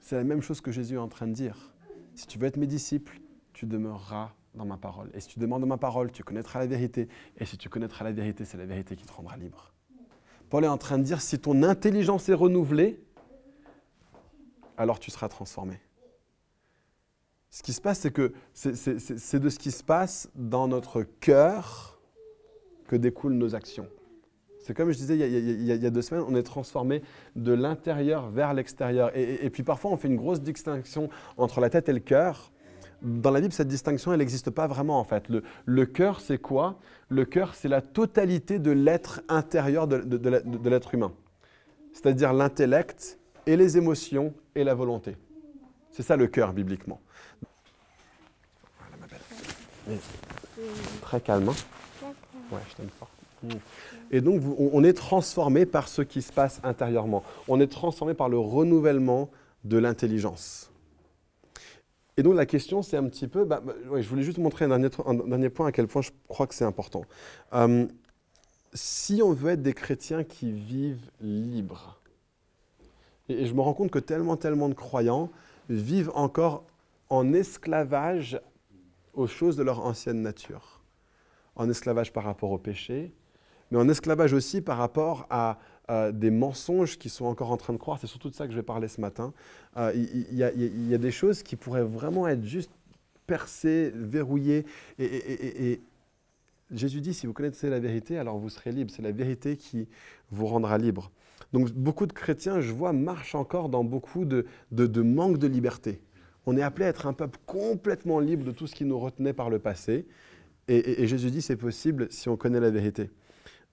C'est 0.00 0.16
la 0.16 0.24
même 0.24 0.42
chose 0.42 0.60
que 0.60 0.70
Jésus 0.70 0.94
est 0.94 0.98
en 0.98 1.08
train 1.08 1.26
de 1.26 1.32
dire. 1.32 1.74
Si 2.14 2.26
tu 2.26 2.38
veux 2.38 2.46
être 2.46 2.56
mes 2.56 2.66
disciples, 2.66 3.20
tu 3.52 3.66
demeureras 3.66 4.32
dans 4.54 4.66
ma 4.66 4.76
parole. 4.76 5.10
Et 5.14 5.20
si 5.20 5.28
tu 5.28 5.38
dans 5.38 5.58
ma 5.58 5.78
parole, 5.78 6.12
tu 6.12 6.22
connaîtras 6.22 6.58
la 6.58 6.66
vérité. 6.66 7.08
Et 7.38 7.44
si 7.44 7.56
tu 7.56 7.68
connaîtras 7.68 8.04
la 8.04 8.12
vérité, 8.12 8.44
c'est 8.44 8.58
la 8.58 8.66
vérité 8.66 8.96
qui 8.96 9.04
te 9.04 9.12
rendra 9.12 9.36
libre. 9.36 9.72
Paul 10.50 10.64
est 10.64 10.68
en 10.68 10.78
train 10.78 10.98
de 10.98 11.02
dire, 11.02 11.20
si 11.20 11.38
ton 11.38 11.62
intelligence 11.62 12.28
est 12.28 12.34
renouvelée, 12.34 13.02
alors 14.76 14.98
tu 14.98 15.10
seras 15.10 15.28
transformé. 15.28 15.80
Ce 17.50 17.62
qui 17.62 17.72
se 17.72 17.80
passe, 17.80 18.00
c'est 18.00 18.12
que 18.12 18.32
c'est 18.52 19.38
de 19.38 19.48
ce 19.48 19.58
qui 19.58 19.70
se 19.70 19.82
passe 19.82 20.28
dans 20.34 20.68
notre 20.68 21.02
cœur 21.02 22.00
que 22.86 22.96
découlent 22.96 23.34
nos 23.34 23.54
actions. 23.54 23.88
C'est 24.64 24.72
comme 24.72 24.90
je 24.90 24.96
disais 24.96 25.14
il 25.14 25.62
y, 25.64 25.86
a, 25.86 25.90
deux 25.90 26.00
semaines, 26.00 26.24
on 26.26 26.34
est 26.34 26.42
transformé 26.42 27.02
de 27.36 27.52
l'intérieur 27.52 28.30
vers 28.30 28.54
l'extérieur. 28.54 29.14
Et, 29.14 29.44
et, 29.44 29.50
puis 29.50 29.62
parfois, 29.62 29.90
on 29.90 29.98
fait 29.98 30.08
une 30.08 30.16
grosse 30.16 30.40
distinction 30.40 31.10
entre 31.36 31.60
la 31.60 31.68
tête 31.68 31.90
et 31.90 31.92
le 31.92 32.00
cœur. 32.00 32.50
Dans 33.02 33.30
la 33.30 33.42
Bible, 33.42 33.52
cette 33.52 33.68
distinction, 33.68 34.14
elle 34.14 34.20
n'existe 34.20 34.48
pas 34.48 34.66
vraiment 34.66 34.98
en 34.98 35.04
fait. 35.04 35.28
Le, 35.28 35.42
le 35.66 35.84
cœur, 35.84 36.20
c'est 36.20 36.38
quoi? 36.38 36.78
Le 37.10 37.26
cœur, 37.26 37.54
c'est 37.54 37.68
la 37.68 37.82
totalité 37.82 38.58
de 38.58 38.70
l'être 38.70 39.20
intérieur 39.28 39.86
de, 39.86 39.98
de, 39.98 40.16
de 40.16 40.70
l'être 40.70 40.94
humain. 40.94 41.12
C'est-à-dire 41.92 42.32
l'intellect 42.32 43.18
et 43.44 43.58
les 43.58 43.76
émotions 43.76 44.32
et 44.54 44.64
la 44.64 44.72
volonté. 44.72 45.18
C'est 45.90 46.02
ça 46.02 46.16
le 46.16 46.26
cœur 46.26 46.54
bibliquement. 46.54 47.02
Voilà 48.78 48.96
ma 48.98 49.06
belle. 49.08 49.98
Très 51.02 51.20
calme. 51.20 51.50
Hein? 51.50 52.08
Ouais, 52.50 52.60
je 52.70 52.76
t'aime 52.76 52.88
fort. 52.98 53.10
Et 54.10 54.20
donc, 54.20 54.42
on 54.58 54.84
est 54.84 54.92
transformé 54.92 55.66
par 55.66 55.88
ce 55.88 56.02
qui 56.02 56.22
se 56.22 56.32
passe 56.32 56.60
intérieurement. 56.62 57.22
On 57.48 57.60
est 57.60 57.66
transformé 57.66 58.14
par 58.14 58.28
le 58.28 58.38
renouvellement 58.38 59.30
de 59.64 59.78
l'intelligence. 59.78 60.70
Et 62.16 62.22
donc, 62.22 62.34
la 62.34 62.46
question, 62.46 62.82
c'est 62.82 62.96
un 62.96 63.04
petit 63.04 63.26
peu. 63.26 63.44
Bah, 63.44 63.60
bah 63.64 63.74
je 63.96 64.08
voulais 64.08 64.22
juste 64.22 64.38
montrer 64.38 64.66
un 64.66 64.78
dernier, 64.78 65.50
point 65.50 65.66
à 65.66 65.72
quel 65.72 65.88
point 65.88 66.02
je 66.02 66.10
crois 66.28 66.46
que 66.46 66.54
c'est 66.54 66.64
important. 66.64 67.04
Euh, 67.52 67.86
si 68.72 69.20
on 69.22 69.32
veut 69.32 69.52
être 69.52 69.62
des 69.62 69.74
chrétiens 69.74 70.24
qui 70.24 70.52
vivent 70.52 71.10
libres, 71.20 72.00
et, 73.28 73.46
je 73.46 73.54
me 73.54 73.60
rends 73.60 73.74
compte 73.74 73.90
que 73.90 73.98
tellement, 73.98 74.36
tellement 74.36 74.68
de 74.68 74.74
croyants 74.74 75.30
vivent 75.68 76.12
encore 76.14 76.64
en 77.08 77.32
esclavage 77.32 78.40
aux 79.14 79.26
choses 79.26 79.56
de 79.56 79.62
leur 79.62 79.84
ancienne 79.84 80.22
nature. 80.22 80.82
En 81.56 81.70
esclavage 81.70 82.12
par 82.12 82.24
rapport 82.24 82.50
au 82.50 82.58
péché, 82.58 83.14
mais 83.70 83.78
en 83.78 83.88
esclavage 83.88 84.32
aussi 84.32 84.60
par 84.60 84.78
rapport 84.78 85.26
à 85.30 85.58
des 86.12 86.30
mensonges 86.30 86.98
qui 86.98 87.10
sont 87.10 87.26
encore 87.26 87.50
en 87.50 87.58
train 87.58 87.74
de 87.74 87.78
croire. 87.78 87.98
C'est 88.00 88.06
surtout 88.06 88.30
de 88.30 88.34
ça 88.34 88.46
que 88.46 88.52
je 88.52 88.56
vais 88.56 88.62
parler 88.62 88.88
ce 88.88 89.02
matin. 89.02 89.34
Euh, 89.76 89.92
il 89.94 90.34
y, 90.34 90.42
a 90.94 90.98
des 90.98 91.10
choses 91.10 91.42
qui 91.42 91.56
pourraient 91.56 91.84
vraiment 91.84 92.26
être 92.26 92.42
juste 92.42 92.70
percées, 93.26 93.92
verrouillées. 93.94 94.64
Et, 94.98 95.72
et, 95.72 95.80
Jésus 96.70 97.02
dit, 97.02 97.12
si 97.12 97.26
vous 97.26 97.34
connaissez 97.34 97.68
la 97.68 97.80
vérité, 97.80 98.16
alors 98.16 98.38
vous 98.38 98.48
serez 98.48 98.72
libre. 98.72 98.90
C'est 98.94 99.02
la 99.02 99.12
vérité 99.12 99.58
qui 99.58 99.86
vous 100.30 100.46
rendra 100.46 100.78
libre. 100.78 101.10
Donc 101.52 101.70
beaucoup 101.72 102.06
de 102.06 102.14
chrétiens, 102.14 102.60
je 102.60 102.72
vois, 102.72 102.94
marchent 102.94 103.34
encore 103.34 103.68
dans 103.68 103.84
beaucoup 103.84 104.24
de, 104.24 104.46
de, 104.72 104.86
de 104.86 105.02
manque 105.02 105.36
de 105.36 105.46
liberté. 105.46 106.00
On 106.46 106.56
est 106.56 106.62
appelé 106.62 106.86
à 106.86 106.88
être 106.88 107.06
un 107.06 107.12
peuple 107.12 107.38
complètement 107.46 108.20
libre 108.20 108.44
de 108.44 108.50
tout 108.50 108.66
ce 108.66 108.74
qui 108.74 108.84
nous 108.84 108.98
retenait 108.98 109.32
par 109.32 109.50
le 109.50 109.58
passé. 109.58 110.06
Et, 110.66 111.06
Jésus 111.06 111.30
dit, 111.30 111.42
c'est 111.42 111.56
possible 111.56 112.08
si 112.10 112.28
on 112.28 112.36
connaît 112.36 112.60
la 112.60 112.70
vérité. 112.70 113.10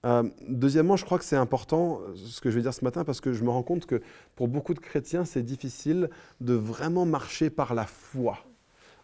Euh, 0.04 0.24
deuxièmement, 0.48 0.96
je 0.96 1.04
crois 1.04 1.18
que 1.18 1.24
c'est 1.24 1.36
important 1.36 2.00
ce 2.16 2.40
que 2.40 2.50
je 2.50 2.56
vais 2.56 2.62
dire 2.62 2.74
ce 2.74 2.84
matin 2.84 3.04
parce 3.04 3.20
que 3.20 3.32
je 3.32 3.44
me 3.44 3.50
rends 3.50 3.62
compte 3.62 3.86
que 3.86 4.02
pour 4.34 4.48
beaucoup 4.48 4.74
de 4.74 4.80
chrétiens, 4.80 5.24
c'est 5.24 5.42
difficile 5.42 6.10
de 6.40 6.54
vraiment 6.54 7.06
marcher 7.06 7.50
par 7.50 7.74
la 7.74 7.84
foi. 7.84 8.38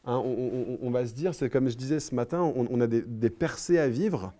Hein, 0.04 0.22
on, 0.24 0.90
va 0.90 1.06
se 1.06 1.12
dire, 1.12 1.34
c'est 1.34 1.50
comme 1.50 1.68
je 1.68 1.76
disais 1.76 2.00
ce 2.00 2.14
matin, 2.14 2.40
on, 2.40 2.80
a 2.80 2.86
des, 2.86 3.30
percées 3.30 3.78
à 3.78 3.88
vivre. 3.88 4.32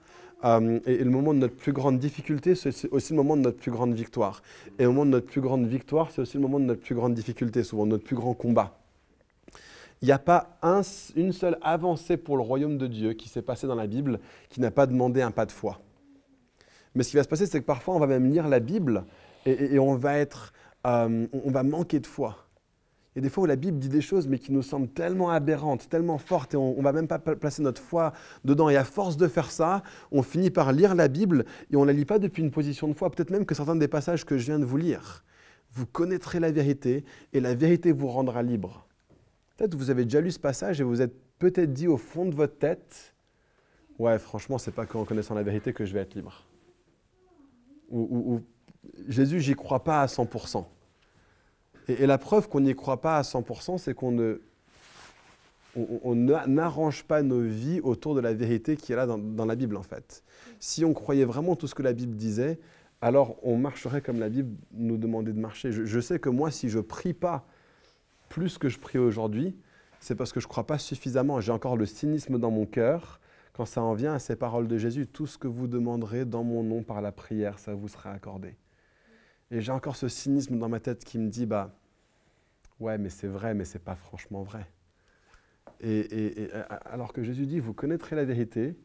Euh, 0.45 0.81
et, 0.87 0.99
le 0.99 1.11
moment 1.11 1.35
de 1.35 1.41
notre 1.41 1.57
plus 1.57 1.73
grande 1.73 1.99
difficulté, 1.99 2.55
c'est 2.55 2.89
aussi 2.91 3.13
le 3.13 3.17
moment 3.17 3.37
de 3.37 3.43
notre 3.43 3.59
plus 3.59 3.71
grande 3.71 3.93
victoire. 3.93 4.43
Et 4.79 4.87
au 4.87 4.93
moment 4.93 5.05
de 5.05 5.11
notre 5.11 5.27
plus 5.27 5.41
grande 5.41 5.67
victoire, 5.67 6.11
c'est 6.11 6.23
aussi 6.23 6.37
le 6.39 6.43
moment 6.43 6.59
de 6.59 6.65
notre 6.65 6.81
plus 6.81 6.95
grande 6.95 7.15
difficulté, 7.15 7.63
souvent 7.65 7.87
notre 7.87 8.05
plus 8.05 8.17
grand 8.17 8.35
combat. 8.35 8.79
Il 10.01 10.07
n'y 10.07 10.13
a 10.13 10.19
pas 10.19 10.59
une 11.17 11.33
seule 11.33 11.59
avancée 11.61 12.17
pour 12.17 12.37
le 12.37 12.43
royaume 12.43 12.79
de 12.79 12.87
Dieu 12.87 13.13
qui 13.15 13.29
s'est 13.29 13.43
passée 13.43 13.67
dans 13.67 13.75
la 13.75 13.89
Bible 13.89 14.21
qui 14.49 14.61
n'a 14.61 14.71
pas 14.71 14.87
demandé 14.87 15.23
un 15.23 15.33
pas 15.33 15.45
de 15.45 15.53
foi. 15.53 15.81
Mais 16.99 17.05
ce 17.05 17.11
qui 17.11 17.17
va 17.17 17.23
se 17.23 17.29
passer, 17.29 17.47
c'est 17.47 17.61
que 17.61 17.65
parfois, 17.65 17.95
on 17.95 18.01
va 18.01 18.09
même 18.09 18.29
lire 18.29 18.49
la 18.49 18.59
Bible 18.59 19.05
et, 19.47 19.79
on, 19.79 19.95
va 19.95 20.19
être, 20.19 20.53
euh, 20.85 21.29
on 21.33 21.51
va 21.53 21.63
manquer 21.63 22.01
de 22.01 22.09
foi. 22.09 22.49
Il 23.15 23.19
y 23.19 23.21
a 23.21 23.23
des 23.23 23.31
fois 23.31 23.45
où 23.45 23.47
la 23.47 23.55
Bible 23.55 23.79
dit 23.79 23.89
des 23.89 24.01
choses, 24.01 24.27
mais 24.27 24.41
qui 24.41 24.51
nous 24.51 24.63
semblent 24.63 24.89
tellement 24.89 25.31
aberrantes, 25.31 25.89
tellement 25.89 26.19
fortes, 26.19 26.55
et 26.55 26.57
on 26.57 26.77
ne 26.77 26.83
va 26.83 26.93
même 26.93 27.07
pas 27.07 27.21
placer 27.21 27.63
notre 27.63 27.81
foi 27.81 28.15
dedans. 28.45 28.69
Et 28.69 28.77
à 28.77 28.83
force 28.83 29.17
de 29.17 29.29
faire 29.29 29.53
ça, 29.53 29.85
on 30.11 30.25
finit 30.25 30.51
par 30.51 30.73
lire 30.73 30.97
la 30.97 31.07
Bible, 31.07 31.45
et 31.71 31.77
on 31.77 31.83
ne 31.83 31.87
la 31.87 31.93
lit 31.93 32.05
pas 32.05 32.19
depuis 32.19 32.43
une 32.43 32.51
position 32.51 32.89
de 32.89 32.95
foi. 32.95 33.13
Peut-être 33.13 33.31
même 33.31 33.47
que 33.47 33.55
certains 33.55 33.77
des 33.77 33.87
passages 33.87 34.25
que 34.25 34.37
je 34.37 34.47
viens 34.47 34.59
de 34.59 34.65
vous 34.65 34.77
lire, 34.77 35.23
vous 35.71 35.87
connaîtrez 35.87 36.41
la 36.41 36.51
vérité, 36.51 37.05
et 37.33 37.39
la 37.39 37.55
vérité 37.55 37.93
vous 37.93 38.09
rendra 38.09 38.43
libre. 38.43 38.89
Peut-être 39.57 39.71
que 39.71 39.77
vous 39.77 39.91
avez 39.91 40.03
déjà 40.03 40.21
lu 40.21 40.33
ce 40.33 40.41
passage, 40.41 40.81
et 40.81 40.85
vous 40.85 41.01
êtes 41.01 41.15
peut-être 41.39 41.73
dit 41.73 41.87
au 41.87 41.97
fond 41.97 42.27
de 42.27 42.35
votre 42.35 42.59
tête, 42.59 43.15
ouais, 44.01 44.19
franchement, 44.19 44.59
c'est 44.59 44.75
pas 44.75 44.85
qu'en 44.85 45.05
connaissant 45.05 45.37
la 45.37 45.45
vérité 45.45 45.73
que 45.73 45.85
je 45.85 45.95
vais 45.95 46.01
être 46.01 46.17
libre. 46.17 46.48
Ou, 47.91 48.41
Jésus, 49.09 49.41
j'y 49.41 49.55
crois 49.55 49.85
pas 49.85 50.03
à 50.03 50.07
100%. 50.07 50.65
Et, 51.89 52.07
la 52.07 52.19
preuve 52.19 52.49
qu'on 52.49 52.61
n'y 52.61 52.75
croit 52.75 53.01
pas 53.01 53.19
à 53.19 53.23
100%, 53.23 53.79
c'est 53.79 53.95
qu'on 53.95 54.13
ne, 54.13 54.41
n'arrange 56.47 57.05
pas 57.05 57.23
nos 57.23 57.41
vies 57.41 57.81
autour 57.81 58.15
de 58.15 58.21
la 58.21 58.35
vérité 58.35 58.77
qui 58.77 58.93
est 58.93 58.97
là 58.97 59.07
dans, 59.07 59.47
la 59.47 59.57
Bible, 59.57 59.77
en 59.77 59.83
fait. 59.83 60.23
Si 60.61 60.85
on 60.85 60.93
croyait 60.93 61.25
vraiment 61.25 61.57
tout 61.57 61.67
ce 61.67 61.75
que 61.75 61.83
la 61.83 61.93
Bible 61.93 62.17
disait, 62.17 62.59
alors 63.01 63.37
on 63.43 63.57
marcherait 63.57 64.03
comme 64.03 64.19
la 64.19 64.29
Bible 64.29 64.55
nous 64.73 64.99
demandait 64.99 65.33
de 65.33 65.39
marcher. 65.39 65.73
Je, 65.73 66.01
sais 66.01 66.19
que 66.19 66.29
moi, 66.29 66.51
si 66.51 66.69
je 66.69 66.81
prie 66.81 67.15
pas 67.15 67.47
plus 68.29 68.59
que 68.59 68.69
je 68.69 68.79
prie 68.79 68.99
aujourd'hui, 68.99 69.57
c'est 70.01 70.15
parce 70.15 70.33
que 70.33 70.41
je 70.41 70.47
ne 70.47 70.51
crois 70.51 70.67
pas 70.67 70.79
suffisamment. 70.79 71.41
J'ai 71.41 71.53
encore 71.53 71.77
le 71.77 71.87
cynisme 71.87 72.39
dans 72.39 72.51
mon 72.51 72.67
cœur 72.67 73.21
quand 73.59 73.65
ça 73.65 73.83
en 73.83 73.93
vient 73.95 74.15
à 74.15 74.21
ces 74.21 74.37
paroles 74.37 74.69
de 74.69 74.79
Jésus. 74.79 75.09
Tout 75.09 75.27
ce 75.27 75.37
que 75.37 75.49
vous 75.49 75.67
demanderez 75.67 76.25
dans 76.25 76.45
mon 76.45 76.63
nom 76.63 76.85
par 76.85 77.03
la 77.03 77.11
prière, 77.11 77.59
ça 77.59 77.75
vous 77.75 77.89
sera 77.89 78.13
accordé. 78.13 78.55
Et 79.51 79.61
j'ai 79.61 79.73
encore 79.73 79.97
ce 79.97 80.07
cynisme 80.07 80.61
dans 80.61 80.69
ma 80.69 80.79
tête 80.79 81.05
qui 81.05 81.19
me 81.19 81.29
dit, 81.29 81.45
bah, 81.45 81.77
ouais, 82.79 82.99
mais 82.99 83.09
c'est 83.09 83.27
vrai, 83.27 83.55
mais 83.55 83.65
c'est 83.65 83.81
pas 83.81 83.97
franchement 83.97 84.45
vrai. 84.45 84.71
Et, 85.81 86.49
alors 86.85 87.13
que 87.13 87.25
Jésus 87.25 87.47
dit, 87.47 87.59
vous 87.59 87.75
connaîtrez 87.75 88.15
la 88.15 88.25
vérité, 88.25 88.77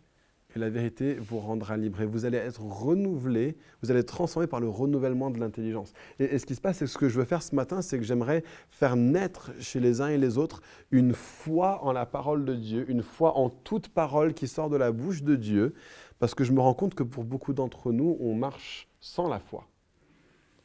et 0.55 0.59
la 0.59 0.69
vérité 0.69 1.15
vous 1.15 1.39
rendra 1.39 1.77
libre. 1.77 2.01
Et 2.01 2.05
vous 2.05 2.25
allez 2.25 2.37
être 2.37 2.61
renouvelé, 2.61 3.57
vous 3.81 3.91
allez 3.91 4.01
être 4.01 4.07
transformé 4.07 4.47
par 4.47 4.59
le 4.59 4.69
renouvellement 4.69 5.29
de 5.29 5.39
l'intelligence. 5.39 5.93
Et, 6.19 6.37
ce 6.37 6.45
qui 6.45 6.55
se 6.55 6.61
passe, 6.61 6.77
c'est 6.77 6.87
ce 6.87 6.97
que 6.97 7.09
je 7.09 7.19
veux 7.19 7.25
faire 7.25 7.41
ce 7.41 7.55
matin, 7.55 7.81
c'est 7.81 7.97
que 7.97 8.03
j'aimerais 8.03 8.43
faire 8.69 8.95
naître 8.95 9.51
chez 9.59 9.79
les 9.79 10.01
uns 10.01 10.09
et 10.09 10.17
les 10.17 10.37
autres 10.37 10.61
une 10.91 11.13
foi 11.13 11.83
en 11.83 11.91
la 11.91 12.05
parole 12.05 12.45
de 12.45 12.55
Dieu, 12.55 12.85
une 12.89 13.03
foi 13.03 13.37
en 13.37 13.49
toute 13.49 13.89
parole 13.89 14.33
qui 14.33 14.47
sort 14.47 14.69
de 14.69 14.77
la 14.77 14.91
bouche 14.91 15.23
de 15.23 15.35
Dieu, 15.35 15.73
parce 16.19 16.35
que 16.35 16.43
je 16.43 16.51
me 16.51 16.59
rends 16.59 16.73
compte 16.73 16.95
que 16.95 17.03
pour 17.03 17.23
beaucoup 17.23 17.53
d'entre 17.53 17.91
nous, 17.91 18.17
on 18.19 18.35
marche 18.35 18.87
sans 18.99 19.27
la 19.27 19.39
foi 19.39 19.67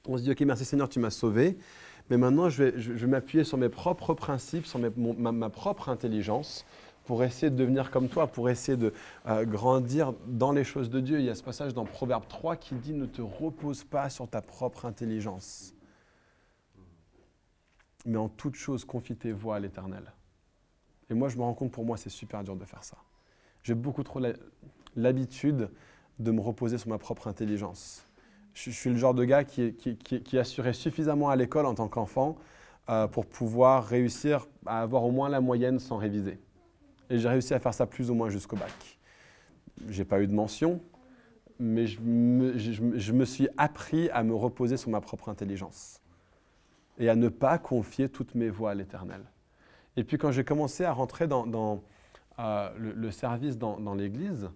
on 0.08 0.16
se 0.16 0.22
dit, 0.22 0.30
OK, 0.30 0.40
merci 0.40 0.64
Seigneur, 0.64 0.88
tu 0.88 0.98
m'as 0.98 1.10
sauvé, 1.10 1.58
mais 2.10 2.16
maintenant 2.16 2.48
je 2.48 2.64
vais, 2.64 3.06
m'appuyer 3.06 3.44
sur 3.44 3.58
mes 3.58 3.68
propres 3.68 4.14
principes, 4.14 4.66
sur 4.66 4.78
ma, 4.78 5.50
propre 5.50 5.90
intelligence 5.90 6.64
pour 7.08 7.24
essayer 7.24 7.48
de 7.48 7.56
devenir 7.56 7.90
comme 7.90 8.10
toi, 8.10 8.26
pour 8.26 8.50
essayer 8.50 8.76
de 8.76 8.92
euh, 9.26 9.46
grandir 9.46 10.12
dans 10.26 10.52
les 10.52 10.62
choses 10.62 10.90
de 10.90 11.00
Dieu. 11.00 11.18
Il 11.20 11.24
y 11.24 11.30
a 11.30 11.34
ce 11.34 11.42
passage 11.42 11.72
dans 11.72 11.86
Proverbe 11.86 12.28
3 12.28 12.56
qui 12.56 12.74
dit, 12.74 12.92
ne 12.92 13.06
te 13.06 13.22
repose 13.22 13.82
pas 13.82 14.10
sur 14.10 14.28
ta 14.28 14.42
propre 14.42 14.84
intelligence, 14.84 15.72
mais 18.04 18.18
en 18.18 18.28
toute 18.28 18.56
chose 18.56 18.84
confie 18.84 19.16
tes 19.16 19.32
voix 19.32 19.56
à 19.56 19.58
l'Éternel. 19.58 20.12
Et 21.08 21.14
moi, 21.14 21.30
je 21.30 21.38
me 21.38 21.42
rends 21.44 21.54
compte, 21.54 21.72
pour 21.72 21.86
moi, 21.86 21.96
c'est 21.96 22.10
super 22.10 22.44
dur 22.44 22.56
de 22.56 22.66
faire 22.66 22.84
ça. 22.84 22.98
J'ai 23.62 23.74
beaucoup 23.74 24.02
trop 24.02 24.20
l'habitude 24.94 25.70
de 26.18 26.30
me 26.30 26.42
reposer 26.42 26.76
sur 26.76 26.90
ma 26.90 26.98
propre 26.98 27.26
intelligence 27.26 28.04
je, 28.52 28.70
suis 28.70 28.90
le 28.90 28.96
genre 28.96 29.14
de 29.14 29.24
gars 29.24 29.44
qui, 29.44 29.72
qui, 29.74 30.38
assurait 30.38 30.72
suffisamment 30.72 31.30
à 31.30 31.36
l'école 31.36 31.64
en 31.64 31.74
tant 31.74 31.86
qu'enfant 31.88 32.36
euh, 32.88 33.06
pour 33.06 33.24
pouvoir 33.24 33.86
réussir 33.86 34.46
à 34.66 34.82
avoir 34.82 35.04
au 35.04 35.10
moins 35.10 35.28
la 35.28 35.40
moyenne 35.40 35.78
sans 35.78 35.96
réviser. 35.96 36.38
Et 37.10 37.18
j'ai 37.18 37.28
réussi 37.28 37.54
à 37.54 37.58
faire 37.58 37.74
ça 37.74 37.86
plus 37.86 38.10
ou 38.10 38.14
moins 38.14 38.28
jusqu'au 38.28 38.56
bac. 38.56 38.98
J'ai 39.88 40.04
pas 40.04 40.20
eu 40.20 40.26
de 40.26 40.34
mention, 40.34 40.80
mais 41.58 41.86
je 41.86 42.00
me, 42.00 43.24
suis 43.24 43.48
appris 43.56 44.10
à 44.10 44.22
me 44.22 44.34
reposer 44.34 44.76
sur 44.76 44.90
ma 44.90 45.00
propre 45.00 45.28
intelligence 45.28 46.00
et 46.98 47.08
à 47.08 47.16
ne 47.16 47.28
pas 47.28 47.58
confier 47.58 48.08
toutes 48.08 48.34
mes 48.34 48.50
voies 48.50 48.72
à 48.72 48.74
l'Éternel. 48.74 49.22
Et 49.96 50.04
puis 50.04 50.18
quand 50.18 50.30
j'ai 50.30 50.44
commencé 50.44 50.84
à 50.84 50.92
rentrer 50.92 51.26
dans, 51.26 51.82
euh, 52.38 52.70
le, 52.76 53.10
service 53.10 53.58
dans, 53.58 53.94
l'Église, 53.94 54.50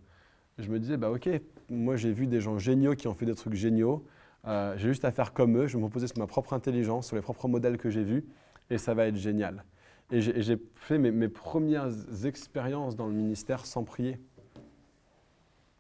je 0.59 0.69
me 0.71 0.79
disais, 0.79 0.97
bah 0.97 1.11
ok, 1.11 1.29
moi 1.71 1.97
j'ai 1.97 2.12
vu 2.12 2.27
des 2.27 2.41
gens 2.41 2.59
géniaux 2.59 2.95
qui 2.95 3.09
ont 3.09 3.15
fait 3.15 3.27
des 3.27 3.35
trucs 3.35 3.55
géniaux. 3.55 4.05
Euh, 4.47 4.77
j'ai 4.77 4.88
juste 4.88 5.05
à 5.05 5.12
faire 5.12 5.33
comme 5.33 5.57
eux, 5.57 5.67
je 5.67 5.75
vais 5.75 5.81
me 5.81 5.85
reposer 5.85 6.09
sur 6.09 6.19
ma 6.19 6.27
propre 6.27 6.53
intelligence, 6.53 7.07
sur 7.07 7.17
les 7.17 7.23
propres 7.23 7.49
modèles 7.49 7.79
que 7.79 7.91
j'ai 7.91 8.05
vus, 8.05 8.25
et 8.71 8.79
ça 8.79 8.95
va 8.95 9.07
être 9.07 9.17
génial. 9.17 9.65
Et 10.12 10.20
j'ai 10.20 10.59
fait 10.75 10.98
mes, 10.98 11.29
premières 11.29 11.88
expériences 12.27 12.96
dans 12.96 13.07
le 13.07 13.14
ministère 13.14 13.64
sans 13.64 13.83
prier. 13.83 14.20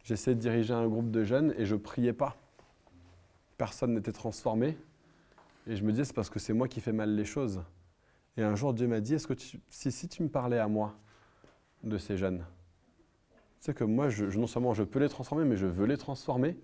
J'essayais 0.04 0.34
de 0.34 0.40
diriger 0.40 0.72
un 0.72 0.88
groupe 0.88 1.10
de 1.10 1.22
jeunes 1.22 1.54
et 1.58 1.66
je 1.66 1.74
ne 1.74 1.80
priais 1.80 2.14
pas. 2.14 2.34
Personne 3.58 3.92
n'était 3.92 4.10
transformé. 4.10 4.78
Et 5.66 5.76
je 5.76 5.84
me 5.84 5.90
disais, 5.90 6.04
c'est 6.04 6.14
parce 6.14 6.30
que 6.30 6.38
c'est 6.38 6.54
moi 6.54 6.66
qui 6.66 6.80
fais 6.80 6.92
mal 6.94 7.14
les 7.14 7.26
choses. 7.26 7.62
Et 8.38 8.42
un 8.42 8.56
jour, 8.56 8.72
Dieu 8.72 8.88
m'a 8.88 9.00
dit, 9.00 9.16
que 9.18 9.34
si, 9.68 10.08
tu 10.08 10.22
me 10.22 10.28
parlais 10.30 10.58
à 10.58 10.66
moi 10.66 10.96
de 11.84 11.98
ces 11.98 12.16
jeunes, 12.16 12.42
sais 13.60 13.74
que 13.74 13.84
moi, 13.84 14.08
non 14.34 14.46
seulement 14.46 14.72
je 14.72 14.82
peux 14.82 14.98
les 14.98 15.10
transformer, 15.10 15.44
mais 15.44 15.56
je 15.56 15.66
veux 15.66 15.84
les 15.84 15.98
transformer, 15.98 16.58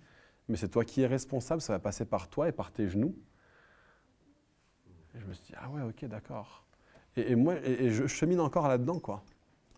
mais 0.49 0.57
c'est 0.57 0.69
toi 0.69 0.87
qui 0.87 1.03
es 1.03 1.07
responsable, 1.07 1.61
ça 1.61 1.75
va 1.75 1.79
passer 1.79 2.07
par 2.07 2.31
toi 2.31 2.49
et 2.49 2.53
par 2.53 2.73
tes 2.73 2.89
genoux. 2.89 3.15
Et 5.15 5.21
je 5.21 5.27
me 5.27 5.35
suis 5.35 5.45
dit, 5.45 5.55
ah 5.59 5.69
ouais, 5.69 5.83
ok, 5.83 6.07
d'accord. 6.07 6.65
Et, 7.17 7.35
moi, 7.35 7.55
et, 7.65 7.91
je 7.91 8.07
chemine 8.07 8.41
encore 8.41 8.69
là-dedans, 8.69 8.99
quoi. 8.99 9.23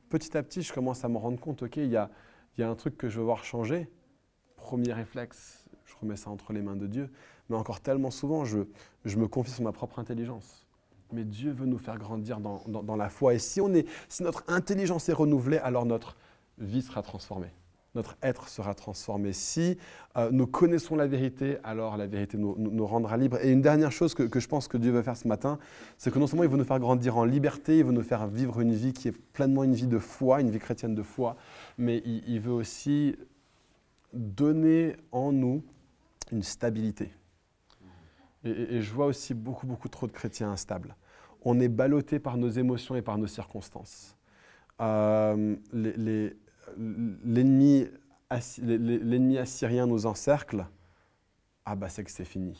Petit 0.08 0.36
à 0.36 0.42
petit, 0.42 0.62
je 0.62 0.72
commence 0.72 1.04
à 1.04 1.08
me 1.08 1.16
rendre 1.16 1.38
compte, 1.38 1.62
ok, 1.62 1.76
il 1.76 1.88
y 1.88 1.96
a, 1.96 2.10
y 2.58 2.62
a 2.62 2.68
un 2.68 2.74
truc 2.74 2.96
que 2.96 3.08
je 3.08 3.18
veux 3.18 3.24
voir 3.24 3.44
changer. 3.44 3.88
Premier 4.56 4.92
réflexe, 4.92 5.68
je 5.86 5.94
remets 6.00 6.16
ça 6.16 6.30
entre 6.30 6.52
les 6.52 6.62
mains 6.62 6.76
de 6.76 6.86
Dieu. 6.86 7.10
Mais 7.48 7.56
encore 7.56 7.80
tellement 7.80 8.10
souvent, 8.10 8.44
je, 8.44 8.60
je 9.04 9.16
me 9.16 9.28
confie 9.28 9.50
sur 9.50 9.62
ma 9.62 9.72
propre 9.72 9.98
intelligence. 9.98 10.66
Mais 11.12 11.24
Dieu 11.24 11.52
veut 11.52 11.66
nous 11.66 11.78
faire 11.78 11.98
grandir 11.98 12.40
dans, 12.40 12.62
dans, 12.66 12.82
dans 12.82 12.96
la 12.96 13.08
foi. 13.08 13.34
Et 13.34 13.38
si, 13.38 13.60
on 13.60 13.72
est, 13.74 13.88
si 14.08 14.22
notre 14.22 14.44
intelligence 14.48 15.08
est 15.08 15.14
renouvelée, 15.14 15.58
alors 15.58 15.86
notre 15.86 16.16
vie 16.58 16.82
sera 16.82 17.02
transformée 17.02 17.52
notre 17.94 18.16
être 18.22 18.48
sera 18.48 18.74
transformé. 18.74 19.32
Si 19.32 19.76
euh, 20.16 20.30
nous 20.30 20.46
connaissons 20.46 20.96
la 20.96 21.06
vérité, 21.06 21.58
alors 21.64 21.96
la 21.96 22.06
vérité 22.06 22.38
nous, 22.38 22.86
rendra 22.86 23.16
libres. 23.16 23.38
Et 23.42 23.50
une 23.50 23.62
dernière 23.62 23.92
chose 23.92 24.14
que, 24.14 24.38
je 24.38 24.48
pense 24.48 24.68
que 24.68 24.76
Dieu 24.76 24.92
veut 24.92 25.02
faire 25.02 25.16
ce 25.16 25.26
matin, 25.26 25.58
c'est 25.98 26.12
que 26.12 26.18
non 26.18 26.26
seulement 26.26 26.44
il 26.44 26.50
veut 26.50 26.56
nous 26.56 26.64
faire 26.64 26.78
grandir 26.78 27.16
en 27.16 27.24
liberté, 27.24 27.78
il 27.78 27.84
veut 27.84 27.92
nous 27.92 28.02
faire 28.02 28.26
vivre 28.26 28.60
une 28.60 28.72
vie 28.72 28.92
qui 28.92 29.08
est 29.08 29.18
pleinement 29.32 29.64
une 29.64 29.74
vie 29.74 29.86
de 29.86 29.98
foi, 29.98 30.40
une 30.40 30.50
vie 30.50 30.58
chrétienne 30.58 30.94
de 30.94 31.02
foi, 31.02 31.36
mais 31.78 32.02
il, 32.04 32.40
veut 32.40 32.52
aussi 32.52 33.16
donner 34.12 34.96
en 35.12 35.32
nous 35.32 35.62
une 36.30 36.42
stabilité. 36.42 37.12
Et, 38.44 38.80
je 38.80 38.92
vois 38.92 39.06
aussi 39.06 39.34
beaucoup, 39.34 39.66
beaucoup 39.66 39.88
trop 39.88 40.06
de 40.06 40.12
chrétiens 40.12 40.50
instables. 40.50 40.96
On 41.42 41.58
est 41.58 41.68
ballotté 41.68 42.18
par 42.18 42.36
nos 42.36 42.48
émotions 42.48 42.94
et 42.94 43.02
par 43.02 43.18
nos 43.18 43.26
circonstances. 43.26 44.16
Euh, 44.80 45.56
les 45.72 46.34
l'ennemi 46.76 47.88
assyrien 49.38 49.86
nous 49.86 50.06
encercle, 50.06 50.66
ah 51.64 51.76
bah 51.76 51.88
c'est 51.88 52.04
que 52.04 52.10
c'est 52.10 52.24
fini. 52.24 52.58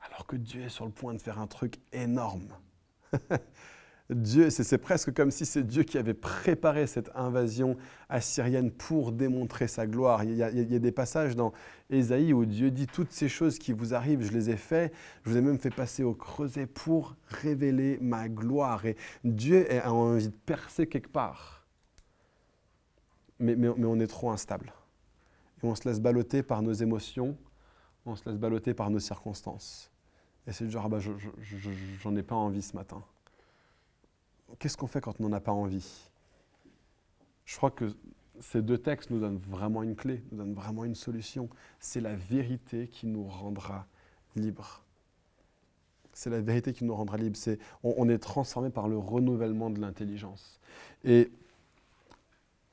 Alors 0.00 0.26
que 0.26 0.36
Dieu 0.36 0.62
est 0.62 0.68
sur 0.68 0.84
le 0.84 0.90
point 0.90 1.14
de 1.14 1.20
faire 1.20 1.38
un 1.38 1.46
truc 1.46 1.78
énorme. 1.92 2.48
Dieu, 4.10 4.50
c'est 4.50 4.78
presque 4.78 5.14
comme 5.14 5.30
si 5.30 5.46
c'est 5.46 5.62
Dieu 5.62 5.84
qui 5.84 5.96
avait 5.96 6.12
préparé 6.12 6.86
cette 6.86 7.10
invasion 7.14 7.76
assyrienne 8.08 8.70
pour 8.70 9.12
démontrer 9.12 9.68
sa 9.68 9.86
gloire. 9.86 10.24
Il 10.24 10.34
y, 10.34 10.42
a, 10.42 10.50
des 10.50 10.92
passages 10.92 11.34
dans 11.36 11.52
Ésaïe 11.88 12.32
où 12.32 12.44
Dieu 12.44 12.70
dit 12.70 12.86
toutes 12.86 13.12
ces 13.12 13.28
choses 13.28 13.58
qui 13.58 13.72
vous 13.72 13.94
arrivent, 13.94 14.22
je 14.22 14.32
les 14.32 14.50
ai 14.50 14.56
faites, 14.56 14.92
je 15.24 15.30
vous 15.30 15.36
ai 15.36 15.40
même 15.40 15.58
fait 15.58 15.74
passer 15.74 16.02
au 16.02 16.14
creuset 16.14 16.66
pour 16.66 17.16
révéler 17.26 17.98
ma 18.02 18.28
gloire. 18.28 18.84
Et 18.84 18.96
Dieu 19.24 19.66
a 19.82 19.92
envie 19.92 20.28
de 20.28 20.34
percer 20.44 20.86
quelque 20.86 21.10
part 21.10 21.61
mais, 23.42 23.68
on 23.68 24.00
est 24.00 24.06
trop 24.06 24.30
instable. 24.30 24.72
Et 25.62 25.66
on 25.66 25.74
se 25.74 25.88
laisse 25.88 26.00
balloter 26.00 26.42
par 26.42 26.62
nos 26.62 26.72
émotions, 26.72 27.36
on 28.06 28.16
se 28.16 28.28
laisse 28.28 28.38
balloter 28.38 28.74
par 28.74 28.90
nos 28.90 28.98
circonstances. 28.98 29.90
Et 30.46 30.52
c'est 30.52 30.68
genre, 30.68 30.84
ah 30.86 30.88
bah, 30.88 30.98
j'en 32.00 32.16
ai 32.16 32.22
pas 32.22 32.34
envie 32.34 32.62
ce 32.62 32.74
matin. 32.74 33.02
Qu'est-ce 34.58 34.76
qu'on 34.76 34.86
fait 34.86 35.00
quand 35.00 35.20
on 35.20 35.28
n'en 35.28 35.32
a 35.32 35.40
pas 35.40 35.52
envie? 35.52 36.10
Je 37.44 37.56
crois 37.56 37.70
que 37.70 37.94
ces 38.40 38.62
deux 38.62 38.78
textes 38.78 39.10
nous 39.10 39.20
donnent 39.20 39.38
vraiment 39.38 39.82
une 39.82 39.94
clé, 39.94 40.22
nous 40.30 40.38
donnent 40.38 40.54
vraiment 40.54 40.84
une 40.84 40.94
solution. 40.94 41.48
C'est 41.78 42.00
la 42.00 42.16
vérité 42.16 42.88
qui 42.88 43.06
nous 43.06 43.24
rendra 43.24 43.86
libres. 44.36 44.82
C'est 46.12 46.30
la 46.30 46.40
vérité 46.40 46.72
qui 46.72 46.84
nous 46.84 46.94
rendra 46.94 47.16
libres. 47.16 47.38
on, 47.82 47.94
on, 47.96 48.08
est 48.08 48.18
transformé 48.18 48.70
par 48.70 48.88
le 48.88 48.98
renouvellement 48.98 49.70
de 49.70 49.80
l'intelligence. 49.80 50.60
Et 51.04 51.30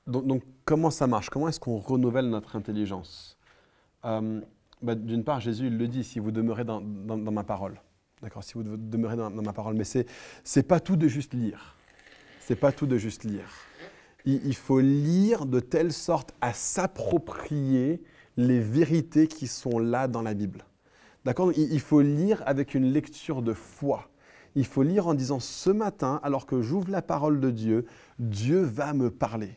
donc, 0.09 0.43
comment 0.65 0.89
ça 0.89 1.07
marche? 1.07 1.29
Comment 1.29 1.47
est-ce 1.47 1.59
qu'on 1.59 1.77
renouvelle 1.77 2.29
notre 2.29 2.55
intelligence? 2.55 3.37
Euh, 4.05 4.41
bah, 4.81 4.95
D'une 4.95 5.23
part, 5.23 5.39
Jésus 5.39 5.69
le 5.69 5.87
dit, 5.87 6.03
si 6.03 6.19
vous 6.19 6.31
demeurez 6.31 6.63
dans, 6.65 6.81
ma 6.81 7.43
parole. 7.43 7.79
D'accord? 8.21 8.43
Si 8.43 8.53
vous 8.53 8.63
demeurez 8.63 9.15
dans, 9.15 9.29
ma 9.29 9.53
parole. 9.53 9.75
Mais 9.75 9.83
ce 9.83 9.99
n'est 10.55 10.63
pas 10.63 10.79
tout 10.79 10.95
de 10.95 11.07
juste 11.07 11.33
lire. 11.33 11.75
C'est 12.39 12.55
pas 12.55 12.71
tout 12.71 12.87
de 12.87 12.97
juste 12.97 13.23
lire. 13.23 13.49
Il, 14.25 14.55
faut 14.55 14.79
lire 14.79 15.45
de 15.45 15.59
telle 15.59 15.93
sorte 15.93 16.33
à 16.41 16.53
s'approprier 16.53 18.03
les 18.37 18.59
vérités 18.59 19.27
qui 19.27 19.47
sont 19.47 19.79
là 19.79 20.07
dans 20.07 20.21
la 20.21 20.33
Bible. 20.33 20.65
D'accord? 21.25 21.51
Il 21.55 21.79
faut 21.79 22.01
lire 22.01 22.43
avec 22.45 22.73
une 22.73 22.91
lecture 22.91 23.41
de 23.41 23.53
foi. 23.53 24.09
Il 24.55 24.65
faut 24.65 24.83
lire 24.83 25.07
en 25.07 25.13
disant 25.13 25.39
ce 25.39 25.69
matin, 25.69 26.19
alors 26.23 26.45
que 26.45 26.61
j'ouvre 26.61 26.89
la 26.89 27.01
parole 27.01 27.39
de 27.39 27.51
Dieu, 27.51 27.85
Dieu 28.17 28.61
va 28.61 28.93
me 28.93 29.09
parler. 29.09 29.55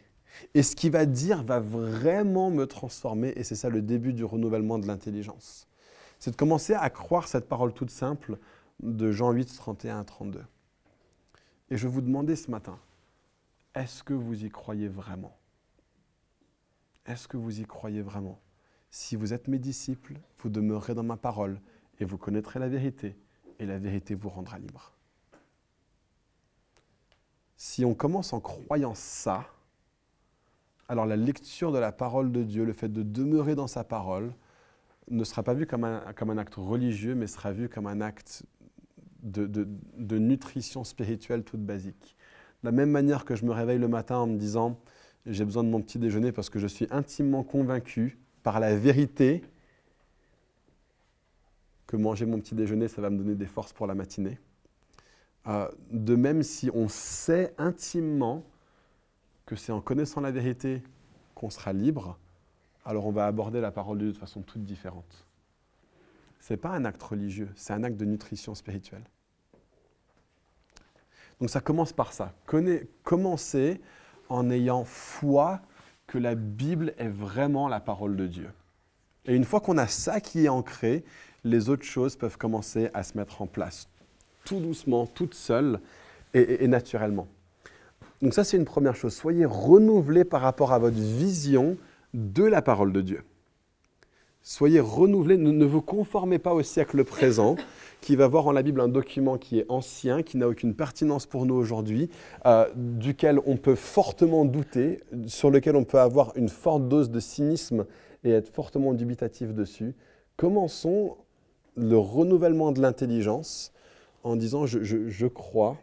Et 0.55 0.63
ce 0.63 0.77
qu'il 0.77 0.93
va 0.93 1.07
dire 1.07 1.43
va 1.43 1.61
vraiment 1.61 2.51
me 2.51 2.67
transformer, 2.67 3.33
et 3.37 3.45
c'est 3.45 3.55
ça 3.55 3.69
le 3.69 3.83
début 3.83 4.13
du 4.13 4.25
renouvellement 4.25 4.79
de 4.79 4.87
l'intelligence. 4.87 5.67
C'est 6.19 6.31
de 6.31 6.37
commencer 6.37 6.75
à 6.75 6.89
croire 6.91 7.29
cette 7.29 7.49
parole 7.49 7.73
toute 7.73 7.91
simple 7.91 8.39
de 8.81 9.13
Jean 9.13 9.33
8, 9.33 9.57
31 9.57 10.01
à 10.01 10.05
32. 10.05 10.45
Et 11.71 11.77
je 11.77 11.89
vous 11.89 12.01
demander 12.01 12.37
ce 12.37 12.51
matin, 12.51 12.79
est-ce 13.75 14.03
que 14.03 14.15
vous 14.15 14.45
y 14.45 14.51
croyez 14.51 14.89
vraiment? 14.89 15.37
Est-ce 17.07 17.27
que 17.27 17.37
vous 17.37 17.61
y 17.61 17.65
croyez 17.65 18.03
vraiment? 18.03 18.39
Si 18.91 19.17
vous 19.17 19.33
êtes 19.33 19.49
mes 19.49 19.59
disciples, 19.59 20.19
vous 20.39 20.51
demeurerez 20.51 20.95
dans 20.95 21.03
ma 21.03 21.17
parole, 21.17 21.61
et 21.99 22.05
vous 22.05 22.19
connaîtrez 22.19 22.59
la 22.59 22.69
vérité, 22.69 23.17
et 23.59 23.67
la 23.67 23.79
vérité 23.79 24.15
vous 24.15 24.29
rendra 24.29 24.59
libre. 24.59 24.93
Si 27.57 27.85
on 27.85 27.95
commence 27.95 28.33
en 28.33 28.41
croyant 28.41 28.95
ça, 28.95 29.47
alors 30.93 31.07
la 31.07 31.17
lecture 31.17 31.73
de 31.73 31.79
la 31.79 31.91
parole 31.91 32.33
de 32.33 32.43
Dieu, 32.43 32.67
le 32.67 32.75
fait 32.75 32.91
de 32.91 33.03
demeurer 33.03 33.55
dans 33.55 33.67
sa 33.67 33.83
parole, 33.83 34.35
ne 35.11 35.25
sera 35.25 35.43
pas 35.43 35.55
vu 35.55 35.67
comme 35.67 35.85
un, 35.85 36.13
comme 36.15 36.29
un 36.29 36.37
acte 36.37 36.57
religieux, 36.57 37.15
mais 37.15 37.27
sera 37.27 37.51
vu 37.51 37.71
comme 37.71 37.87
un 37.87 38.03
acte 38.03 38.45
de, 39.23 39.47
de, 39.47 40.19
nutrition 40.19 40.85
spirituelle 40.85 41.45
toute 41.45 41.65
basique. 41.65 42.15
De 42.63 42.69
la 42.69 42.73
même 42.73 42.91
manière 42.91 43.25
que 43.25 43.35
je 43.35 43.47
me 43.47 43.53
réveille 43.53 43.79
le 43.79 43.89
matin 43.89 44.19
en 44.19 44.27
me 44.27 44.37
disant 44.37 44.79
j'ai 45.25 45.47
besoin 45.47 45.65
de 45.65 45.71
mon 45.71 45.81
petit 45.81 45.99
déjeuner 45.99 46.31
parce 46.31 46.51
que 46.51 46.59
je 46.59 46.67
suis 46.67 46.87
intimement 46.91 47.43
convaincu 47.43 48.19
par 48.43 48.61
la 48.61 48.77
vérité 48.77 49.43
que 51.87 51.97
manger 51.97 52.27
mon 52.27 52.39
petit 52.39 52.55
déjeuner, 52.55 52.89
ça 52.89 53.01
va 53.01 53.09
me 53.09 53.17
donner 53.17 53.35
des 53.35 53.47
forces 53.47 53.73
pour 53.73 53.87
la 53.87 53.95
matinée. 53.95 54.39
Euh, 55.47 55.69
de 55.91 56.17
même, 56.17 56.43
si 56.43 56.69
on 56.75 56.89
sait 56.89 57.55
intimement 57.57 58.45
que 59.47 59.57
c'est 59.57 59.73
en 59.73 59.81
connaissant 59.81 60.21
la 60.21 60.31
vérité 60.31 60.83
qu'on 61.35 61.51
sera 61.51 61.73
libre, 61.73 62.19
alors 62.85 63.07
on 63.07 63.13
va 63.13 63.27
aborder 63.27 63.61
la 63.61 63.71
parole 63.71 63.99
de 63.99 64.05
Dieu 64.05 64.13
de 64.13 64.19
façon 64.19 64.43
toute 64.43 64.65
différente. 64.65 65.27
Ce 66.41 66.53
n'est 66.53 66.59
pas 66.59 66.71
un 66.71 66.85
acte 66.85 67.03
religieux, 67.03 67.49
c'est 67.55 67.73
un 67.73 67.85
acte 67.85 67.97
de 67.97 68.05
nutrition 68.05 68.55
spirituelle. 68.55 69.05
Donc 71.41 71.51
ça 71.51 71.61
commence 71.61 71.93
par 71.93 72.13
ça. 72.13 72.35
commencer 73.03 73.81
en 74.29 74.51
ayant 74.51 74.85
foi 74.85 75.61
que 76.07 76.19
la 76.19 76.35
Bible 76.35 76.95
est 76.99 77.09
vraiment 77.09 77.69
la 77.69 77.81
parole 77.81 78.17
de 78.17 78.27
Dieu. 78.27 78.51
Et 79.25 79.35
une 79.35 79.45
fois 79.45 79.61
qu'on 79.61 79.79
a 79.79 79.87
ça 79.87 80.21
qui 80.21 80.45
est 80.45 80.49
ancré, 80.49 81.05
les 81.45 81.69
autres 81.69 81.85
choses 81.85 82.17
peuvent 82.17 82.39
commencer 82.39 82.91
à 82.95 83.03
se 83.03 83.17
mettre 83.17 83.43
en 83.43 83.47
place, 83.47 83.89
tout 84.45 84.61
doucement, 84.61 85.07
toutes 85.07 85.35
seules 85.35 85.81
et 86.35 86.67
naturellement. 86.67 87.29
Donc 88.23 88.35
ça, 88.35 88.45
c'est 88.45 88.57
une 88.57 88.65
première 88.65 88.95
chose. 88.95 89.13
Soyez 89.13 89.45
renouvelés 89.45 90.25
par 90.25 90.41
rapport 90.41 90.73
à 90.73 90.79
votre 90.79 90.97
vision 90.97 91.77
de 92.15 92.45
la 92.45 92.63
parole 92.63 92.93
de 92.93 93.01
Dieu. 93.01 93.23
Soyez 94.45 94.81
renouvelés, 94.81 95.37
ne, 95.37 95.65
vous 95.65 95.83
conformez 95.83 96.39
pas 96.39 96.53
au 96.53 96.63
siècle 96.63 97.05
présent, 97.05 97.57
qui 98.01 98.17
va 98.17 98.27
voir 98.27 98.47
en 98.47 98.53
la 98.53 98.63
Bible 98.63 98.81
un 98.81 98.89
document 98.89 99.39
qui 99.39 99.59
est 99.59 99.67
ancien, 99.69 100.23
qui 100.23 100.37
n'a 100.37 100.49
aucune 100.49 100.75
pertinence 100.75 101.27
pour 101.27 101.47
nous 101.47 101.55
aujourd'hui, 101.55 102.11
euh, 102.47 102.67
duquel 102.75 103.39
on 103.47 103.57
peut 103.57 103.77
fortement 103.77 104.45
douter, 104.45 105.01
sur 105.27 105.51
lequel 105.51 105.77
on 105.77 105.85
peut 105.85 106.01
avoir 106.01 106.33
une 106.37 106.49
forte 106.49 106.89
dose 106.89 107.11
de 107.11 107.21
cynisme 107.21 107.87
et 108.25 108.31
être 108.31 108.49
fortement 108.49 108.95
dubitatif 108.95 109.53
dessus. 109.53 109.95
Commençons 110.37 111.17
le 111.77 111.97
renouvellement 111.97 112.73
de 112.73 112.81
l'intelligence 112.81 113.73
en 114.25 114.37
disant 114.37 114.67
je 114.67 115.27
crois 115.27 115.77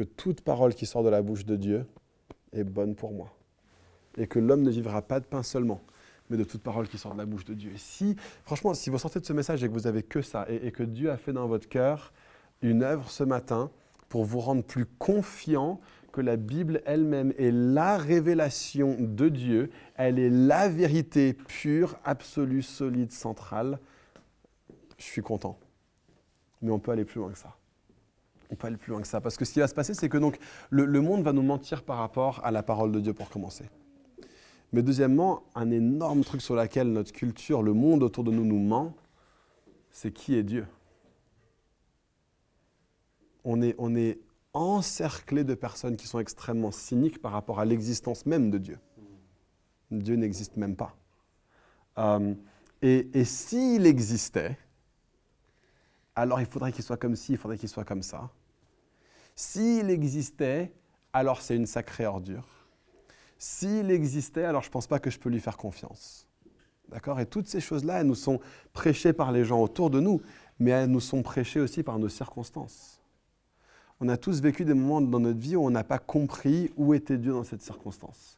que 0.00 0.04
toute 0.04 0.40
parole 0.40 0.74
qui 0.74 0.86
sort 0.86 1.02
de 1.02 1.10
la 1.10 1.20
bouche 1.20 1.44
de 1.44 1.56
Dieu 1.56 1.86
est 2.54 2.64
bonne 2.64 2.94
pour 2.94 3.12
moi. 3.12 3.36
Et 4.16 4.26
que 4.26 4.38
l'homme 4.38 4.62
ne 4.62 4.70
vivra 4.70 5.02
pas 5.02 5.20
de 5.20 5.26
pain 5.26 5.42
seulement, 5.42 5.82
mais 6.30 6.38
de 6.38 6.44
toute 6.44 6.62
parole 6.62 6.88
qui 6.88 6.96
sort 6.96 7.12
de 7.12 7.18
la 7.18 7.26
bouche 7.26 7.44
de 7.44 7.52
Dieu. 7.52 7.72
Et 7.74 7.78
si, 7.78 8.16
franchement, 8.44 8.72
si 8.72 8.88
vous 8.88 8.96
sortez 8.96 9.20
de 9.20 9.26
ce 9.26 9.34
message 9.34 9.62
et 9.62 9.68
que 9.68 9.74
vous 9.74 9.86
avez 9.86 10.02
que 10.02 10.22
ça, 10.22 10.46
et, 10.48 10.72
que 10.72 10.82
Dieu 10.82 11.10
a 11.10 11.18
fait 11.18 11.34
dans 11.34 11.46
votre 11.46 11.68
cœur 11.68 12.14
une 12.62 12.82
œuvre 12.82 13.10
ce 13.10 13.24
matin 13.24 13.70
pour 14.08 14.24
vous 14.24 14.40
rendre 14.40 14.64
plus 14.64 14.86
confiant 14.86 15.82
que 16.12 16.22
la 16.22 16.36
Bible 16.36 16.80
elle-même 16.86 17.34
est 17.36 17.52
la 17.52 17.98
révélation 17.98 18.96
de 18.98 19.28
Dieu, 19.28 19.70
elle 19.96 20.18
est 20.18 20.30
la 20.30 20.70
vérité 20.70 21.34
pure, 21.34 21.98
absolue, 22.04 22.62
solide, 22.62 23.12
centrale, 23.12 23.78
je 24.96 25.04
suis 25.04 25.22
content. 25.22 25.58
Mais 26.62 26.70
on 26.70 26.78
peut 26.78 26.90
aller 26.90 27.04
plus 27.04 27.20
loin 27.20 27.30
que 27.30 27.38
ça. 27.38 27.54
On 28.50 28.56
peut 28.56 28.66
aller 28.66 28.76
plus 28.76 28.90
loin 28.90 29.00
que 29.00 29.06
ça. 29.06 29.20
Parce 29.20 29.36
que 29.36 29.44
ce 29.44 29.52
qui 29.52 29.60
va 29.60 29.68
se 29.68 29.74
passer, 29.74 29.94
c'est 29.94 30.08
que 30.08 30.18
donc 30.18 30.38
le, 30.70 31.00
monde 31.00 31.22
va 31.22 31.32
nous 31.32 31.42
mentir 31.42 31.82
par 31.82 31.98
rapport 31.98 32.44
à 32.44 32.50
la 32.50 32.62
parole 32.62 32.92
de 32.92 33.00
Dieu 33.00 33.12
pour 33.12 33.30
commencer. 33.30 33.70
Mais 34.72 34.82
deuxièmement, 34.82 35.44
un 35.54 35.70
énorme 35.70 36.22
truc 36.22 36.42
sur 36.42 36.54
lequel 36.54 36.92
notre 36.92 37.12
culture, 37.12 37.62
le 37.62 37.72
monde 37.72 38.02
autour 38.02 38.24
de 38.24 38.30
nous 38.30 38.44
nous 38.44 38.58
ment, 38.58 38.94
c'est 39.90 40.12
qui 40.12 40.36
est 40.36 40.42
Dieu. 40.42 40.66
On 43.44 43.62
est, 43.62 43.74
on 43.78 43.94
est 43.94 44.20
encerclé 44.52 45.44
de 45.44 45.54
personnes 45.54 45.96
qui 45.96 46.06
sont 46.06 46.18
extrêmement 46.18 46.70
cyniques 46.70 47.20
par 47.20 47.32
rapport 47.32 47.60
à 47.60 47.64
l'existence 47.64 48.26
même 48.26 48.50
de 48.50 48.58
Dieu. 48.58 48.78
Dieu 49.90 50.14
n'existe 50.16 50.56
même 50.56 50.76
pas. 50.76 50.96
Euh, 51.98 52.34
et, 52.82 53.08
et 53.12 53.24
s'il 53.24 53.86
existait, 53.86 54.56
alors 56.14 56.40
il 56.40 56.46
faudrait 56.46 56.72
qu'il 56.72 56.84
soit 56.84 56.96
comme 56.96 57.16
ci, 57.16 57.32
il 57.32 57.38
faudrait 57.38 57.58
qu'il 57.58 57.68
soit 57.68 57.84
comme 57.84 58.02
ça. 58.02 58.30
S'il 59.40 59.88
existait, 59.88 60.70
alors 61.14 61.40
c'est 61.40 61.56
une 61.56 61.64
sacrée 61.64 62.04
ordure. 62.04 62.46
S'il 63.38 63.90
existait, 63.90 64.44
alors 64.44 64.60
je 64.60 64.68
ne 64.68 64.72
pense 64.72 64.86
pas 64.86 64.98
que 64.98 65.08
je 65.08 65.18
peux 65.18 65.30
lui 65.30 65.40
faire 65.40 65.56
confiance. 65.56 66.28
D'accord? 66.90 67.18
Et 67.20 67.24
toutes 67.24 67.48
ces 67.48 67.58
choses-là, 67.58 68.00
elles 68.02 68.06
nous 68.06 68.14
sont 68.14 68.38
prêchées 68.74 69.14
par 69.14 69.32
les 69.32 69.46
gens 69.46 69.62
autour 69.62 69.88
de 69.88 69.98
nous, 69.98 70.20
mais 70.58 70.72
elles 70.72 70.90
nous 70.90 71.00
sont 71.00 71.22
prêchées 71.22 71.58
aussi 71.58 71.82
par 71.82 71.98
nos 71.98 72.10
circonstances. 72.10 73.00
On 73.98 74.10
a 74.10 74.18
tous 74.18 74.42
vécu 74.42 74.66
des 74.66 74.74
moments 74.74 75.00
dans 75.00 75.20
notre 75.20 75.38
vie 75.38 75.56
où 75.56 75.64
on 75.64 75.70
n'a 75.70 75.84
pas 75.84 75.98
compris 75.98 76.70
où 76.76 76.92
était 76.92 77.16
Dieu 77.16 77.32
dans 77.32 77.44
cette 77.44 77.62
circonstance, 77.62 78.36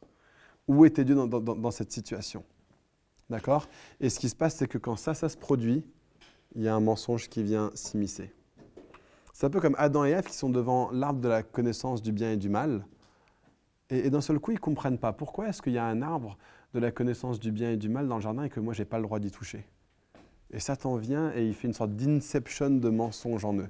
où 0.68 0.84
était 0.84 1.04
Dieu 1.04 1.16
dans, 1.16 1.26
dans- 1.26 1.40
dans- 1.40 1.70
cette 1.72 1.90
situation. 1.90 2.44
D'accord? 3.28 3.68
Et 3.98 4.08
ce 4.08 4.20
qui 4.20 4.28
se 4.28 4.36
passe, 4.36 4.54
c'est 4.54 4.68
que 4.68 4.78
quand 4.78 4.94
ça, 4.94 5.14
ça 5.14 5.28
se 5.28 5.36
produit, 5.36 5.84
il 6.54 6.62
y 6.62 6.68
a 6.68 6.74
un 6.76 6.80
mensonge 6.80 7.28
qui 7.28 7.42
vient 7.42 7.72
s'immiscer. 7.74 8.32
C'est 9.32 9.46
un 9.46 9.50
peu 9.50 9.60
comme 9.60 9.74
Adam 9.78 10.04
et 10.04 10.10
Ève 10.10 10.26
qui 10.26 10.34
sont 10.34 10.50
devant 10.50 10.90
l'arbre 10.90 11.20
de 11.20 11.28
la 11.28 11.42
connaissance 11.42 12.02
du 12.02 12.12
bien 12.12 12.32
et 12.32 12.36
du 12.36 12.48
mal. 12.48 12.84
Et, 13.88 14.10
d'un 14.10 14.20
seul 14.20 14.38
coup, 14.38 14.52
ils 14.52 14.54
ne 14.54 14.60
comprennent 14.60 14.98
pas. 14.98 15.12
Pourquoi 15.12 15.48
est-ce 15.48 15.62
qu'il 15.62 15.72
y 15.72 15.78
a 15.78 15.84
un 15.84 16.02
arbre 16.02 16.36
de 16.74 16.80
la 16.80 16.90
connaissance 16.90 17.40
du 17.40 17.50
bien 17.50 17.70
et 17.70 17.76
du 17.76 17.88
mal 17.88 18.08
dans 18.08 18.16
le 18.16 18.22
jardin 18.22 18.44
et 18.44 18.50
que 18.50 18.60
moi, 18.60 18.74
je 18.74 18.80
n'ai 18.80 18.84
pas 18.84 18.98
le 18.98 19.04
droit 19.04 19.18
d'y 19.18 19.30
toucher 19.30 19.66
Et 20.50 20.60
Satan 20.60 20.96
vient 20.96 21.32
et 21.34 21.46
il 21.46 21.54
fait 21.54 21.66
une 21.66 21.74
sorte 21.74 21.94
d'inception 21.94 22.70
de 22.70 22.88
mensonge 22.88 23.44
en 23.44 23.54
eux. 23.54 23.68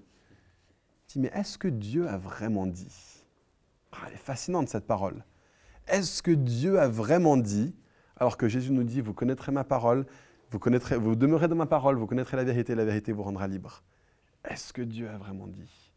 Il 1.09 1.13
dit, 1.13 1.19
mais 1.21 1.31
est-ce 1.35 1.59
que 1.59 1.69
Dieu 1.69 2.09
a 2.09 2.19
vraiment 2.19 2.67
dit? 2.67 3.25
Ah, 3.93 3.99
Elle 4.09 4.15
est 4.15 4.17
fascinante 4.17 4.69
cette 4.69 4.87
parole. 4.87 5.25
Est-ce 5.89 6.23
que 6.23 6.31
Dieu 6.31 6.79
a 6.79 6.89
vraiment 6.89 7.37
dit, 7.37 7.75
alors 8.17 8.37
que 8.37 8.49
Jésus 8.49 8.73
nous 8.73 8.85
dit, 8.85 9.01
vous 9.01 9.15
connaîtrez 9.15 9.53
ma 9.53 9.65
parole, 9.65 10.07
vous, 10.51 10.59
connaîtrez, 10.59 10.97
vous 10.97 11.17
demeurez 11.17 11.49
dans 11.49 11.57
ma 11.57 11.67
parole, 11.67 11.97
vous 11.97 12.07
connaîtrez 12.07 12.37
la 12.37 12.45
vérité, 12.45 12.75
la 12.75 12.85
vérité 12.85 13.13
vous 13.13 13.23
rendra 13.23 13.49
libre. 13.49 13.83
Est-ce 14.49 14.73
que 14.73 14.83
Dieu 14.83 15.09
a 15.09 15.17
vraiment 15.17 15.47
dit? 15.47 15.91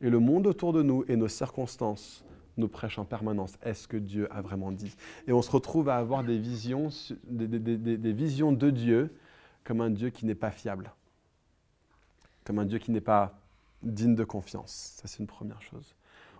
Et 0.00 0.10
le 0.10 0.18
monde 0.18 0.46
autour 0.46 0.72
de 0.72 0.82
nous 0.82 1.04
et 1.08 1.16
nos 1.16 1.28
circonstances 1.28 2.24
nous 2.56 2.68
prêchent 2.68 2.98
en 2.98 3.04
permanence. 3.04 3.54
Est-ce 3.62 3.86
que 3.88 3.96
Dieu 3.96 4.32
a 4.32 4.40
vraiment 4.40 4.72
dit? 4.72 4.94
Et 5.26 5.32
on 5.32 5.42
se 5.42 5.50
retrouve 5.50 5.88
à 5.88 5.96
avoir 5.96 6.24
des 6.24 6.38
visions, 6.38 6.88
des 7.28 8.12
visions 8.12 8.52
de 8.52 8.70
Dieu 8.70 9.14
comme 9.64 9.80
un 9.80 9.90
Dieu 9.90 10.10
qui 10.10 10.26
n'est 10.26 10.34
pas 10.34 10.50
fiable, 10.50 10.92
comme 12.44 12.58
un 12.58 12.66
Dieu 12.66 12.78
qui 12.78 12.90
n'est 12.90 13.00
pas 13.00 13.38
digne 13.82 14.14
de 14.14 14.24
confiance. 14.24 14.94
Ça, 14.96 15.08
c'est 15.08 15.18
une 15.18 15.26
première 15.26 15.60
chose. 15.62 15.94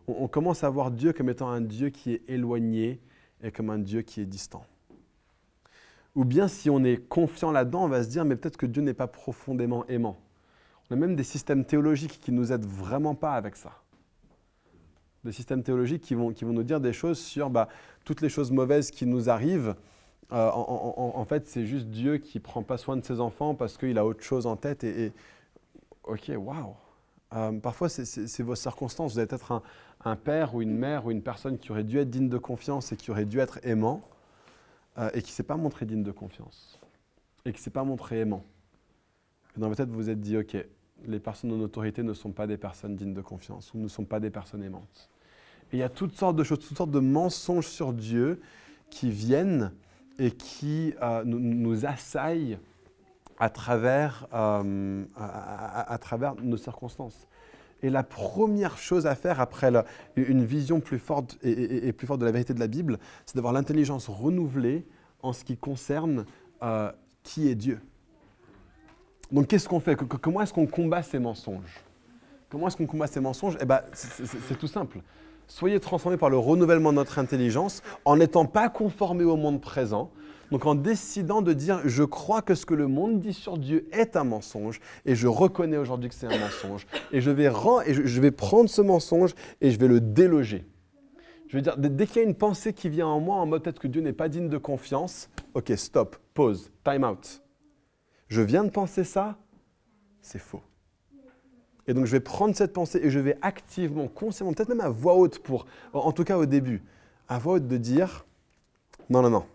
On, 0.06 0.24
on 0.24 0.28
commence 0.28 0.64
à 0.64 0.70
voir 0.70 0.90
Dieu 0.90 1.12
comme 1.12 1.28
étant 1.28 1.48
un 1.48 1.60
Dieu 1.60 1.90
qui 1.90 2.12
est 2.12 2.22
éloigné 2.28 3.00
et 3.42 3.50
comme 3.50 3.70
un 3.70 3.78
Dieu 3.78 4.02
qui 4.02 4.20
est 4.20 4.26
distant. 4.26 4.64
Ou 6.14 6.24
bien 6.24 6.48
si 6.48 6.70
on 6.70 6.82
est 6.82 6.96
confiant 7.08 7.52
là-dedans, 7.52 7.84
on 7.84 7.88
va 7.88 8.02
se 8.02 8.08
dire, 8.08 8.24
mais 8.24 8.36
peut-être 8.36 8.56
que 8.56 8.66
Dieu 8.66 8.82
n'est 8.82 8.94
pas 8.94 9.06
profondément 9.06 9.86
aimant. 9.86 10.18
On 10.90 10.94
a 10.94 10.96
même 10.96 11.16
des 11.16 11.24
systèmes 11.24 11.64
théologiques 11.64 12.20
qui 12.20 12.32
nous 12.32 12.52
aident 12.52 12.66
vraiment 12.66 13.14
pas 13.14 13.32
avec 13.32 13.56
ça. 13.56 13.72
Des 15.24 15.32
systèmes 15.32 15.62
théologiques 15.62 16.02
qui 16.02 16.14
vont, 16.14 16.32
qui 16.32 16.44
vont 16.44 16.52
nous 16.52 16.62
dire 16.62 16.80
des 16.80 16.92
choses 16.92 17.18
sur 17.18 17.50
bah, 17.50 17.68
toutes 18.04 18.20
les 18.20 18.28
choses 18.28 18.52
mauvaises 18.52 18.90
qui 18.90 19.06
nous 19.06 19.28
arrivent. 19.28 19.74
Euh, 20.32 20.50
en, 20.52 21.24
fait, 21.24 21.48
c'est 21.48 21.66
juste 21.66 21.86
Dieu 21.86 22.18
qui 22.18 22.40
prend 22.40 22.62
pas 22.62 22.78
soin 22.78 22.96
de 22.96 23.04
ses 23.04 23.20
enfants 23.20 23.54
parce 23.54 23.76
qu'il 23.76 23.98
a 23.98 24.04
autre 24.06 24.22
chose 24.22 24.46
en 24.46 24.56
tête. 24.56 24.84
Et, 24.84 25.12
ok, 26.04 26.32
waouh. 26.36 26.74
Euh, 27.34 27.52
parfois, 27.58 27.88
c'est 27.88 28.42
vos 28.42 28.54
circonstances. 28.54 29.14
Vous 29.14 29.20
êtes 29.20 29.30
peut-être 29.30 29.52
un, 29.52 29.62
un 30.04 30.16
père 30.16 30.54
ou 30.54 30.62
une 30.62 30.76
mère 30.76 31.06
ou 31.06 31.10
une 31.10 31.22
personne 31.22 31.58
qui 31.58 31.72
aurait 31.72 31.84
dû 31.84 31.98
être 31.98 32.10
digne 32.10 32.28
de 32.28 32.38
confiance 32.38 32.92
et 32.92 32.96
qui 32.96 33.10
aurait 33.10 33.24
dû 33.24 33.40
être 33.40 33.58
aimant 33.64 34.02
euh, 34.98 35.10
et 35.14 35.22
qui 35.22 35.32
ne 35.32 35.34
s'est 35.34 35.42
pas 35.42 35.56
montré 35.56 35.84
digne 35.84 36.02
de 36.02 36.12
confiance 36.12 36.78
et 37.44 37.52
qui 37.52 37.58
ne 37.58 37.62
s'est 37.62 37.70
pas 37.70 37.84
montré 37.84 38.20
aimant. 38.20 38.44
Et 39.56 39.60
dans 39.60 39.68
votre 39.68 39.82
tête, 39.82 39.88
vous 39.88 39.96
vous 39.96 40.10
êtes 40.10 40.20
dit, 40.20 40.36
OK, 40.36 40.56
les 41.04 41.20
personnes 41.20 41.52
en 41.52 41.60
autorité 41.60 42.02
ne 42.02 42.14
sont 42.14 42.32
pas 42.32 42.46
des 42.46 42.56
personnes 42.56 42.96
dignes 42.96 43.14
de 43.14 43.20
confiance 43.20 43.72
ou 43.74 43.78
ne 43.78 43.88
sont 43.88 44.04
pas 44.04 44.20
des 44.20 44.30
personnes 44.30 44.62
aimantes. 44.62 45.10
Il 45.72 45.78
y 45.78 45.82
a 45.82 45.88
toutes 45.88 46.16
sortes 46.16 46.36
de 46.36 46.44
choses, 46.44 46.60
toutes 46.60 46.76
sortes 46.76 46.90
de 46.90 47.00
mensonges 47.00 47.66
sur 47.66 47.92
Dieu 47.92 48.40
qui 48.90 49.10
viennent 49.10 49.72
et 50.18 50.30
qui 50.30 50.94
euh, 51.02 51.24
nous, 51.24 51.84
assaillent 51.84 52.58
à 53.38 53.50
travers, 53.50 54.26
euh, 54.32 55.04
à, 55.16 55.98
travers 56.00 56.34
nos 56.36 56.56
circonstances. 56.56 57.26
Et 57.82 57.90
la 57.90 58.02
première 58.02 58.78
chose 58.78 59.06
à 59.06 59.14
faire 59.14 59.40
après 59.40 59.70
une 60.16 60.44
vision 60.44 60.80
plus 60.80 60.98
forte 60.98 61.36
et 61.42 61.92
plus 61.92 62.06
forte 62.06 62.20
de 62.20 62.24
la 62.24 62.32
vérité 62.32 62.54
de 62.54 62.60
la 62.60 62.68
Bible, 62.68 62.98
c'est 63.26 63.36
d'avoir 63.36 63.52
l'intelligence 63.52 64.08
renouvelée 64.08 64.86
en 65.22 65.34
ce 65.34 65.44
qui 65.44 65.58
concerne 65.58 66.24
euh, 66.62 66.90
qui 67.22 67.48
est 67.48 67.54
Dieu. 67.54 67.80
Donc 69.30 69.48
qu'est-ce 69.48 69.68
qu'on 69.68 69.80
fait? 69.80 69.96
Comment 69.96 70.42
est-ce 70.42 70.52
qu'on 70.52 70.66
combat 70.66 71.02
ces 71.02 71.18
mensonges? 71.18 71.82
Comment 72.48 72.68
est-ce 72.68 72.76
qu'on 72.76 72.86
combat 72.86 73.06
ces 73.06 73.20
mensonges? 73.20 73.56
Eh 73.60 73.64
ben, 73.64 73.80
c'est- 73.92 74.58
tout 74.58 74.68
simple. 74.68 75.00
Soyez 75.48 75.78
transformés 75.80 76.16
par 76.16 76.30
le 76.30 76.38
renouvellement 76.38 76.90
de 76.90 76.96
notre 76.96 77.18
intelligence 77.18 77.82
en 78.04 78.16
n'étant 78.16 78.46
pas 78.46 78.68
conformés 78.68 79.24
au 79.24 79.36
monde 79.36 79.60
présent. 79.60 80.10
Donc 80.52 80.64
en 80.64 80.76
décidant 80.76 81.42
de 81.42 81.52
dire 81.52 81.80
je 81.84 82.04
crois 82.04 82.40
que 82.40 82.54
ce 82.54 82.66
que 82.66 82.74
le 82.74 82.86
monde 82.86 83.18
dit 83.18 83.32
sur 83.32 83.58
Dieu 83.58 83.88
est 83.90 84.14
un 84.14 84.22
mensonge 84.22 84.80
et 85.04 85.16
je 85.16 85.26
reconnais 85.26 85.76
aujourd'hui 85.76 86.08
que 86.08 86.14
c'est 86.14 86.32
un 86.32 86.38
mensonge 86.38 86.86
et 87.10 87.20
je 87.20 87.30
vais 87.32 87.50
je, 87.88 88.20
vais 88.20 88.30
prendre 88.30 88.70
ce 88.70 88.80
mensonge 88.80 89.34
et 89.60 89.72
je 89.72 89.78
vais 89.78 89.88
le 89.88 90.00
déloger. 90.00 90.64
Je 91.48 91.56
veux 91.56 91.62
dire 91.62 91.76
dès 91.76 92.06
qu'il 92.06 92.22
y 92.22 92.24
a 92.24 92.28
une 92.28 92.36
pensée 92.36 92.72
qui 92.72 92.88
vient 92.88 93.08
en 93.08 93.18
moi 93.18 93.36
en 93.36 93.46
mode 93.46 93.64
peut-être 93.64 93.80
que 93.80 93.88
Dieu 93.88 94.00
n'est 94.00 94.12
pas 94.12 94.28
digne 94.28 94.48
de 94.48 94.58
confiance, 94.58 95.28
OK, 95.54 95.72
stop, 95.76 96.16
pause, 96.32 96.70
time 96.84 97.02
out. 97.02 97.42
Je 98.28 98.42
viens 98.42 98.64
de 98.64 98.70
penser 98.70 99.04
ça, 99.04 99.36
c'est 100.20 100.38
faux. 100.38 100.62
Et 101.86 101.94
donc 101.94 102.06
je 102.06 102.12
vais 102.12 102.20
prendre 102.20 102.54
cette 102.56 102.72
pensée 102.72 102.98
et 103.02 103.10
je 103.10 103.20
vais 103.20 103.38
activement, 103.42 104.08
consciemment, 104.08 104.52
peut-être 104.52 104.68
même 104.68 104.80
à 104.80 104.88
voix 104.88 105.14
haute 105.14 105.38
pour, 105.38 105.66
en 105.92 106.12
tout 106.12 106.24
cas 106.24 106.36
au 106.36 106.46
début, 106.46 106.82
à 107.28 107.38
voix 107.38 107.54
haute 107.54 107.68
de 107.68 107.76
dire, 107.76 108.26
non, 109.08 109.22
non, 109.22 109.30
non. 109.30 109.46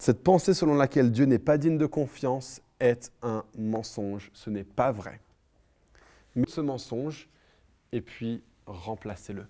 Cette 0.00 0.22
pensée 0.24 0.52
selon 0.52 0.74
laquelle 0.74 1.12
Dieu 1.12 1.24
n'est 1.26 1.38
pas 1.38 1.58
digne 1.58 1.78
de 1.78 1.86
confiance 1.86 2.60
est 2.80 3.12
un 3.22 3.44
mensonge. 3.56 4.30
Ce 4.34 4.50
n'est 4.50 4.64
pas 4.64 4.90
vrai. 4.90 5.20
Mais 6.34 6.44
ce 6.48 6.60
mensonge, 6.60 7.28
et 7.92 8.00
puis 8.00 8.42
remplacez-le. 8.66 9.46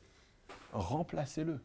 Remplacez-le. 0.73 1.59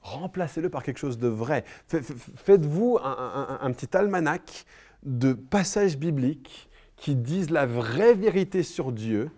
Remplacez-le 0.00 0.70
par 0.70 0.82
quelque 0.82 0.98
chose 0.98 1.18
de 1.18 1.28
vrai. 1.28 1.64
Fa- 1.86 2.02
fa- 2.02 2.14
Faites-vous 2.36 2.98
un 3.02 3.70
petit 3.72 3.94
almanach 3.94 4.64
de 5.02 5.32
passages 5.32 5.98
bibliques 5.98 6.68
qui 6.96 7.16
disent 7.16 7.50
la 7.50 7.66
vraie 7.66 8.14
vérité 8.14 8.62
sur 8.62 8.92
Dieu, 8.92 9.30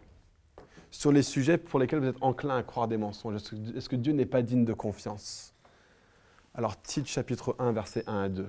sur 0.91 1.11
les 1.13 1.23
sujets 1.23 1.59
pour 1.59 1.81
lesquels 1.81 2.01
vous 2.01 2.07
êtes 2.09 2.23
enclin 2.23 2.57
à 2.57 2.63
croire 2.63 2.89
des 2.89 2.97
mensonges. 2.97 3.37
Est-ce 3.75 3.89
que, 3.89 3.97
Dieu 3.97 4.13
n'est 4.13 4.27
pas 4.27 4.43
digne 4.43 4.65
de 4.65 4.73
confiance? 4.75 5.55
Alors, 6.55 6.81
Tite 6.81 7.07
chapitre 7.07 7.57
1, 7.59 7.73
versets 7.73 8.05
1 8.07 8.23
à 8.25 8.29
2. 8.29 8.49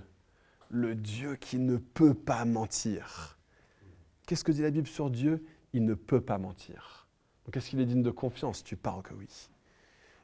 Le 0.69 0.95
Dieu 0.95 1.36
qui 1.36 1.58
ne 1.58 1.78
peut 1.78 2.13
pas 2.13 2.43
mentir. 2.45 3.38
Qu'est-ce 4.28 4.43
que 4.43 4.51
dit 4.51 4.62
la 4.62 4.71
Bible 4.71 4.88
sur 4.88 5.10
Dieu? 5.10 5.43
Il 5.73 5.86
ne 5.86 5.93
peut 5.93 6.21
pas 6.21 6.38
mentir. 6.38 7.08
Donc, 7.45 7.56
est-ce 7.58 7.69
qu'il 7.69 7.80
est 7.80 7.86
digne 7.86 8.04
de 8.04 8.12
confiance? 8.12 8.63
Tu 8.63 8.75
parles 8.75 9.04
que 9.04 9.13
oui. 9.13 9.28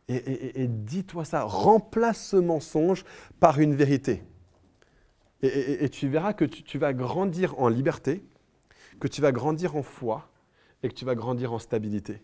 Et- 0.08 0.64
et 0.64 0.68
dis-toi 0.68 1.24
ça, 1.24 1.44
remplace 1.44 2.28
ce 2.30 2.36
mensonge 2.36 3.06
par 3.40 3.60
une 3.60 3.76
vérité. 3.76 4.24
Et, 5.44 5.90
tu 5.90 6.08
verras 6.08 6.34
que 6.34 6.46
tu, 6.46 6.78
vas 6.78 6.94
grandir 6.94 7.60
en 7.60 7.68
liberté, 7.68 8.24
que 9.00 9.08
tu 9.08 9.22
vas 9.22 9.32
grandir 9.32 9.76
en 9.76 9.84
foi 9.84 10.30
et 10.84 10.90
que 10.90 10.94
tu 10.94 11.06
vas 11.06 11.16
grandir 11.16 11.52
en 11.54 11.60
stabilité. 11.60 12.22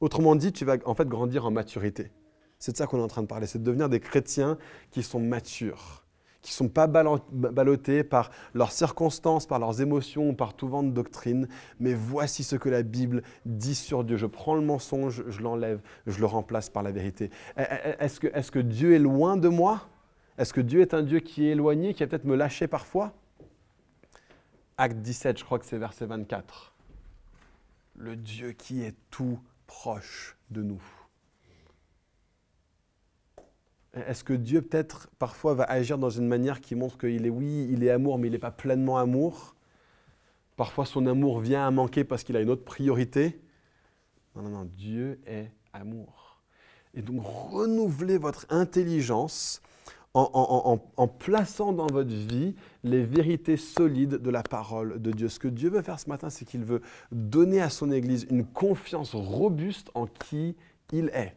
Autrement 0.00 0.36
dit, 0.36 0.52
tu 0.52 0.64
vas 0.64 0.76
en 0.84 0.94
fait 0.94 1.08
grandir 1.08 1.46
en 1.46 1.50
maturité. 1.50 2.12
C'est 2.58 2.72
de 2.72 2.76
ça 2.76 2.86
qu'on 2.86 2.98
est 2.98 3.02
en 3.02 3.08
train 3.08 3.22
de 3.22 3.26
parler, 3.26 3.46
c'est 3.46 3.58
de 3.58 3.64
devenir 3.64 3.88
des 3.88 4.00
chrétiens 4.00 4.58
qui 4.90 5.02
sont 5.02 5.20
matures, 5.20 6.04
qui 6.42 6.52
ne 6.52 6.56
sont 6.56 6.68
pas 6.68 6.86
ballottés 6.86 8.04
par 8.04 8.30
leurs 8.52 8.72
circonstances, 8.72 9.46
par 9.46 9.58
leurs 9.58 9.80
émotions, 9.80 10.34
par 10.34 10.54
tout 10.54 10.68
vent 10.68 10.82
de 10.82 10.90
doctrine, 10.90 11.48
mais 11.80 11.94
voici 11.94 12.44
ce 12.44 12.56
que 12.56 12.68
la 12.68 12.82
Bible 12.82 13.22
dit 13.46 13.74
sur 13.74 14.04
Dieu. 14.04 14.16
Je 14.16 14.26
prends 14.26 14.54
le 14.54 14.60
mensonge, 14.60 15.24
je 15.28 15.40
l'enlève, 15.40 15.80
je 16.06 16.18
le 16.18 16.26
remplace 16.26 16.68
par 16.68 16.82
la 16.82 16.90
vérité. 16.90 17.30
Est-ce 17.56 18.50
que 18.50 18.58
Dieu 18.58 18.94
est 18.94 18.98
loin 18.98 19.36
de 19.36 19.48
moi? 19.48 19.88
Est-ce 20.38 20.52
que 20.52 20.60
Dieu 20.60 20.80
est 20.80 20.94
un 20.94 21.02
Dieu 21.02 21.20
qui 21.20 21.46
est 21.46 21.50
éloigné, 21.50 21.94
qui 21.94 22.04
va 22.04 22.06
peut-être 22.06 22.24
me 22.24 22.36
lâcher 22.36 22.68
parfois? 22.68 23.12
Acte 24.76 24.98
17, 24.98 25.38
je 25.38 25.44
crois 25.44 25.58
que 25.58 25.66
c'est 25.66 25.78
verset 25.78 26.06
24. 26.06 26.72
le 27.98 28.16
Dieu 28.16 28.52
qui 28.52 28.82
est 28.82 28.94
tout 29.10 29.38
proche 29.66 30.36
de 30.50 30.62
nous. 30.62 30.82
Est-ce 33.94 34.22
que 34.22 34.32
Dieu 34.32 34.62
peut-être 34.62 35.08
parfois 35.18 35.54
va 35.54 35.64
agir 35.64 35.98
dans 35.98 36.10
une 36.10 36.28
manière 36.28 36.60
qui 36.60 36.74
montre 36.76 36.96
qu'il 36.96 37.26
est 37.26 37.30
oui, 37.30 37.68
il 37.70 37.82
est 37.82 37.90
amour, 37.90 38.18
mais 38.18 38.28
il 38.28 38.30
n'est 38.30 38.38
pas 38.38 38.52
pleinement 38.52 38.98
amour? 38.98 39.56
Parfois 40.56 40.86
son 40.86 41.06
amour 41.06 41.40
vient 41.40 41.66
à 41.66 41.70
manquer 41.70 42.04
parce 42.04 42.22
qu'il 42.22 42.36
a 42.36 42.40
une 42.40 42.50
autre 42.50 42.64
priorité. 42.64 43.40
Non, 44.36 44.42
non, 44.42 44.50
non, 44.50 44.64
Dieu 44.64 45.20
est 45.26 45.50
amour. 45.72 46.40
Et 46.94 47.02
donc 47.02 47.22
renouvelez 47.24 48.18
votre 48.18 48.46
intelligence 48.50 49.60
en, 50.14 51.08
plaçant 51.08 51.72
dans 51.72 51.86
votre 51.86 52.10
vie 52.10 52.54
les 52.82 53.02
vérités 53.02 53.56
solides 53.56 54.16
de 54.16 54.30
la 54.30 54.42
parole 54.42 55.00
de 55.00 55.12
Dieu. 55.12 55.28
Ce 55.28 55.38
que 55.38 55.48
Dieu 55.48 55.70
veut 55.70 55.82
faire 55.82 56.00
ce 56.00 56.08
matin, 56.08 56.30
c'est 56.30 56.44
qu'il 56.44 56.64
veut 56.64 56.82
donner 57.12 57.60
à 57.60 57.70
son 57.70 57.92
Église 57.92 58.26
une 58.30 58.44
confiance 58.44 59.14
robuste 59.14 59.90
en 59.94 60.06
qui 60.06 60.56
il 60.92 61.10
est. 61.14 61.36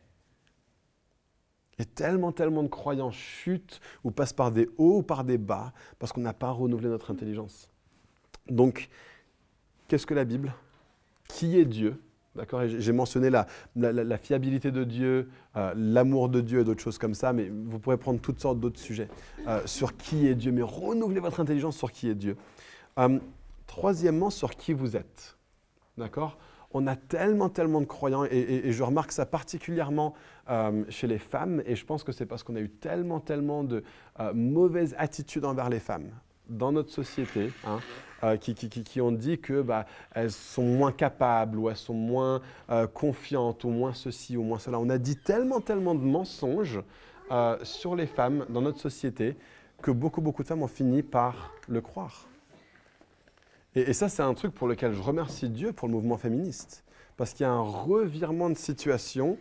Et 1.80 1.86
tellement, 1.86 2.32
tellement 2.32 2.64
de 2.64 2.68
croyants 2.68 3.12
chutent 3.12 3.82
ou 4.04 4.12
passent 4.12 4.34
par 4.34 4.52
des 4.52 4.70
hauts 4.78 5.00
ou 5.00 5.04
par 5.04 5.24
des 5.24 5.38
bas 5.38 5.74
parce 6.00 6.12
qu'on 6.12 6.22
n'a 6.22 6.34
pas 6.34 6.52
renouvelé 6.52 6.90
notre 6.90 7.12
intelligence. 7.12 7.70
Donc, 8.48 8.90
Qu'est-ce 9.92 10.08
que 10.08 10.14
la 10.14 10.24
Bible? 10.24 10.54
Qui 11.28 11.60
est 11.60 11.66
Dieu? 11.66 12.02
D'accord 12.36 12.62
J'ai 12.66 12.94
mentionné 12.94 13.30
la, 13.30 14.18
fiabilité 14.18 14.72
de 14.72 14.86
Dieu, 14.86 15.30
euh, 15.58 15.74
l'amour 15.76 16.30
de 16.30 16.40
Dieu 16.40 16.62
et 16.62 16.64
d'autres 16.64 16.82
choses 16.82 16.98
comme 16.98 17.14
ça, 17.14 17.34
mais 17.34 17.50
vous 17.50 17.78
pourrez 17.78 17.98
prendre 17.98 18.22
toutes 18.22 18.40
sortes 18.40 18.60
d'autres 18.60 18.80
sujets 18.80 19.10
euh, 19.48 19.62
sur 19.66 19.98
qui 19.98 20.28
est 20.28 20.36
Dieu, 20.36 20.54
mais 20.54 20.62
renouvelez 20.62 21.20
votre 21.20 21.42
intelligence 21.42 21.76
sur 21.76 21.92
qui 21.92 22.10
est 22.10 22.16
Dieu. 22.16 22.38
Euh, 23.00 23.20
troisièmement, 23.68 24.30
sur 24.30 24.52
qui 24.52 24.72
vous 24.72 24.96
êtes. 24.96 25.38
D'accord 25.98 26.38
On 26.72 26.88
a 26.88 26.96
tellement, 26.96 27.50
tellement 27.50 27.82
de 27.82 27.86
croyants, 27.86 28.24
et, 28.24 28.62
et 28.64 28.72
je 28.72 28.84
remarque 28.84 29.12
ça 29.12 29.26
particulièrement 29.26 30.14
chez 30.90 31.08
les 31.08 31.20
femmes, 31.20 31.62
et 31.66 31.76
je 31.76 31.86
pense 31.86 32.04
que 32.04 32.12
c'est 32.12 32.26
parce 32.26 32.44
qu'on 32.44 32.56
a 32.56 32.62
eu 32.62 32.70
tellement, 32.70 33.20
tellement 33.20 33.64
de 33.64 33.84
mauvaises 34.34 34.96
attitudes 34.98 35.46
envers 35.46 35.70
les 35.70 35.80
femmes 35.80 36.12
dans 36.52 36.72
notre 36.72 36.92
société. 36.92 37.52
Hein, 37.66 37.80
euh, 38.24 38.38
qui, 38.38 39.02
ont 39.02 39.12
dit 39.12 39.40
que 39.40 39.64
bah, 39.64 39.88
elles 40.14 40.32
sont 40.32 40.62
moins 40.62 40.92
capables 40.92 41.58
ou 41.58 41.70
elles 41.72 41.76
sont 41.76 41.96
moins 41.96 42.40
euh, 42.70 42.86
confiantes 42.86 43.64
ou 43.64 43.70
moins 43.70 43.96
ceci 43.96 44.38
ou 44.38 44.44
moins 44.44 44.60
cela. 44.60 44.80
On 44.80 44.90
a 44.90 45.00
dit 45.00 45.16
tellement, 45.16 45.60
tellement 45.60 45.96
de 45.96 46.04
mensonges 46.04 46.82
euh, 47.32 47.58
sur 47.64 47.96
les 47.96 48.06
femmes 48.06 48.46
dans 48.50 48.62
notre 48.62 48.80
société 48.80 49.36
que 49.82 49.90
beaucoup, 49.90 50.22
beaucoup 50.22 50.44
de 50.44 50.48
femmes 50.48 50.62
ont 50.62 50.68
fini 50.68 51.02
par 51.02 51.52
le 51.68 51.82
croire. 51.82 52.28
Et, 53.74 53.82
et 53.82 53.94
ça, 53.94 54.08
c'est 54.08 54.22
un 54.22 54.36
truc 54.36 54.54
pour 54.54 54.68
lequel 54.68 54.94
je 54.94 55.02
remercie 55.02 55.50
Dieu 55.50 55.74
pour 55.74 55.88
le 55.88 55.96
mouvement 55.96 56.18
féministe. 56.18 56.84
Parce 57.18 57.34
qu'il 57.34 57.44
y 57.44 57.50
a 57.50 57.52
un 57.52 57.62
revirement 57.62 58.52
de 58.52 58.56
situation 58.56 59.38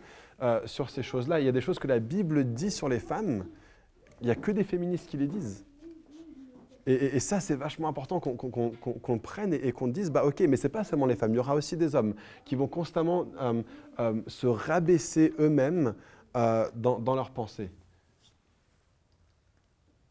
sur 0.65 0.89
ces 0.89 1.03
choses-là. 1.03 1.39
Il 1.39 1.45
y 1.45 1.49
a 1.49 1.51
des 1.51 1.61
choses 1.61 1.77
que 1.77 1.87
la 1.87 1.99
Bible 1.99 2.45
dit 2.45 2.71
sur 2.71 2.89
les 2.89 2.99
femmes. 2.99 3.45
Il 4.21 4.25
n'y 4.25 4.31
a 4.31 4.35
que 4.35 4.49
des 4.51 4.63
féministes 4.63 5.07
qui 5.07 5.17
les 5.17 5.27
disent. 5.27 5.65
Et, 6.87 7.19
ça, 7.19 7.39
c'est 7.39 7.55
vachement 7.55 7.87
important 7.87 8.19
qu'on 8.19 9.19
prenne 9.19 9.53
et, 9.53 9.71
qu'on 9.71 9.87
dise, 9.87 10.09
bah 10.09 10.25
ok, 10.25 10.39
mais 10.41 10.57
c'est 10.57 10.69
pas 10.69 10.83
seulement 10.83 11.05
les 11.05 11.15
femmes, 11.15 11.33
il 11.33 11.37
y 11.37 11.39
aura 11.39 11.55
aussi 11.55 11.77
des 11.77 11.95
hommes 11.95 12.15
qui 12.43 12.55
vont 12.55 12.67
constamment 12.67 13.27
euh, 13.39 13.61
euh, 13.99 14.21
se 14.25 14.47
rabaisser 14.47 15.33
eux-mêmes 15.39 15.93
euh, 16.35 16.67
dans, 16.75 16.97
dans 16.97 17.15
leurs 17.15 17.29
pensées. 17.29 17.69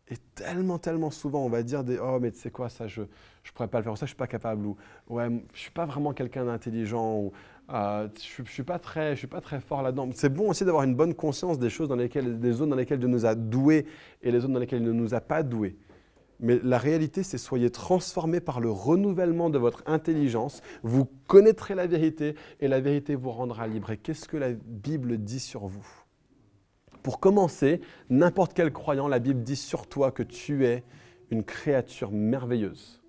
Et 0.08 0.16
tellement, 0.34 0.78
tellement 0.78 1.10
souvent, 1.10 1.44
on 1.44 1.48
va 1.48 1.62
dire 1.62 1.84
Oh, 2.02 2.18
mais 2.20 2.30
tu 2.30 2.38
sais 2.38 2.50
quoi, 2.50 2.68
ça, 2.68 2.86
je 2.86 3.02
ne 3.02 3.06
pourrais 3.54 3.68
pas 3.68 3.78
le 3.78 3.84
faire, 3.84 3.98
ça, 3.98 4.06
je 4.06 4.10
suis 4.10 4.16
pas 4.16 4.26
capable, 4.28 4.66
ou 4.66 4.76
Ouais, 5.08 5.28
je 5.52 5.58
suis 5.58 5.70
pas 5.72 5.86
vraiment 5.86 6.12
quelqu'un 6.12 6.44
d'intelligent, 6.44 7.16
ou 7.16 7.32
je 7.68 8.42
ne 8.42 8.46
suis, 8.46 8.62
pas 8.62 8.78
très, 8.78 9.14
je 9.14 9.18
suis 9.18 9.26
pas 9.26 9.40
très 9.40 9.60
fort 9.60 9.82
là-dedans. 9.82 10.08
C'est 10.14 10.32
bon 10.32 10.50
aussi 10.50 10.64
d'avoir 10.64 10.84
une 10.84 10.94
bonne 10.94 11.14
conscience 11.14 11.58
des 11.58 11.70
choses 11.70 11.88
dans 11.88 11.96
lesquelles, 11.96 12.38
des 12.38 12.52
zones 12.52 12.70
dans 12.70 12.76
lesquelles 12.76 12.98
Dieu 13.00 13.08
nous 13.08 13.26
a 13.26 13.34
doués 13.34 13.86
et 14.22 14.30
les 14.30 14.40
zones 14.40 14.52
dans 14.52 14.60
lesquelles 14.60 14.82
il 14.82 14.86
ne 14.86 14.92
nous 14.92 15.14
a 15.14 15.20
pas 15.20 15.42
doués. 15.42 15.76
Mais 16.40 16.58
la 16.62 16.78
réalité, 16.78 17.22
c'est 17.22 17.38
soyez 17.38 17.70
transformés 17.70 18.40
par 18.40 18.60
le 18.60 18.70
renouvellement 18.70 19.50
de 19.50 19.58
votre 19.58 19.82
intelligence. 19.86 20.62
Vous 20.82 21.06
connaîtrez 21.26 21.74
la 21.74 21.86
vérité 21.86 22.34
et 22.60 22.68
la 22.68 22.80
vérité 22.80 23.14
vous 23.14 23.30
rendra 23.30 23.66
libre. 23.66 23.90
Et 23.90 23.98
qu'est-ce 23.98 24.26
que 24.26 24.38
la 24.38 24.52
Bible 24.52 25.18
dit 25.18 25.40
sur 25.40 25.66
vous? 25.66 25.86
Pour 27.02 27.20
commencer, 27.20 27.80
n'importe 28.08 28.54
quel 28.54 28.72
croyant, 28.72 29.08
la 29.08 29.18
Bible 29.18 29.42
dit 29.42 29.56
sur 29.56 29.86
toi 29.86 30.10
que 30.10 30.22
tu 30.22 30.66
es 30.66 30.82
une 31.30 31.44
créature 31.44 32.10
merveilleuse. 32.10 33.00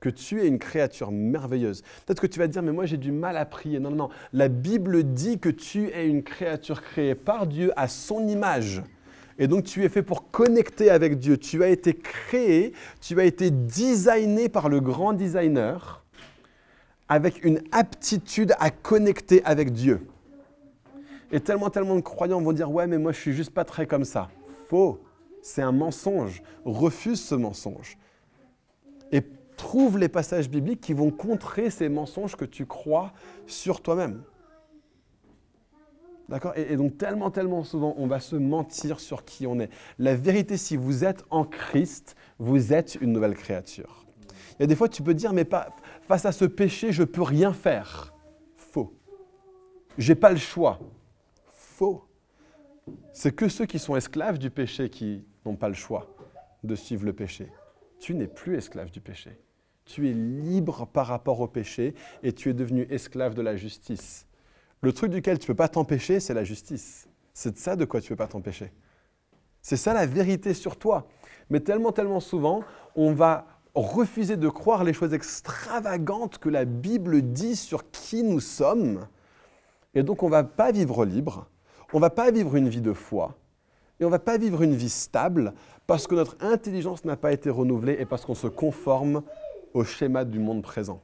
Que 0.00 0.08
tu 0.08 0.40
es 0.40 0.46
une 0.46 0.58
créature 0.58 1.10
merveilleuse. 1.10 1.82
Peut-être 2.06 2.20
que 2.20 2.28
tu 2.28 2.38
vas 2.38 2.46
te 2.46 2.52
dire, 2.52 2.62
mais 2.62 2.72
moi 2.72 2.86
j'ai 2.86 2.96
du 2.96 3.10
mal 3.10 3.36
à 3.36 3.44
prier. 3.44 3.80
Non, 3.80 3.90
non, 3.90 3.96
non. 3.96 4.08
La 4.32 4.48
Bible 4.48 5.02
dit 5.02 5.40
que 5.40 5.48
tu 5.48 5.88
es 5.88 6.06
une 6.08 6.22
créature 6.22 6.82
créée 6.82 7.16
par 7.16 7.46
Dieu 7.46 7.72
à 7.76 7.88
son 7.88 8.28
image. 8.28 8.82
Et 9.38 9.46
donc 9.46 9.64
tu 9.64 9.84
es 9.84 9.88
fait 9.88 10.02
pour 10.02 10.30
connecter 10.30 10.90
avec 10.90 11.18
Dieu. 11.18 11.38
Tu 11.38 11.62
as 11.62 11.68
été 11.68 11.94
créé, 11.94 12.72
tu 13.00 13.18
as 13.20 13.24
été 13.24 13.50
designé 13.50 14.48
par 14.48 14.68
le 14.68 14.80
grand 14.80 15.12
designer 15.12 16.04
avec 17.08 17.44
une 17.44 17.62
aptitude 17.72 18.54
à 18.58 18.70
connecter 18.70 19.42
avec 19.44 19.72
Dieu. 19.72 20.06
Et 21.30 21.40
tellement, 21.40 21.70
tellement 21.70 21.96
de 21.96 22.00
croyants 22.00 22.40
vont 22.40 22.52
dire, 22.52 22.70
ouais, 22.70 22.86
mais 22.86 22.98
moi 22.98 23.12
je 23.12 23.20
suis 23.20 23.32
juste 23.32 23.50
pas 23.50 23.64
très 23.64 23.86
comme 23.86 24.04
ça. 24.04 24.28
Faux. 24.68 25.00
C'est 25.40 25.62
un 25.62 25.72
mensonge. 25.72 26.42
Refuse 26.64 27.22
ce 27.22 27.34
mensonge. 27.34 27.96
Et 29.12 29.22
trouve 29.56 29.98
les 29.98 30.08
passages 30.08 30.50
bibliques 30.50 30.80
qui 30.80 30.92
vont 30.92 31.10
contrer 31.10 31.70
ces 31.70 31.88
mensonges 31.88 32.36
que 32.36 32.44
tu 32.44 32.66
crois 32.66 33.12
sur 33.46 33.80
toi-même. 33.80 34.22
D'accord? 36.28 36.52
Et, 36.56 36.76
donc 36.76 36.98
tellement, 36.98 37.30
tellement 37.30 37.64
souvent, 37.64 37.94
on 37.96 38.06
va 38.06 38.20
se 38.20 38.36
mentir 38.36 39.00
sur 39.00 39.24
qui 39.24 39.46
on 39.46 39.58
est. 39.60 39.70
La 39.98 40.14
vérité, 40.14 40.56
si 40.56 40.76
vous 40.76 41.04
êtes 41.04 41.24
en 41.30 41.44
Christ, 41.44 42.16
vous 42.38 42.72
êtes 42.72 42.98
une 43.00 43.12
nouvelle 43.12 43.34
créature. 43.34 44.04
Il 44.58 44.62
y 44.62 44.64
a 44.64 44.66
des 44.66 44.76
fois, 44.76 44.88
tu 44.88 45.02
peux 45.02 45.14
dire, 45.14 45.32
mais 45.32 45.44
pas, 45.44 45.70
face 46.02 46.26
à 46.26 46.32
ce 46.32 46.44
péché, 46.44 46.92
je 46.92 47.02
ne 47.02 47.06
peux 47.06 47.22
rien 47.22 47.52
faire. 47.52 48.12
Faux. 48.56 48.92
J'ai 49.96 50.14
pas 50.14 50.30
le 50.30 50.36
choix. 50.36 50.80
Faux. 51.46 52.04
C'est 53.12 53.34
que 53.34 53.48
ceux 53.48 53.66
qui 53.66 53.78
sont 53.78 53.96
esclaves 53.96 54.38
du 54.38 54.50
péché 54.50 54.90
qui 54.90 55.24
n'ont 55.46 55.56
pas 55.56 55.68
le 55.68 55.74
choix 55.74 56.14
de 56.62 56.74
suivre 56.74 57.04
le 57.04 57.12
péché. 57.12 57.50
Tu 58.00 58.14
n'es 58.14 58.26
plus 58.26 58.56
esclave 58.56 58.90
du 58.90 59.00
péché. 59.00 59.38
Tu 59.84 60.08
es 60.08 60.12
libre 60.12 60.86
par 60.86 61.06
rapport 61.06 61.40
au 61.40 61.48
péché 61.48 61.94
et 62.22 62.32
tu 62.32 62.50
es 62.50 62.54
devenu 62.54 62.86
esclave 62.90 63.34
de 63.34 63.42
la 63.42 63.56
justice. 63.56 64.27
Le 64.80 64.92
truc 64.92 65.10
duquel 65.10 65.38
tu 65.38 65.44
ne 65.44 65.46
peux 65.48 65.56
pas 65.56 65.68
t'empêcher, 65.68 66.20
c'est 66.20 66.34
la 66.34 66.44
justice. 66.44 67.08
C'est 67.34 67.52
de 67.52 67.58
ça 67.58 67.76
de 67.76 67.84
quoi 67.84 68.00
tu 68.00 68.06
ne 68.06 68.08
peux 68.10 68.24
pas 68.24 68.28
t'empêcher. 68.28 68.72
C'est 69.62 69.76
ça 69.76 69.92
la 69.92 70.06
vérité 70.06 70.54
sur 70.54 70.76
toi. 70.76 71.06
Mais 71.50 71.60
tellement, 71.60 71.92
tellement 71.92 72.20
souvent, 72.20 72.62
on 72.94 73.12
va 73.12 73.46
refuser 73.74 74.36
de 74.36 74.48
croire 74.48 74.84
les 74.84 74.92
choses 74.92 75.14
extravagantes 75.14 76.38
que 76.38 76.48
la 76.48 76.64
Bible 76.64 77.22
dit 77.22 77.56
sur 77.56 77.90
qui 77.90 78.22
nous 78.22 78.40
sommes. 78.40 79.06
Et 79.94 80.02
donc 80.02 80.22
on 80.22 80.26
ne 80.26 80.32
va 80.32 80.44
pas 80.44 80.72
vivre 80.72 81.04
libre, 81.04 81.48
on 81.92 81.98
ne 81.98 82.02
va 82.02 82.10
pas 82.10 82.30
vivre 82.30 82.56
une 82.56 82.68
vie 82.68 82.80
de 82.80 82.92
foi, 82.92 83.36
et 84.00 84.04
on 84.04 84.08
ne 84.08 84.12
va 84.12 84.18
pas 84.18 84.38
vivre 84.38 84.62
une 84.62 84.74
vie 84.74 84.90
stable 84.90 85.54
parce 85.86 86.06
que 86.06 86.14
notre 86.14 86.36
intelligence 86.40 87.04
n'a 87.04 87.16
pas 87.16 87.32
été 87.32 87.50
renouvelée 87.50 87.96
et 87.98 88.04
parce 88.04 88.24
qu'on 88.24 88.34
se 88.34 88.46
conforme 88.46 89.22
au 89.74 89.84
schéma 89.84 90.24
du 90.24 90.38
monde 90.38 90.62
présent. 90.62 91.00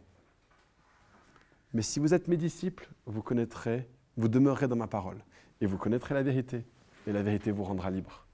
Mais 1.75 1.83
si 1.83 1.99
vous 1.99 2.15
êtes 2.15 2.29
mes 2.29 2.37
disciples, 2.37 2.89
vous 3.05 3.21
connaîtrez, 3.21 3.89
vous 4.17 4.29
demeurerez 4.29 4.69
dans 4.69 4.77
ma 4.77 4.87
parole. 4.87 5.19
Et 5.61 5.67
vous 5.67 5.77
connaîtrez 5.77 6.15
la 6.15 6.23
vérité. 6.23 6.65
Et 7.07 7.13
la 7.13 7.23
vérité 7.23 7.51
vous 7.51 7.65
rendra 7.65 7.91
libre. 7.91 8.27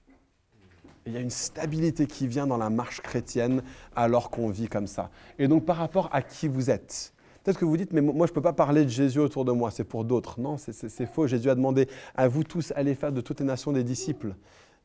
il 1.07 1.13
y 1.13 1.17
a 1.17 1.19
une 1.19 1.31
stabilité 1.31 2.05
qui 2.05 2.27
vient 2.27 2.45
dans 2.45 2.57
la 2.57 2.69
marche 2.69 3.01
chrétienne 3.01 3.63
alors 3.95 4.29
qu'on 4.29 4.49
vit 4.49 4.67
comme 4.67 4.85
ça. 4.85 5.09
Et 5.39 5.47
donc 5.47 5.65
par 5.65 5.77
rapport 5.77 6.09
à 6.13 6.21
qui 6.21 6.47
vous 6.47 6.69
êtes. 6.69 7.13
Peut-être 7.43 7.57
que 7.57 7.65
vous 7.65 7.75
dites, 7.75 7.91
mais 7.91 8.01
moi 8.01 8.27
je 8.27 8.31
ne 8.31 8.35
peux 8.35 8.41
pas 8.41 8.53
parler 8.53 8.83
de 8.83 8.89
Jésus 8.89 9.17
autour 9.17 9.43
de 9.43 9.51
moi, 9.51 9.71
c'est 9.71 9.83
pour 9.83 10.05
d'autres. 10.05 10.39
Non, 10.39 10.57
c'est 10.57 11.05
faux. 11.07 11.25
Jésus 11.25 11.49
a 11.49 11.55
demandé 11.55 11.87
à 12.13 12.27
vous 12.27 12.43
tous, 12.43 12.71
allez 12.75 12.93
faire 12.93 13.11
de 13.11 13.21
toutes 13.21 13.39
les 13.39 13.45
nations 13.47 13.71
des 13.71 13.83
disciples. 13.83 14.35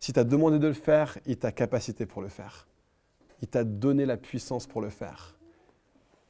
Si 0.01 0.15
tu 0.15 0.19
as 0.19 0.25
demandé 0.25 0.59
de 0.59 0.67
le 0.67 0.73
faire, 0.73 1.19
il 1.27 1.37
t'a 1.37 1.53
capacité 1.53 2.07
pour 2.07 2.23
le 2.23 2.29
faire. 2.29 2.67
Il 3.43 3.49
t'a 3.49 3.65
donné 3.65 4.07
la 4.07 4.17
puissance 4.17 4.67
pour 4.67 4.81
le 4.81 4.89
faire. 4.89 5.37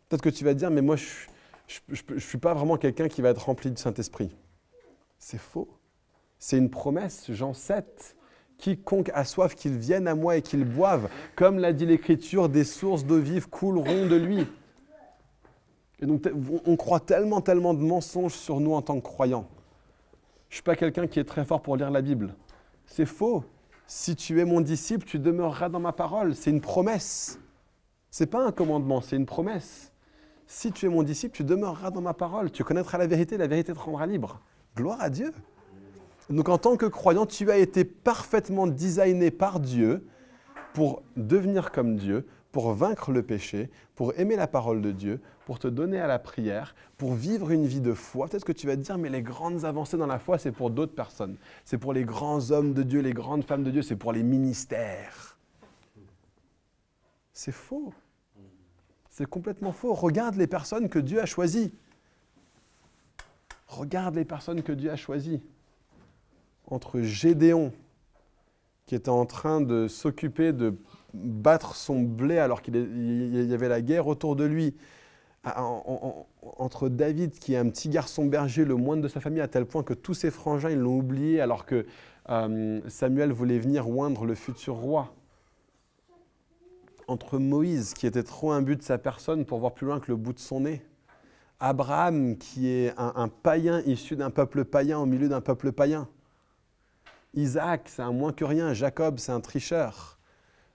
Peut-être 0.09 0.23
que 0.23 0.31
tu 0.31 0.45
vas 0.45 0.55
dire, 0.55 0.73
mais 0.73 0.83
moi 0.83 0.97
je, 0.97 1.05
je 1.67 1.81
ne 2.15 2.19
suis 2.19 2.39
pas 2.39 2.55
vraiment 2.55 2.77
quelqu'un 2.77 3.09
qui 3.09 3.23
va 3.23 3.31
être 3.31 3.45
rempli 3.45 3.71
du 3.71 3.81
Saint-Esprit. 3.81 4.35
C'est 5.19 5.39
faux. 5.39 5.69
C'est 6.39 6.59
une 6.59 6.71
promesse, 6.71 7.31
Jean 7.33 7.55
7. 7.55 8.17
Quiconque 8.59 9.11
a 9.15 9.25
soif, 9.25 9.55
qu'il 9.55 9.77
vienne 9.77 10.09
à 10.09 10.15
moi 10.15 10.37
et 10.37 10.43
qu'il 10.43 10.65
boive. 10.65 11.09
Comme 11.35 11.59
l'a 11.59 11.73
dit 11.73 11.87
l'Écriture, 11.87 12.49
des 12.49 12.65
sources 12.65 13.05
d'eau 13.05 13.19
vive 13.19 13.49
couleront 13.49 14.07
de 14.07 14.17
lui. 14.17 14.47
Et 16.01 16.07
donc, 16.07 16.29
on 16.67 16.77
croit 16.77 17.01
tellement, 17.01 17.41
tellement 17.41 17.75
de 17.75 17.83
mensonges 17.83 18.35
sur 18.35 18.61
nous 18.61 18.73
en 18.73 18.83
tant 18.83 18.97
que 19.01 19.05
croyants. 19.05 19.49
Je 20.49 20.55
ne 20.55 20.57
suis 20.57 20.63
pas 20.63 20.77
quelqu'un 20.77 21.07
qui 21.07 21.19
est 21.19 21.25
très 21.25 21.45
fort 21.45 21.63
pour 21.63 21.77
lire 21.77 21.91
la 21.91 22.03
Bible. 22.03 22.35
C'est 22.87 23.07
faux. 23.07 23.45
Si 23.87 24.17
tu 24.17 24.41
es 24.41 24.45
mon 24.45 24.61
disciple, 24.61 25.05
tu 25.05 25.19
demeureras 25.19 25.69
dans 25.69 25.81
ma 25.81 25.93
parole. 25.93 26.35
C'est 26.35 26.51
une 26.51 26.61
promesse. 26.61 27.39
Ce 28.11 28.23
n'est 28.23 28.31
pas 28.31 28.45
un 28.45 28.53
commandement, 28.53 29.01
c'est 29.01 29.17
une 29.17 29.27
promesse. 29.27 29.93
Si 30.47 30.71
tu 30.73 30.87
es 30.87 30.89
mon 30.89 31.03
disciple, 31.03 31.35
tu 31.35 31.45
demeureras 31.45 31.91
dans 31.91 32.01
ma 32.01 32.15
parole, 32.15 32.51
tu 32.51 32.63
connaîtras 32.63 32.99
la 32.99 33.07
vérité, 33.07 33.37
la 33.37 33.49
vérité 33.49 33.73
te 33.73 33.79
rendra 33.79 34.07
libre. 34.07 34.41
Gloire 34.77 35.01
à 35.01 35.11
Dieu. 35.11 35.33
Donc 36.31 36.49
en 36.49 36.59
tant 36.59 36.77
que 36.77 36.87
croyant, 36.87 37.27
tu 37.27 37.51
as 37.51 37.59
été 37.59 37.85
parfaitement 37.85 38.67
designé 38.67 39.31
par 39.31 39.61
Dieu 39.61 40.07
pour 40.73 41.03
devenir 41.17 41.73
comme 41.73 41.97
Dieu, 41.97 42.27
pour 42.53 42.73
vaincre 42.73 43.13
le 43.13 43.23
péché, 43.23 43.71
pour 43.95 44.19
aimer 44.19 44.37
la 44.37 44.47
parole 44.47 44.83
de 44.83 44.93
Dieu, 44.93 45.21
pour 45.47 45.59
te 45.59 45.69
donner 45.69 46.01
à 46.01 46.07
la 46.07 46.19
prière, 46.19 46.75
pour 46.97 47.15
vivre 47.15 47.51
une 47.51 47.67
vie 47.67 47.81
de 47.81 47.93
foi. 47.93 48.29
Peut-être 48.29 48.45
que 48.45 48.53
tu 48.53 48.67
vas 48.67 48.77
te 48.77 48.83
dire, 48.83 48.99
mais 48.99 49.09
les 49.09 49.23
grandes 49.23 49.65
avancées 49.65 49.97
dans 49.97 50.07
la 50.07 50.19
foi, 50.19 50.39
c'est 50.39 50.53
pour 50.53 50.71
d'autres 50.71 50.95
personnes. 50.95 51.37
C'est 51.65 51.79
pour 51.79 51.93
les 51.93 52.05
grands 52.05 52.51
hommes 52.51 52.73
de 52.73 52.83
Dieu, 52.83 53.01
les 53.01 53.13
grandes 53.13 53.45
femmes 53.45 53.63
de 53.63 53.71
Dieu, 53.71 53.83
c'est 53.83 53.97
pour 53.97 54.13
les 54.13 54.23
ministères. 54.23 55.39
C'est 57.33 57.53
faux. 57.53 57.93
C'est 59.17 59.25
complètement 59.25 59.73
faux. 59.73 59.95
Regarde 59.95 60.35
les 60.35 60.47
personnes 60.47 60.91
que 60.91 60.99
Dieu 60.99 61.23
a 61.23 61.25
choisies. 61.25 61.73
Regarde 63.67 64.15
les 64.15 64.27
personnes 64.27 64.63
que 64.63 64.73
Dieu 64.73 64.91
a 64.91 64.97
choisies. 64.97 65.41
Entre 66.67 67.01
Gédéon, 67.01 67.73
qui 68.85 68.95
était 68.95 69.09
en 69.09 69.25
train 69.25 69.63
de 69.63 69.89
s'occuper 69.89 70.53
de 70.53 70.77
battre 71.15 71.77
son 71.77 72.03
blé 72.03 72.37
alors 72.37 72.61
qu'il 72.61 72.77
y 72.77 73.55
avait 73.55 73.71
la 73.71 73.81
guerre 73.81 74.07
autour 74.07 74.37
de 74.37 74.45
lui, 74.45 74.75
entre 76.59 76.91
David, 76.91 77.39
qui 77.39 77.55
est 77.55 77.57
un 77.57 77.71
petit 77.71 77.89
garçon 77.89 78.27
berger, 78.27 78.67
le 78.67 78.75
moindre 78.75 79.01
de 79.01 79.09
sa 79.09 79.21
famille, 79.21 79.41
à 79.41 79.49
tel 79.49 79.65
point 79.65 79.83
que 79.83 79.95
tous 79.95 80.13
ses 80.13 80.31
frangins 80.31 80.77
l'ont 80.77 80.99
oublié, 80.99 81.41
alors 81.41 81.65
que 81.65 81.87
euh, 82.29 82.83
Samuel 82.89 83.33
voulait 83.33 83.59
venir 83.59 83.89
oindre 83.89 84.27
le 84.27 84.35
futur 84.35 84.75
roi. 84.75 85.16
Entre 87.09 87.39
Moïse, 87.39 87.95
qui 87.95 88.07
était 88.07 88.23
trop 88.23 88.53
imbu 88.53 88.77
de 88.77 88.83
sa 88.83 88.99
personne 88.99 89.45
pour 89.45 89.59
voir 89.59 89.75
plus 89.75 89.87
loin 89.87 90.01
que 90.01 90.11
le 90.11 90.17
bout 90.17 90.33
de 90.33 90.39
son 90.39 90.61
nez. 90.61 90.85
Abraham, 91.61 92.37
qui 92.37 92.69
est 92.69 92.93
un, 92.99 93.29
païen 93.29 93.81
issu 93.87 94.17
d'un 94.17 94.31
peuple 94.31 94.65
païen 94.65 94.99
au 94.99 95.07
milieu 95.07 95.29
d'un 95.29 95.41
peuple 95.41 95.73
païen. 95.73 96.09
Isaac, 97.35 97.83
c'est 97.87 98.03
un 98.03 98.13
moins 98.13 98.33
que 98.33 98.45
rien. 98.45 98.75
Jacob, 98.75 99.19
c'est 99.19 99.33
un 99.33 99.41
tricheur. 99.41 100.19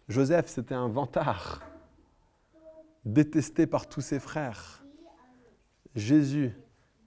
Joseph, 0.07 0.47
c'était 0.47 0.75
un 0.75 0.87
vantard 0.87 1.61
détesté 3.05 3.67
par 3.67 3.87
tous 3.87 4.01
ses 4.01 4.19
frères. 4.19 4.83
Jésus 5.95 6.53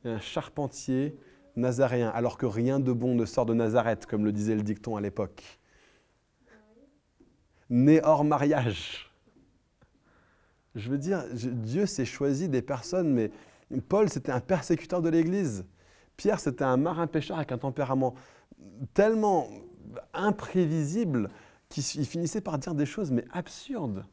un 0.08 0.20
charpentier 0.20 1.18
nazaréen, 1.56 2.08
alors 2.10 2.36
que 2.36 2.46
rien 2.46 2.80
de 2.80 2.92
bon 2.92 3.14
ne 3.14 3.24
sort 3.24 3.46
de 3.46 3.54
Nazareth, 3.54 4.06
comme 4.06 4.24
le 4.24 4.32
disait 4.32 4.54
le 4.54 4.62
dicton 4.62 4.96
à 4.96 5.00
l'époque. 5.00 5.42
Né 7.70 8.00
hors 8.02 8.24
mariage. 8.24 9.10
Je 10.74 10.90
veux 10.90 10.98
dire, 10.98 11.24
Dieu 11.32 11.86
s'est 11.86 12.04
choisi 12.04 12.48
des 12.48 12.62
personnes, 12.62 13.12
mais 13.12 13.30
Paul, 13.88 14.08
c'était 14.08 14.32
un 14.32 14.40
persécuteur 14.40 15.02
de 15.02 15.08
l'Église. 15.08 15.64
Pierre, 16.16 16.40
c'était 16.40 16.64
un 16.64 16.76
marin 16.76 17.06
pêcheur 17.06 17.36
avec 17.36 17.52
un 17.52 17.58
tempérament 17.58 18.14
tellement 18.92 19.48
imprévisible 20.12 21.30
qu'il 21.68 22.06
finissait 22.06 22.40
par 22.40 22.58
dire 22.58 22.74
des 22.74 22.86
choses, 22.86 23.10
mais 23.10 23.24
absurdes. 23.32 24.04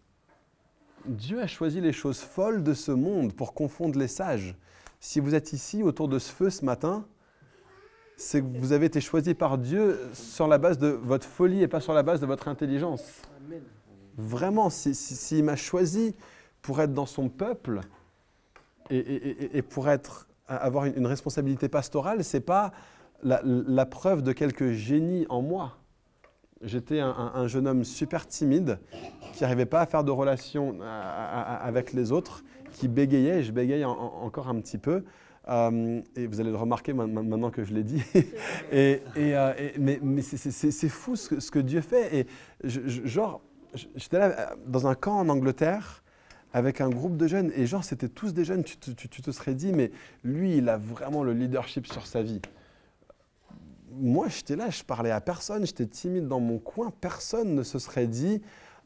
Dieu 1.05 1.41
a 1.41 1.47
choisi 1.47 1.81
les 1.81 1.93
choses 1.93 2.19
folles 2.19 2.63
de 2.63 2.73
ce 2.73 2.91
monde 2.91 3.33
pour 3.33 3.53
confondre 3.53 3.97
les 3.97 4.07
sages. 4.07 4.55
Si 4.99 5.19
vous 5.19 5.33
êtes 5.33 5.53
ici 5.53 5.81
autour 5.81 6.07
de 6.07 6.19
ce 6.19 6.31
feu 6.31 6.49
ce 6.49 6.63
matin, 6.63 7.05
c'est 8.17 8.41
que 8.41 8.57
vous 8.59 8.71
avez 8.71 8.85
été 8.85 9.01
choisi 9.01 9.33
par 9.33 9.57
Dieu 9.57 9.99
sur 10.13 10.47
la 10.47 10.59
base 10.59 10.77
de 10.77 10.89
votre 10.89 11.25
folie 11.25 11.63
et 11.63 11.67
pas 11.67 11.81
sur 11.81 11.93
la 11.93 12.03
base 12.03 12.19
de 12.19 12.27
votre 12.27 12.47
intelligence. 12.47 13.03
Vraiment, 14.15 14.69
s'il 14.69 15.43
m'a 15.43 15.55
choisi 15.55 16.15
pour 16.61 16.81
être 16.81 16.93
dans 16.93 17.05
son 17.05 17.29
peuple 17.29 17.81
et, 18.89 19.61
pour 19.61 19.89
être, 19.89 20.27
avoir 20.47 20.85
une, 20.85 21.07
responsabilité 21.07 21.69
pastorale, 21.69 22.23
ce 22.23 22.37
n'est 22.37 22.41
pas 22.41 22.71
la, 23.23 23.85
preuve 23.85 24.21
de 24.21 24.33
quelque 24.33 24.73
génie 24.73 25.25
en 25.29 25.41
moi. 25.41 25.77
J'étais 26.61 26.99
un, 26.99 27.47
jeune 27.47 27.67
homme 27.67 27.83
super 27.83 28.27
timide 28.27 28.79
qui 29.33 29.43
n'arrivait 29.43 29.65
pas 29.65 29.81
à 29.81 29.85
faire 29.85 30.03
de 30.03 30.11
relations 30.11 30.77
avec 30.81 31.93
les 31.93 32.11
autres, 32.11 32.43
qui 32.73 32.87
bégayait, 32.87 33.39
et 33.39 33.43
je 33.43 33.51
bégaye 33.51 33.85
encore 33.85 34.49
un 34.49 34.59
petit 34.59 34.77
peu. 34.77 35.03
Euh, 35.49 36.01
et 36.15 36.27
vous 36.27 36.39
allez 36.39 36.51
le 36.51 36.57
remarquer 36.57 36.93
maintenant 36.93 37.49
que 37.49 37.63
je 37.63 37.73
l'ai 37.73 37.83
dit. 37.83 38.03
euh, 38.73 39.53
mais, 39.79 40.21
c'est 40.21 40.89
fou 40.89 41.15
ce 41.15 41.51
que, 41.51 41.59
Dieu 41.59 41.81
fait. 41.81 42.15
Et 42.15 42.27
genre, 42.63 43.41
j'étais 43.95 44.19
là 44.19 44.25
euh, 44.25 44.55
dans 44.67 44.87
un 44.87 44.95
camp 44.95 45.17
en 45.17 45.29
Angleterre 45.29 46.00
avec 46.53 46.81
un 46.81 46.89
groupe 46.89 47.17
de 47.17 47.27
jeunes, 47.27 47.51
et 47.55 47.65
genre, 47.65 47.83
c'était 47.83 48.09
tous 48.09 48.33
des 48.33 48.45
jeunes, 48.45 48.63
tu, 48.63 48.77
te 48.77 49.31
serais 49.31 49.55
dit, 49.55 49.71
mais 49.71 49.91
lui, 50.23 50.57
il 50.57 50.69
a 50.69 50.77
vraiment 50.77 51.23
le 51.23 51.33
leadership 51.33 51.87
sur 51.87 52.05
sa 52.05 52.21
vie 52.21 52.41
moi, 53.93 54.27
j'étais 54.29 54.55
là, 54.55 54.69
je 54.69 54.83
parlais 54.83 55.11
à 55.11 55.21
personne, 55.21 55.65
j'étais 55.65 55.85
timide 55.85 56.27
dans 56.27 56.39
mon 56.39 56.59
coin, 56.59 56.91
personne 57.01 57.55
ne 57.55 57.63
se 57.63 57.79
serait 57.79 58.07
dit 58.07 58.41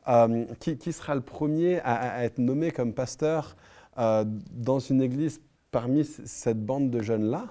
euh, 0.07 0.45
qui, 0.59 0.93
sera 0.93 1.15
le 1.15 1.21
premier 1.21 1.79
à, 1.81 2.23
être 2.23 2.37
nommé 2.37 2.71
comme 2.71 2.93
pasteur 2.93 3.55
euh, 3.97 4.23
dans 4.51 4.79
une 4.79 5.01
église 5.01 5.41
parmi 5.71 6.03
cette 6.05 6.63
bande 6.63 6.89
de 6.89 7.01
jeunes-là. 7.01 7.45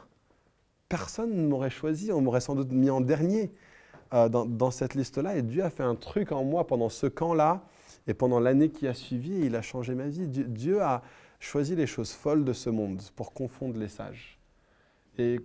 Personne 0.89 1.35
ne 1.35 1.49
m'aurait 1.49 1.71
choisi, 1.71 2.13
on 2.13 2.21
m'aurait 2.21 2.41
sans 2.41 2.55
doute 2.55 2.71
mis 2.71 2.91
en 2.91 3.01
dernier 3.01 3.53
euh, 4.13 4.29
dans, 4.29 4.71
cette 4.71 4.95
liste-là. 4.95 5.37
Et 5.37 5.43
Dieu 5.43 5.65
a 5.65 5.71
fait 5.71 5.83
un 5.83 5.97
truc 5.97 6.33
en 6.33 6.45
moi 6.45 6.67
pendant 6.67 6.89
ce 6.89 7.07
camp-là 7.07 7.63
et 8.07 8.15
pendant 8.15 8.41
l'année 8.41 8.69
qui 8.69 8.87
a 8.87 8.95
suivi, 8.95 9.47
il 9.47 9.57
a 9.57 9.63
changé 9.63 9.95
ma 9.95 10.09
vie. 10.09 10.27
Dieu, 10.29 10.83
a 10.83 11.03
choisi 11.41 11.77
les 11.77 11.87
choses 11.87 12.13
folles 12.13 12.45
de 12.45 12.53
ce 12.53 12.71
monde 12.71 13.01
pour 13.17 13.33
confondre 13.33 13.79
les 13.79 13.89
sages. 13.89 14.39
Et 15.19 15.41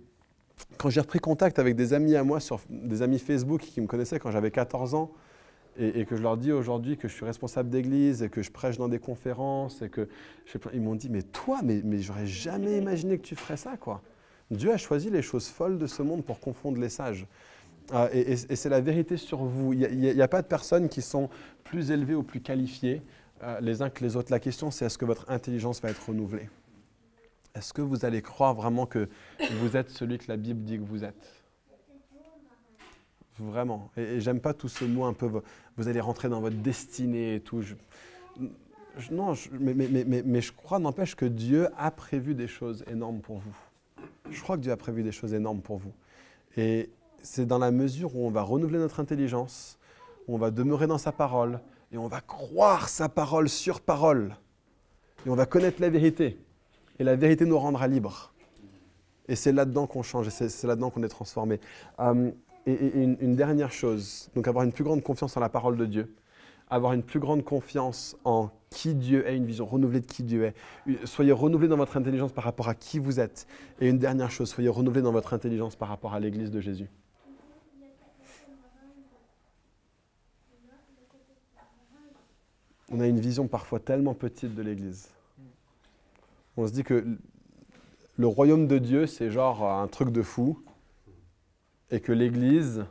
quand 0.78 0.90
j'ai 0.90 1.00
repris 1.00 1.18
contact 1.18 1.58
avec 1.58 1.76
des 1.76 1.92
amis 1.92 2.16
à 2.16 2.24
moi, 2.24 2.40
sur 2.40 2.60
des 2.68 3.02
amis 3.02 3.18
Facebook 3.18 3.60
qui 3.60 3.80
me 3.80 3.86
connaissaient 3.86 4.18
quand 4.18 4.30
j'avais 4.30 4.50
14 4.50 4.94
ans, 4.94 5.10
et, 5.78 6.04
que 6.04 6.16
je 6.16 6.22
leur 6.22 6.36
dis 6.36 6.52
aujourd'hui 6.52 6.96
que 6.96 7.08
je 7.08 7.14
suis 7.14 7.24
responsable 7.24 7.70
d'église 7.70 8.22
et 8.22 8.28
que 8.28 8.42
je 8.42 8.50
prêche 8.50 8.76
dans 8.76 8.88
des 8.88 8.98
conférences, 8.98 9.80
et 9.82 9.88
que 9.88 10.08
ils 10.74 10.80
m'ont 10.80 10.96
dit 10.96 11.08
mais 11.08 11.22
toi, 11.22 11.60
mais 11.62 11.98
j'aurais 12.00 12.26
jamais 12.26 12.76
imaginé 12.76 13.16
que 13.18 13.22
tu 13.22 13.36
ferais 13.36 13.56
ça 13.56 13.76
quoi. 13.76 14.02
Dieu 14.50 14.72
a 14.72 14.76
choisi 14.76 15.10
les 15.10 15.22
choses 15.22 15.46
folles 15.46 15.78
de 15.78 15.86
ce 15.86 16.02
monde 16.02 16.24
pour 16.24 16.40
confondre 16.40 16.80
les 16.80 16.88
sages. 16.88 17.26
Euh, 17.92 18.08
et, 18.12 18.36
c'est 18.36 18.68
la 18.68 18.80
vérité 18.80 19.16
sur 19.16 19.44
vous. 19.44 19.72
Il 19.72 19.98
n'y 19.98 20.22
a, 20.22 20.28
pas 20.28 20.42
de 20.42 20.46
personnes 20.46 20.88
qui 20.88 21.02
sont 21.02 21.28
plus 21.64 21.90
élevées 21.90 22.14
ou 22.14 22.22
plus 22.22 22.40
qualifiées 22.40 23.02
euh, 23.42 23.58
les 23.60 23.82
uns 23.82 23.90
que 23.90 24.04
les 24.04 24.16
autres. 24.16 24.30
La 24.30 24.40
question 24.40 24.70
c'est 24.70 24.84
est-ce 24.86 24.98
que 24.98 25.04
votre 25.04 25.30
intelligence 25.30 25.80
va 25.80 25.90
être 25.90 26.08
renouvelée? 26.08 26.48
Est-ce 27.54 27.72
que 27.72 27.82
vous 27.82 28.04
allez 28.04 28.22
croire 28.22 28.54
vraiment 28.54 28.86
que 28.86 29.08
vous 29.58 29.76
êtes 29.76 29.90
celui 29.90 30.18
que 30.18 30.26
la 30.28 30.36
Bible 30.36 30.62
dit 30.62 30.78
que 30.78 30.84
vous 30.84 31.04
êtes? 31.04 31.34
Vraiment. 33.38 33.90
Et, 33.96 34.20
j'aime 34.20 34.40
pas 34.40 34.54
tout 34.54 34.68
ce 34.68 34.84
mot 34.84 35.04
un 35.04 35.14
peu, 35.14 35.28
vous 35.76 35.88
allez 35.88 36.00
rentrer 36.00 36.28
dans 36.28 36.40
votre 36.40 36.56
destinée 36.56 37.36
et 37.36 37.40
tout. 37.40 37.62
non, 39.10 39.34
mais, 39.58 39.74
mais, 39.74 40.40
je 40.40 40.52
crois, 40.52 40.78
n'empêche 40.78 41.16
que 41.16 41.24
Dieu 41.24 41.68
a 41.76 41.90
prévu 41.90 42.34
des 42.34 42.46
choses 42.46 42.84
énormes 42.86 43.20
pour 43.20 43.38
vous. 43.38 43.56
Je 44.30 44.40
crois 44.42 44.56
que 44.56 44.62
Dieu 44.62 44.72
a 44.72 44.76
prévu 44.76 45.02
des 45.02 45.10
choses 45.10 45.34
énormes 45.34 45.62
pour 45.62 45.78
vous. 45.78 45.92
Et 46.56 46.90
c'est 47.22 47.46
dans 47.46 47.58
la 47.58 47.70
mesure 47.70 48.16
où 48.16 48.26
on 48.26 48.30
va 48.30 48.42
renouveler 48.42 48.78
notre 48.78 49.00
intelligence, 49.00 49.78
où 50.28 50.34
on 50.34 50.38
va 50.38 50.50
demeurer 50.50 50.86
dans 50.86 50.98
sa 50.98 51.12
parole, 51.12 51.60
et 51.92 51.98
on 51.98 52.08
va 52.08 52.20
croire 52.20 52.88
sa 52.88 53.08
parole 53.08 53.48
sur 53.48 53.80
parole, 53.80 54.36
et 55.26 55.30
on 55.30 55.34
va 55.34 55.46
connaître 55.46 55.80
la 55.80 55.90
vérité 55.90 56.38
et 57.00 57.04
la 57.04 57.16
vérité 57.16 57.46
nous 57.46 57.58
rendra 57.58 57.88
libres. 57.88 58.32
Et 59.26 59.34
c'est 59.34 59.52
là-dedans 59.52 59.86
qu'on 59.86 60.02
change, 60.02 60.28
et 60.28 60.30
c'est 60.30 60.66
là-dedans 60.66 60.90
qu'on 60.90 61.02
est 61.02 61.08
transformé. 61.08 61.58
Euh, 61.98 62.30
et, 62.66 63.02
une, 63.02 63.34
dernière 63.34 63.72
chose, 63.72 64.30
donc 64.34 64.46
avoir 64.46 64.64
une 64.64 64.72
plus 64.72 64.84
grande 64.84 65.02
confiance 65.02 65.36
en 65.36 65.40
la 65.40 65.48
parole 65.48 65.76
de 65.76 65.86
Dieu, 65.86 66.14
avoir 66.68 66.92
une 66.92 67.02
plus 67.02 67.18
grande 67.18 67.42
confiance 67.42 68.16
en 68.24 68.50
qui 68.68 68.94
Dieu 68.94 69.26
est, 69.26 69.36
une 69.36 69.46
vision 69.46 69.64
renouvelée 69.64 70.00
de 70.00 70.06
qui 70.06 70.22
Dieu 70.22 70.44
est. 70.44 71.06
Soyez 71.06 71.32
renouvelés 71.32 71.68
dans 71.68 71.78
votre 71.78 71.96
intelligence 71.96 72.32
par 72.32 72.44
rapport 72.44 72.68
à 72.68 72.74
qui 72.74 72.98
vous 72.98 73.18
êtes. 73.18 73.46
Et 73.80 73.88
une 73.88 73.98
dernière 73.98 74.30
chose, 74.30 74.50
soyez 74.50 74.68
renouvelés 74.68 75.02
dans 75.02 75.10
votre 75.10 75.32
intelligence 75.32 75.74
par 75.74 75.88
rapport 75.88 76.12
à 76.12 76.20
l'Église 76.20 76.50
de 76.50 76.60
Jésus. 76.60 76.88
On 82.90 83.00
a 83.00 83.06
une 83.06 83.20
vision 83.20 83.46
parfois 83.46 83.80
tellement 83.80 84.14
petite 84.14 84.54
de 84.54 84.62
l'Église 84.62 85.08
on 86.60 86.66
se 86.66 86.72
dit 86.72 86.84
que 86.84 87.04
le 88.16 88.26
royaume 88.26 88.66
de 88.66 88.78
Dieu, 88.78 89.06
c'est 89.06 89.30
genre 89.30 89.64
un 89.64 89.86
truc 89.88 90.10
de 90.10 90.22
fou, 90.22 90.62
et 91.90 92.00
que 92.00 92.12
l'Église, 92.12 92.84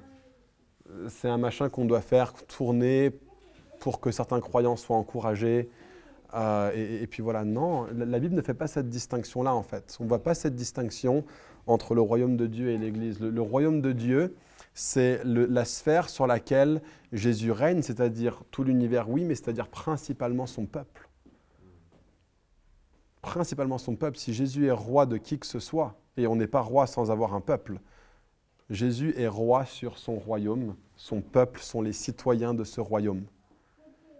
c'est 1.07 1.29
un 1.29 1.37
machin 1.37 1.69
qu'on 1.69 1.85
doit 1.85 2.01
faire 2.01 2.33
tourner 2.33 3.11
pour 3.79 4.01
que 4.01 4.11
certains 4.11 4.41
croyants 4.41 4.75
soient 4.75 4.97
encouragés. 4.97 5.69
Euh, 6.33 6.71
et, 7.01 7.07
puis 7.07 7.23
voilà, 7.23 7.43
non, 7.45 7.87
la, 7.95 8.19
Bible 8.19 8.35
ne 8.35 8.41
fait 8.41 8.53
pas 8.53 8.67
cette 8.67 8.89
distinction-là 8.89 9.53
en 9.53 9.63
fait. 9.63 9.97
On 9.99 10.03
ne 10.03 10.09
voit 10.09 10.23
pas 10.23 10.33
cette 10.33 10.55
distinction 10.55 11.23
entre 11.65 11.95
le 11.95 12.01
royaume 12.01 12.35
de 12.35 12.47
Dieu 12.47 12.69
et 12.69 12.77
l'Église. 12.77 13.19
Le, 13.19 13.41
royaume 13.41 13.81
de 13.81 13.91
Dieu, 13.91 14.35
c'est 14.79 15.21
la 15.25 15.65
sphère 15.65 16.07
sur 16.07 16.25
laquelle 16.25 16.81
Jésus 17.11 17.51
règne, 17.51 17.81
c'est-à-dire 17.81 18.43
tout 18.49 18.63
l'univers, 18.63 19.09
oui, 19.09 19.25
mais 19.25 19.35
c'est-à-dire 19.35 19.67
principalement 19.67 20.47
son 20.47 20.65
peuple. 20.65 21.09
principalement 23.21 23.77
son 23.77 23.97
peuple. 23.97 24.17
Si 24.17 24.33
Jésus 24.33 24.67
est 24.67 24.71
roi 24.71 25.05
de 25.05 25.17
qui 25.17 25.37
que 25.37 25.45
ce 25.45 25.59
soit, 25.59 25.99
et 26.15 26.27
on 26.27 26.37
n'est 26.37 26.47
pas 26.47 26.61
roi 26.61 26.87
sans 26.87 27.11
avoir 27.11 27.33
un 27.33 27.41
peuple, 27.41 27.79
Jésus 28.69 29.13
est 29.17 29.27
roi 29.27 29.65
sur 29.65 29.97
son 29.97 30.15
royaume, 30.15 30.75
son 30.95 31.19
peuple 31.19 31.59
sont 31.59 31.81
les 31.81 31.93
citoyens 31.93 32.53
de 32.53 32.63
ce 32.63 32.79
royaume. 32.79 33.23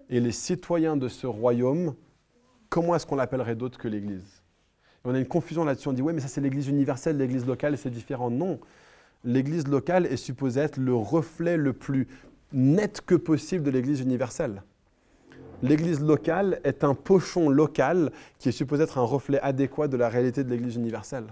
Et 0.10 0.20
les 0.20 0.34
citoyens 0.34 0.97
de 0.97 1.07
ce 1.07 1.26
royaume, 1.26 1.95
comment 2.70 2.95
est-ce 2.95 3.05
qu'on 3.05 3.16
l'appellerait 3.16 3.55
d'autre 3.55 3.78
que 3.78 3.88
l'Église? 3.88 4.41
On 5.05 5.14
a 5.16 5.20
une 5.20 5.28
confusion 5.28 5.64
là-dessus, 5.64 5.88
on 5.88 5.93
dit 5.93 6.01
ouais 6.01 6.12
mais 6.12 6.20
ça 6.20 6.28
c'est 6.28 6.41
l'Église 6.41 6.68
universelle, 6.68 7.18
l'Église 7.18 7.45
locale 7.45 7.78
c'est 7.78 7.89
différent. 7.89 8.30
Non, 8.30 8.60
l'Église 9.24 9.67
locale 9.67 10.05
est 10.05 10.17
supposée 10.17 10.61
être 10.61 10.78
le 10.78 10.95
reflet 10.95 11.57
le 11.57 11.74
plus 11.74 12.07
net 12.53 13.01
que 13.05 13.15
possible 13.15 13.63
de 13.63 13.72
l'Église 13.72 14.01
universelle. 14.01 14.63
L'Église 15.61 15.99
locale 15.99 16.61
est 16.63 16.84
un 16.84 16.95
pochon 16.95 17.49
local 17.49 18.11
qui 18.38 18.49
est 18.49 18.53
supposé 18.53 18.84
être 18.84 18.97
un 18.97 19.03
reflet 19.03 19.39
adéquat 19.41 19.88
de 19.89 19.97
la 19.97 20.07
réalité 20.07 20.43
de 20.43 20.49
l'Église 20.49 20.78
universelle. 20.78 21.26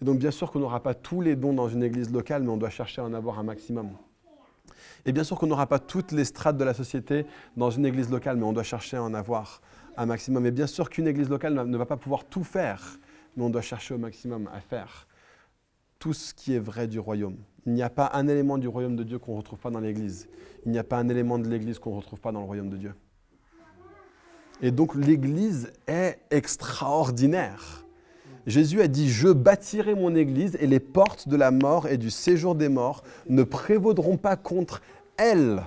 Et 0.00 0.04
donc 0.04 0.18
bien 0.18 0.30
sûr 0.30 0.50
qu'on 0.50 0.60
n'aura 0.60 0.80
pas 0.80 0.94
tous 0.94 1.20
les 1.20 1.34
dons 1.34 1.52
dans 1.52 1.68
une 1.68 1.82
Église 1.82 2.12
locale, 2.12 2.42
mais 2.42 2.50
on 2.50 2.56
doit 2.56 2.70
chercher 2.70 3.00
à 3.00 3.04
en 3.04 3.14
avoir 3.14 3.38
un 3.40 3.42
maximum. 3.42 3.90
Et 5.04 5.12
bien 5.12 5.24
sûr 5.24 5.38
qu'on 5.38 5.48
n'aura 5.48 5.66
pas 5.66 5.80
toutes 5.80 6.12
les 6.12 6.24
strates 6.24 6.56
de 6.56 6.64
la 6.64 6.74
société 6.74 7.26
dans 7.56 7.70
une 7.70 7.84
Église 7.84 8.10
locale, 8.10 8.36
mais 8.36 8.44
on 8.44 8.52
doit 8.52 8.62
chercher 8.62 8.96
à 8.96 9.02
en 9.02 9.12
avoir 9.12 9.60
un 9.96 10.06
maximum. 10.06 10.46
Et 10.46 10.52
bien 10.52 10.68
sûr 10.68 10.88
qu'une 10.88 11.08
Église 11.08 11.28
locale 11.28 11.54
ne 11.54 11.76
va 11.76 11.86
pas 11.86 11.96
pouvoir 11.96 12.24
tout 12.24 12.44
faire, 12.44 12.98
mais 13.36 13.42
on 13.42 13.50
doit 13.50 13.60
chercher 13.60 13.94
au 13.94 13.98
maximum 13.98 14.48
à 14.54 14.60
faire 14.60 15.08
tout 16.02 16.14
ce 16.14 16.34
qui 16.34 16.52
est 16.52 16.58
vrai 16.58 16.88
du 16.88 16.98
royaume. 16.98 17.36
Il 17.64 17.74
n'y 17.74 17.82
a 17.84 17.88
pas 17.88 18.10
un 18.14 18.26
élément 18.26 18.58
du 18.58 18.66
royaume 18.66 18.96
de 18.96 19.04
Dieu 19.04 19.20
qu'on 19.20 19.34
ne 19.34 19.36
retrouve 19.36 19.60
pas 19.60 19.70
dans 19.70 19.78
l'Église. 19.78 20.28
Il 20.66 20.72
n'y 20.72 20.78
a 20.80 20.82
pas 20.82 20.98
un 20.98 21.08
élément 21.08 21.38
de 21.38 21.48
l'Église 21.48 21.78
qu'on 21.78 21.92
ne 21.92 21.98
retrouve 21.98 22.20
pas 22.20 22.32
dans 22.32 22.40
le 22.40 22.46
royaume 22.46 22.70
de 22.70 22.76
Dieu. 22.76 22.92
Et 24.62 24.72
donc 24.72 24.96
l'Église 24.96 25.72
est 25.86 26.18
extraordinaire. 26.32 27.86
Jésus 28.48 28.80
a 28.82 28.88
dit, 28.88 29.08
je 29.08 29.28
bâtirai 29.28 29.94
mon 29.94 30.16
Église 30.16 30.56
et 30.58 30.66
les 30.66 30.80
portes 30.80 31.28
de 31.28 31.36
la 31.36 31.52
mort 31.52 31.86
et 31.86 31.98
du 31.98 32.10
séjour 32.10 32.56
des 32.56 32.68
morts 32.68 33.04
ne 33.28 33.44
prévaudront 33.44 34.16
pas 34.16 34.34
contre 34.34 34.82
elle. 35.16 35.62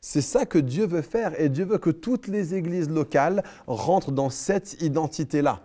C'est 0.00 0.22
ça 0.22 0.46
que 0.46 0.58
Dieu 0.58 0.86
veut 0.86 1.02
faire 1.02 1.38
et 1.38 1.50
Dieu 1.50 1.66
veut 1.66 1.76
que 1.76 1.90
toutes 1.90 2.28
les 2.28 2.54
églises 2.54 2.88
locales 2.88 3.44
rentrent 3.66 4.10
dans 4.10 4.30
cette 4.30 4.80
identité-là. 4.80 5.60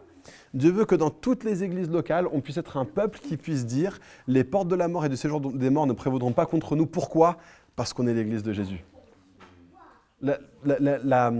Dieu 0.53 0.71
veut 0.71 0.85
que 0.85 0.95
dans 0.95 1.09
toutes 1.09 1.43
les 1.43 1.63
églises 1.63 1.89
locales, 1.89 2.27
on 2.31 2.41
puisse 2.41 2.57
être 2.57 2.77
un 2.77 2.85
peuple 2.85 3.19
qui 3.19 3.37
puisse 3.37 3.65
dire 3.65 3.99
les 4.27 4.43
portes 4.43 4.67
de 4.67 4.75
la 4.75 4.87
mort 4.87 5.05
et 5.05 5.09
du 5.09 5.17
séjour 5.17 5.39
des 5.39 5.69
morts 5.69 5.87
ne 5.87 5.93
prévaudront 5.93 6.33
pas 6.33 6.45
contre 6.45 6.75
nous. 6.75 6.85
Pourquoi? 6.85 7.37
Parce 7.75 7.93
qu'on 7.93 8.07
est 8.07 8.13
l'église 8.13 8.43
de 8.43 8.53
Jésus. 8.53 8.83
La, 10.21 11.31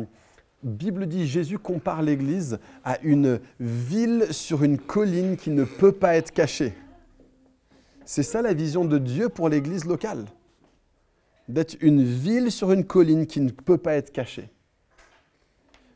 Bible 0.62 1.08
dit 1.08 1.26
Jésus 1.26 1.58
compare 1.58 2.02
l'église 2.02 2.60
à 2.84 3.00
une 3.02 3.40
ville 3.60 4.28
sur 4.32 4.64
une 4.64 4.78
colline 4.78 5.38
qui 5.38 5.52
ne 5.52 5.64
peut 5.64 5.92
pas 5.94 6.16
être 6.16 6.32
cachée. 6.32 6.74
C'est 8.06 8.24
ça 8.24 8.42
la 8.42 8.54
vision 8.54 8.86
de 8.86 8.98
Dieu 8.98 9.30
pour 9.30 9.50
l'église 9.50 9.86
locale. 9.86 10.26
D'être 11.48 11.78
une 11.82 12.04
ville 12.04 12.52
sur 12.52 12.72
une 12.72 12.84
colline 12.84 13.26
qui 13.26 13.40
ne 13.40 13.52
peut 13.52 13.78
pas 13.78 13.94
être 13.96 14.12
cachée. 14.12 14.50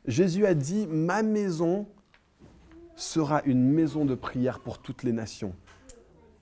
Jésus 0.05 0.45
a 0.45 0.53
dit, 0.53 0.87
ma 0.87 1.23
maison 1.23 1.85
sera 2.95 3.41
une 3.45 3.63
maison 3.63 4.05
de 4.05 4.15
prière 4.15 4.59
pour 4.59 4.79
toutes 4.79 5.03
les 5.03 5.11
nations. 5.11 5.53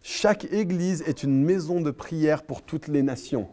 Chaque 0.04 0.46
église 0.46 1.04
est 1.04 1.24
une 1.24 1.44
maison 1.44 1.80
de 1.82 1.92
prière 1.92 2.44
pour 2.44 2.64
toutes 2.64 2.88
les 2.88 3.04
nations. 3.04 3.50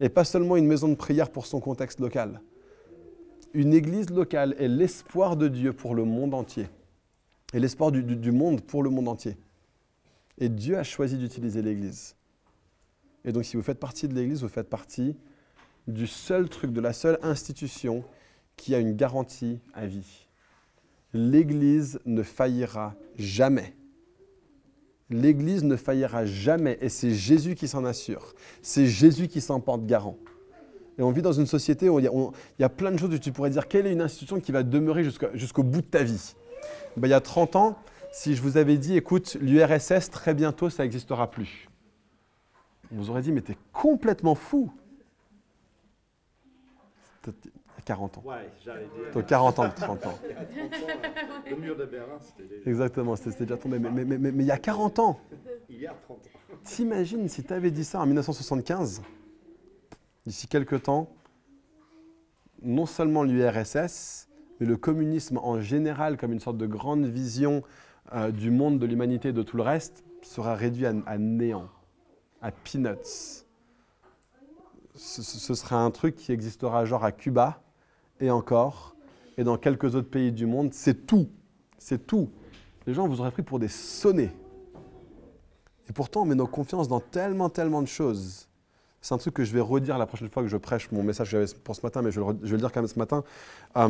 Et 0.00 0.08
pas 0.08 0.24
seulement 0.24 0.56
une 0.56 0.66
maison 0.66 0.88
de 0.88 0.94
prière 0.94 1.30
pour 1.30 1.46
son 1.46 1.60
contexte 1.60 2.00
local. 2.00 2.40
Une 3.52 3.74
église 3.74 4.10
locale 4.10 4.56
est 4.58 4.68
l'espoir 4.68 5.36
de 5.36 5.46
Dieu 5.46 5.72
pour 5.72 5.94
le 5.94 6.04
monde 6.04 6.34
entier. 6.34 6.68
Et 7.52 7.60
l'espoir 7.60 7.92
du, 7.92 8.32
monde 8.32 8.62
pour 8.62 8.82
le 8.82 8.90
monde 8.90 9.08
entier. 9.08 9.36
Et 10.38 10.48
Dieu 10.48 10.76
a 10.76 10.82
choisi 10.82 11.16
d'utiliser 11.16 11.62
l'église. 11.62 12.16
Et 13.24 13.32
donc 13.32 13.44
si 13.44 13.56
vous 13.56 13.62
faites 13.62 13.78
partie 13.78 14.08
de 14.08 14.14
l'église, 14.14 14.42
vous 14.42 14.48
faites 14.48 14.68
partie 14.68 15.16
du 15.86 16.06
seul 16.06 16.48
truc, 16.48 16.72
de 16.72 16.80
la 16.80 16.92
seule 16.92 17.18
institution 17.22 18.04
qui 18.56 18.74
a 18.74 18.78
une 18.78 18.96
garantie 18.96 19.60
à 19.74 19.86
vie 19.86 20.23
l'Église 21.14 22.00
ne 22.04 22.22
faillira 22.22 22.94
jamais. 23.16 23.74
L'Église 25.10 25.62
ne 25.62 25.76
faillira 25.76 26.26
jamais 26.26 26.76
et 26.80 26.88
c'est 26.88 27.12
Jésus 27.12 27.54
qui 27.54 27.68
s'en 27.68 27.84
assure. 27.84 28.34
C'est 28.62 28.86
Jésus 28.86 29.28
qui 29.28 29.40
s'en 29.40 29.60
porte 29.60 29.86
garant. 29.86 30.18
Et 30.98 31.02
on 31.02 31.10
vit 31.10 31.22
dans 31.22 31.32
une 31.32 31.46
société 31.46 31.88
où 31.88 31.98
il 32.00 32.10
y, 32.58 32.64
a, 32.64 32.68
plein 32.68 32.90
de 32.90 32.98
choses 32.98 33.14
où 33.14 33.18
tu 33.18 33.32
pourrais 33.32 33.50
dire 33.50 33.68
quelle 33.68 33.86
est 33.86 33.92
une 33.92 34.00
institution 34.00 34.40
qui 34.40 34.52
va 34.52 34.62
demeurer 34.62 35.04
jusqu'au 35.34 35.62
bout 35.62 35.82
de 35.82 35.86
ta 35.86 36.02
vie? 36.02 36.34
Ben, 36.96 37.08
il 37.08 37.10
y 37.10 37.14
a 37.14 37.20
30 37.20 37.56
ans, 37.56 37.78
si 38.12 38.34
je 38.34 38.42
vous 38.42 38.56
avais 38.56 38.76
dit, 38.76 38.96
écoute, 38.96 39.36
l'URSS, 39.40 40.10
très 40.10 40.34
bientôt, 40.34 40.70
ça 40.70 40.84
n'existera 40.84 41.30
plus. 41.30 41.68
On 42.92 42.96
vous 42.96 43.10
aurait 43.10 43.22
dit, 43.22 43.32
mais 43.32 43.40
t'es 43.40 43.58
complètement 43.72 44.36
fou. 44.36 44.72
40 47.84 48.18
ans. 48.18 48.22
Ouais, 48.24 48.50
j'allais 48.64 48.86
dire. 48.86 49.12
Donc 49.12 49.26
40 49.26 49.58
ans, 49.58 49.70
30 49.74 50.06
ans. 50.06 50.18
le 51.50 51.56
mur 51.56 51.76
de 51.76 51.84
Berlin, 51.84 52.18
c'était 52.20 52.48
déjà. 52.48 52.70
Exactement, 52.70 53.16
c'était 53.16 53.44
déjà 53.44 53.56
tombé. 53.56 53.78
Mais, 53.78 53.90
mais, 53.90 54.04
mais, 54.04 54.18
mais, 54.18 54.44
il 54.44 54.46
y 54.46 54.50
a 54.50 54.58
40 54.58 54.98
ans. 54.98 55.20
Il 55.68 55.80
y 55.80 55.86
a 55.86 55.94
30 55.94 56.18
ans. 56.18 56.20
T'imagines 56.64 57.28
si 57.28 57.44
tu 57.44 57.52
avais 57.52 57.70
dit 57.70 57.84
ça 57.84 58.00
en 58.00 58.06
1975, 58.06 59.02
d'ici 60.26 60.48
quelques 60.48 60.84
temps, 60.84 61.10
non 62.62 62.86
seulement 62.86 63.22
l'URSS, 63.22 64.28
mais 64.58 64.66
le 64.66 64.76
communisme 64.76 65.38
en 65.38 65.60
général, 65.60 66.16
comme 66.16 66.32
une 66.32 66.40
sorte 66.40 66.56
de 66.56 66.66
grande 66.66 67.04
vision 67.04 67.62
euh, 68.14 68.30
du 68.30 68.50
monde, 68.50 68.78
de 68.78 68.86
l'humanité 68.86 69.28
et 69.28 69.32
de 69.32 69.42
tout 69.42 69.56
le 69.56 69.62
reste, 69.62 70.04
sera 70.22 70.54
réduit 70.54 70.86
à, 70.86 70.94
à 71.06 71.18
néant, 71.18 71.68
à 72.40 72.50
peanuts. 72.50 73.44
Ce, 74.94 75.22
ce, 75.22 75.54
sera 75.54 75.82
un 75.82 75.90
truc 75.90 76.14
qui 76.14 76.30
existera 76.32 76.84
genre 76.84 77.04
à 77.04 77.10
Cuba, 77.10 77.60
et 78.20 78.30
encore, 78.30 78.94
et 79.36 79.44
dans 79.44 79.56
quelques 79.56 79.94
autres 79.94 80.10
pays 80.10 80.32
du 80.32 80.46
monde, 80.46 80.72
c'est 80.72 81.06
tout. 81.06 81.28
C'est 81.78 82.06
tout. 82.06 82.30
Les 82.86 82.94
gens 82.94 83.08
vous 83.08 83.20
auraient 83.20 83.30
pris 83.30 83.42
pour 83.42 83.58
des 83.58 83.68
sonnets. 83.68 84.32
Et 85.88 85.92
pourtant, 85.92 86.22
on 86.22 86.24
met 86.24 86.34
nos 86.34 86.46
confiances 86.46 86.88
dans 86.88 87.00
tellement, 87.00 87.50
tellement 87.50 87.82
de 87.82 87.88
choses. 87.88 88.48
C'est 89.00 89.14
un 89.14 89.18
truc 89.18 89.34
que 89.34 89.44
je 89.44 89.52
vais 89.52 89.60
redire 89.60 89.98
la 89.98 90.06
prochaine 90.06 90.30
fois 90.30 90.42
que 90.42 90.48
je 90.48 90.56
prêche 90.56 90.90
mon 90.90 91.02
message 91.02 91.36
pour 91.62 91.76
ce 91.76 91.82
matin, 91.82 92.00
mais 92.00 92.10
je 92.10 92.20
vais, 92.20 92.32
le, 92.32 92.56
dire 92.56 92.72
quand 92.72 92.80
même 92.80 92.88
ce 92.88 92.98
matin. 92.98 93.22
Euh, 93.76 93.88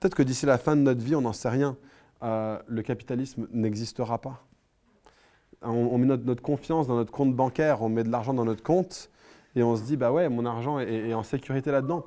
peut-être 0.00 0.14
que 0.14 0.22
d'ici 0.22 0.44
la 0.44 0.58
fin 0.58 0.76
de 0.76 0.82
notre 0.82 1.00
vie, 1.00 1.14
on 1.14 1.22
n'en 1.22 1.32
sait 1.32 1.48
rien. 1.48 1.76
Euh, 2.22 2.58
le 2.66 2.82
capitalisme 2.82 3.46
n'existera 3.52 4.18
pas. 4.18 4.44
On, 5.62 5.96
met 5.96 6.06
notre, 6.06 6.42
confiance 6.42 6.88
dans 6.88 6.96
notre 6.96 7.10
compte 7.10 7.34
bancaire, 7.34 7.80
on 7.80 7.88
met 7.88 8.04
de 8.04 8.10
l'argent 8.10 8.34
dans 8.34 8.44
notre 8.44 8.62
compte, 8.62 9.08
et 9.56 9.62
on 9.62 9.76
se 9.76 9.82
dit, 9.82 9.96
bah 9.96 10.12
ouais, 10.12 10.28
mon 10.28 10.44
argent 10.44 10.78
est 10.78 11.14
en 11.14 11.22
sécurité 11.22 11.70
là-dedans. 11.70 12.04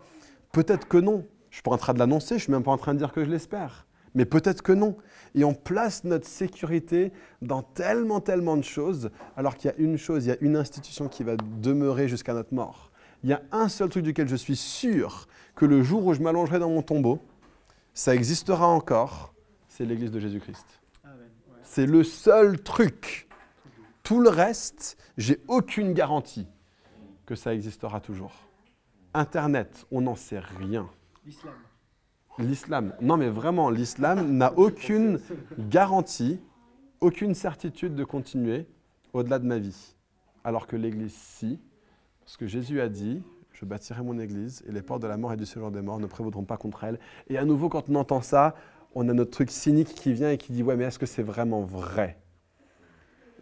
Peut-être 0.52 0.88
que 0.88 0.98
non. 0.98 1.26
Je 1.58 1.62
ne 1.62 1.64
suis 1.64 1.70
pas 1.72 1.72
en 1.72 1.80
train 1.80 1.94
de 1.96 2.00
l'annoncer, 2.00 2.28
je 2.28 2.34
ne 2.36 2.40
suis 2.42 2.52
même 2.52 2.62
pas 2.62 2.70
en 2.70 2.78
train 2.78 2.94
de 2.94 3.00
dire 3.00 3.12
que 3.12 3.26
je 3.26 3.32
l'espère. 3.32 3.88
Mais 4.14 4.26
peut-être 4.26 4.62
que 4.62 4.74
non. 4.74 4.96
Et 5.34 5.44
on 5.44 5.56
place 5.56 6.04
notre 6.04 6.28
sécurité 6.28 7.12
dans 7.42 7.64
tellement, 7.64 8.22
tellement 8.22 8.58
de 8.58 8.64
choses, 8.64 9.10
alors 9.36 9.56
qu'il 9.56 9.72
y 9.72 9.74
a 9.74 9.78
une 9.78 9.98
chose, 9.98 10.28
il 10.28 10.30
y 10.30 10.32
a 10.32 10.38
une 10.42 10.56
institution 10.56 11.08
qui 11.08 11.24
va 11.24 11.36
demeurer 11.36 12.08
jusqu'à 12.08 12.36
notre 12.36 12.54
mort. 12.54 12.92
Il 13.24 13.32
y 13.32 13.34
a 13.34 13.42
un 13.52 13.70
seul 13.70 13.90
truc 13.90 14.04
duquel 14.04 14.28
je 14.28 14.36
suis 14.36 14.56
sûr 14.56 15.28
que 15.56 15.66
le 15.66 15.82
jour 15.82 16.06
où 16.06 16.14
je 16.14 16.22
m'allongerai 16.22 16.60
dans 16.60 16.70
mon 16.70 16.84
tombeau, 16.84 17.18
ça 17.96 18.14
existera 18.14 18.68
encore, 18.68 19.34
c'est 19.68 19.84
l'Église 19.84 20.12
de 20.12 20.20
Jésus-Christ. 20.20 20.68
C'est 21.64 21.88
le 21.88 22.04
seul 22.04 22.62
truc. 22.62 23.28
Tout 24.04 24.22
le 24.22 24.30
reste, 24.30 24.96
j'ai 25.18 25.42
aucune 25.48 25.94
garantie 25.94 26.46
que 27.26 27.34
ça 27.34 27.56
existera 27.56 28.00
toujours. 28.00 28.48
Internet, 29.16 29.88
on 29.90 30.02
n'en 30.02 30.16
sait 30.16 30.38
rien. 30.38 30.88
L'islam. 31.28 31.54
L'islam. 32.40 32.94
Non, 33.02 33.18
mais 33.18 33.28
vraiment, 33.28 33.70
l'islam 33.70 34.38
n'a 34.38 34.58
aucune 34.58 35.20
garantie, 35.60 36.40
aucune 37.02 37.34
certitude 37.34 37.96
de 37.96 38.06
continuer 38.06 38.66
au-delà 39.12 39.38
de 39.38 39.46
ma 39.46 39.58
vie. 39.58 39.98
Alors 40.46 40.68
que 40.68 40.78
l'Église, 40.78 41.14
si. 41.14 41.60
Parce 42.22 42.38
que 42.38 42.48
Jésus 42.48 42.80
a 42.80 42.88
dit 42.88 43.22
Je 43.52 43.66
bâtirai 43.66 44.04
mon 44.04 44.18
Église 44.20 44.64
et 44.70 44.72
les 44.72 44.82
portes 44.82 45.02
de 45.02 45.08
la 45.08 45.18
mort 45.18 45.34
et 45.34 45.36
du 45.36 45.46
séjour 45.46 45.70
des 45.70 45.82
morts 45.82 46.00
ne 46.00 46.08
prévaudront 46.08 46.46
pas 46.46 46.56
contre 46.56 46.86
elle. 46.86 46.98
Et 47.28 47.38
à 47.38 47.44
nouveau, 47.44 47.68
quand 47.68 47.90
on 47.90 47.96
entend 47.96 48.22
ça, 48.22 48.56
on 48.96 49.10
a 49.10 49.14
notre 49.14 49.32
truc 49.32 49.52
cynique 49.52 49.96
qui 49.96 50.14
vient 50.14 50.32
et 50.32 50.38
qui 50.38 50.54
dit 50.54 50.64
Ouais, 50.64 50.78
mais 50.78 50.86
est-ce 50.86 50.98
que 50.98 51.06
c'est 51.06 51.24
vraiment 51.24 51.64
vrai? 51.64 52.18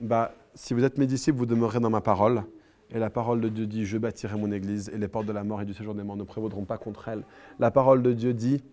Bah, 0.02 0.34
Si 0.56 0.74
vous 0.74 0.84
êtes 0.84 0.98
mes 0.98 1.06
disciples, 1.06 1.38
vous 1.38 1.46
demeurez 1.46 1.80
dans 1.80 1.92
ma 1.92 2.02
parole. 2.02 2.46
Et 2.92 3.00
la 3.00 3.10
parole 3.10 3.42
de 3.42 3.50
Dieu 3.50 3.66
dit, 3.66 3.86
je 3.86 3.98
bâtirai 3.98 4.38
mon 4.38 4.52
église 4.52 4.90
et 4.90 4.98
les 4.98 5.08
portes 5.08 5.26
de 5.26 5.32
la 5.32 5.44
mort 5.44 5.62
et 5.62 5.66
du 5.66 5.74
séjour 5.74 5.96
des 5.96 6.04
morts 6.04 6.18
ne 6.18 6.24
prévaudront 6.24 6.66
pas 6.66 6.78
contre 6.78 7.08
elle. 7.08 7.24
La 7.60 7.72
parole 7.72 8.04
de 8.04 8.14
Dieu 8.14 8.34
dit 8.34 8.64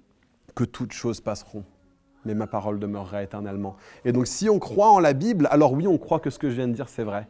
que 0.54 0.64
toutes 0.64 0.92
choses 0.92 1.20
passeront, 1.20 1.64
mais 2.24 2.34
ma 2.34 2.46
parole 2.46 2.78
demeurera 2.78 3.22
éternellement. 3.22 3.76
Et 4.04 4.12
donc 4.12 4.26
si 4.26 4.50
on 4.50 4.58
croit 4.58 4.90
en 4.90 5.00
la 5.00 5.14
Bible, 5.14 5.48
alors 5.50 5.72
oui, 5.72 5.86
on 5.86 5.98
croit 5.98 6.20
que 6.20 6.30
ce 6.30 6.38
que 6.38 6.50
je 6.50 6.56
viens 6.56 6.68
de 6.68 6.74
dire, 6.74 6.88
c'est 6.88 7.04
vrai. 7.04 7.26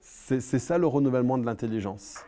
C'est 0.00 0.40
ça 0.40 0.78
le 0.78 0.86
renouvellement 0.86 1.36
de 1.38 1.44
l'intelligence. 1.44 2.24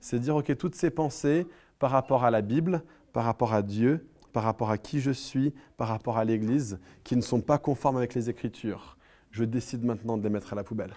C'est 0.00 0.18
dire, 0.18 0.36
OK, 0.36 0.56
toutes 0.56 0.74
ces 0.74 0.90
pensées 0.90 1.46
par 1.78 1.90
rapport 1.90 2.24
à 2.24 2.30
la 2.30 2.42
Bible, 2.42 2.82
par 3.12 3.24
rapport 3.24 3.52
à 3.52 3.62
Dieu, 3.62 4.06
par 4.32 4.42
rapport 4.42 4.70
à 4.70 4.78
qui 4.78 5.00
je 5.00 5.10
suis, 5.10 5.54
par 5.76 5.88
rapport 5.88 6.18
à 6.18 6.24
l'Église, 6.24 6.78
qui 7.04 7.16
ne 7.16 7.20
sont 7.20 7.40
pas 7.40 7.58
conformes 7.58 7.96
avec 7.96 8.14
les 8.14 8.30
Écritures, 8.30 8.96
je 9.30 9.44
décide 9.44 9.84
maintenant 9.84 10.16
de 10.16 10.22
les 10.22 10.30
mettre 10.30 10.52
à 10.52 10.56
la 10.56 10.64
poubelle. 10.64 10.92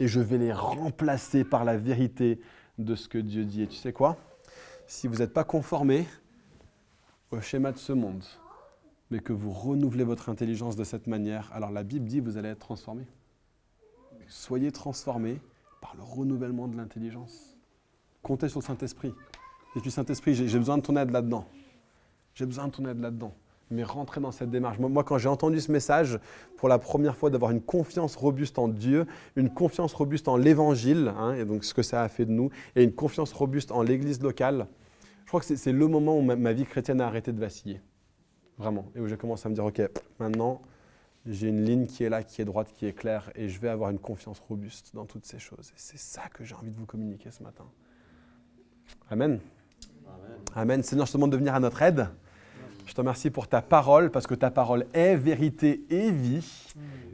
Et 0.00 0.08
je 0.08 0.18
vais 0.18 0.38
les 0.38 0.52
remplacer 0.52 1.44
par 1.44 1.64
la 1.64 1.76
vérité 1.76 2.40
de 2.78 2.94
ce 2.94 3.06
que 3.06 3.18
Dieu 3.18 3.44
dit. 3.44 3.62
Et 3.62 3.66
tu 3.68 3.76
sais 3.76 3.92
quoi? 3.92 4.16
Si 4.86 5.06
vous 5.06 5.16
n'êtes 5.16 5.32
pas 5.32 5.44
conformé 5.44 6.08
au 7.30 7.40
schéma 7.40 7.70
de 7.70 7.78
ce 7.78 7.92
monde, 7.92 8.24
mais 9.10 9.20
que 9.20 9.32
vous 9.32 9.52
renouvelez 9.52 10.04
votre 10.04 10.28
intelligence 10.28 10.74
de 10.74 10.84
cette 10.84 11.06
manière, 11.06 11.50
alors 11.52 11.70
la 11.70 11.82
Bible 11.82 12.06
dit 12.06 12.20
vous 12.20 12.38
allez 12.38 12.48
être 12.48 12.60
transformé. 12.60 13.06
Soyez 14.26 14.72
transformés 14.72 15.40
par 15.80 15.94
le 15.96 16.02
renouvellement 16.02 16.66
de 16.66 16.76
l'intelligence. 16.76 17.56
Comptez 18.22 18.48
sur 18.48 18.60
le 18.60 18.64
Saint-Esprit. 18.64 19.14
Et 19.76 19.80
puis 19.80 19.90
Saint-Esprit, 19.90 20.34
j'ai 20.34 20.58
besoin 20.58 20.78
de 20.78 20.82
ton 20.82 20.96
aide 20.96 21.10
là-dedans. 21.10 21.46
J'ai 22.34 22.46
besoin 22.46 22.68
de 22.68 22.72
ton 22.72 22.86
aide 22.86 23.00
là-dedans. 23.00 23.34
Mais 23.70 23.84
rentrez 23.84 24.20
dans 24.20 24.32
cette 24.32 24.50
démarche. 24.50 24.78
Moi, 24.78 25.04
quand 25.04 25.18
j'ai 25.18 25.28
entendu 25.28 25.60
ce 25.60 25.70
message, 25.70 26.18
pour 26.56 26.68
la 26.68 26.78
première 26.78 27.16
fois, 27.16 27.30
d'avoir 27.30 27.52
une 27.52 27.60
confiance 27.62 28.16
robuste 28.16 28.58
en 28.58 28.66
Dieu, 28.66 29.06
une 29.36 29.48
confiance 29.48 29.94
robuste 29.94 30.26
en 30.26 30.36
l'Évangile, 30.36 31.12
hein, 31.16 31.34
et 31.34 31.44
donc 31.44 31.62
ce 31.64 31.72
que 31.72 31.82
ça 31.82 32.02
a 32.02 32.08
fait 32.08 32.24
de 32.26 32.32
nous, 32.32 32.50
et 32.74 32.82
une 32.82 32.92
confiance 32.92 33.32
robuste 33.32 33.70
en 33.70 33.82
l'Église 33.82 34.20
locale, 34.20 34.66
je 35.22 35.28
crois 35.28 35.38
que 35.40 35.46
c'est- 35.46 35.56
c'est 35.56 35.70
le 35.72 35.86
moment 35.86 36.18
où 36.18 36.22
ma, 36.22 36.34
ma 36.34 36.52
vie 36.52 36.64
chrétienne 36.64 37.00
a 37.00 37.06
arrêté 37.06 37.32
de 37.32 37.38
vaciller. 37.38 37.80
Vraiment. 38.58 38.90
Et 38.96 39.00
où 39.00 39.06
j'ai 39.06 39.16
commencé 39.16 39.46
à 39.46 39.50
me 39.50 39.54
dire, 39.54 39.64
OK, 39.64 39.80
maintenant, 40.18 40.60
j'ai 41.24 41.48
une 41.48 41.64
ligne 41.64 41.86
qui 41.86 42.02
est 42.02 42.08
là, 42.08 42.24
qui 42.24 42.42
est 42.42 42.44
droite, 42.44 42.72
qui 42.74 42.86
est 42.86 42.92
claire, 42.92 43.30
et 43.36 43.48
je 43.48 43.60
vais 43.60 43.68
avoir 43.68 43.90
une 43.90 43.98
confiance 44.00 44.40
robuste 44.40 44.90
dans 44.94 45.06
toutes 45.06 45.26
ces 45.26 45.38
choses. 45.38 45.68
Et 45.70 45.76
c'est 45.76 45.98
ça 45.98 46.22
que 46.34 46.44
j'ai 46.44 46.54
envie 46.56 46.70
de 46.70 46.76
vous 46.76 46.86
communiquer 46.86 47.30
ce 47.30 47.42
matin. 47.44 47.64
Amen. 49.08 49.38
Amen. 50.06 50.38
Amen. 50.56 50.82
Seigneur, 50.82 51.06
je 51.06 51.12
te 51.12 51.16
demande 51.16 51.30
de 51.32 51.36
venir 51.36 51.54
à 51.54 51.60
notre 51.60 51.80
aide. 51.82 52.08
Je 52.90 52.94
te 52.96 53.00
remercie 53.02 53.30
pour 53.30 53.46
ta 53.46 53.62
parole, 53.62 54.10
parce 54.10 54.26
que 54.26 54.34
ta 54.34 54.50
parole 54.50 54.84
est 54.94 55.14
vérité 55.14 55.84
et 55.90 56.10
vie, 56.10 56.44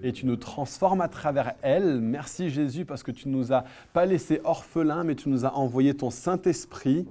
et 0.02 0.10
tu 0.10 0.24
nous 0.24 0.36
transformes 0.36 1.02
à 1.02 1.08
travers 1.08 1.52
elle. 1.60 2.00
Merci 2.00 2.48
Jésus, 2.48 2.86
parce 2.86 3.02
que 3.02 3.10
tu 3.10 3.28
nous 3.28 3.52
as 3.52 3.62
pas 3.92 4.06
laissés 4.06 4.40
orphelins, 4.44 5.04
mais 5.04 5.16
tu 5.16 5.28
nous 5.28 5.44
as 5.44 5.54
envoyé 5.54 5.92
ton 5.92 6.08
Saint-Esprit, 6.08 7.06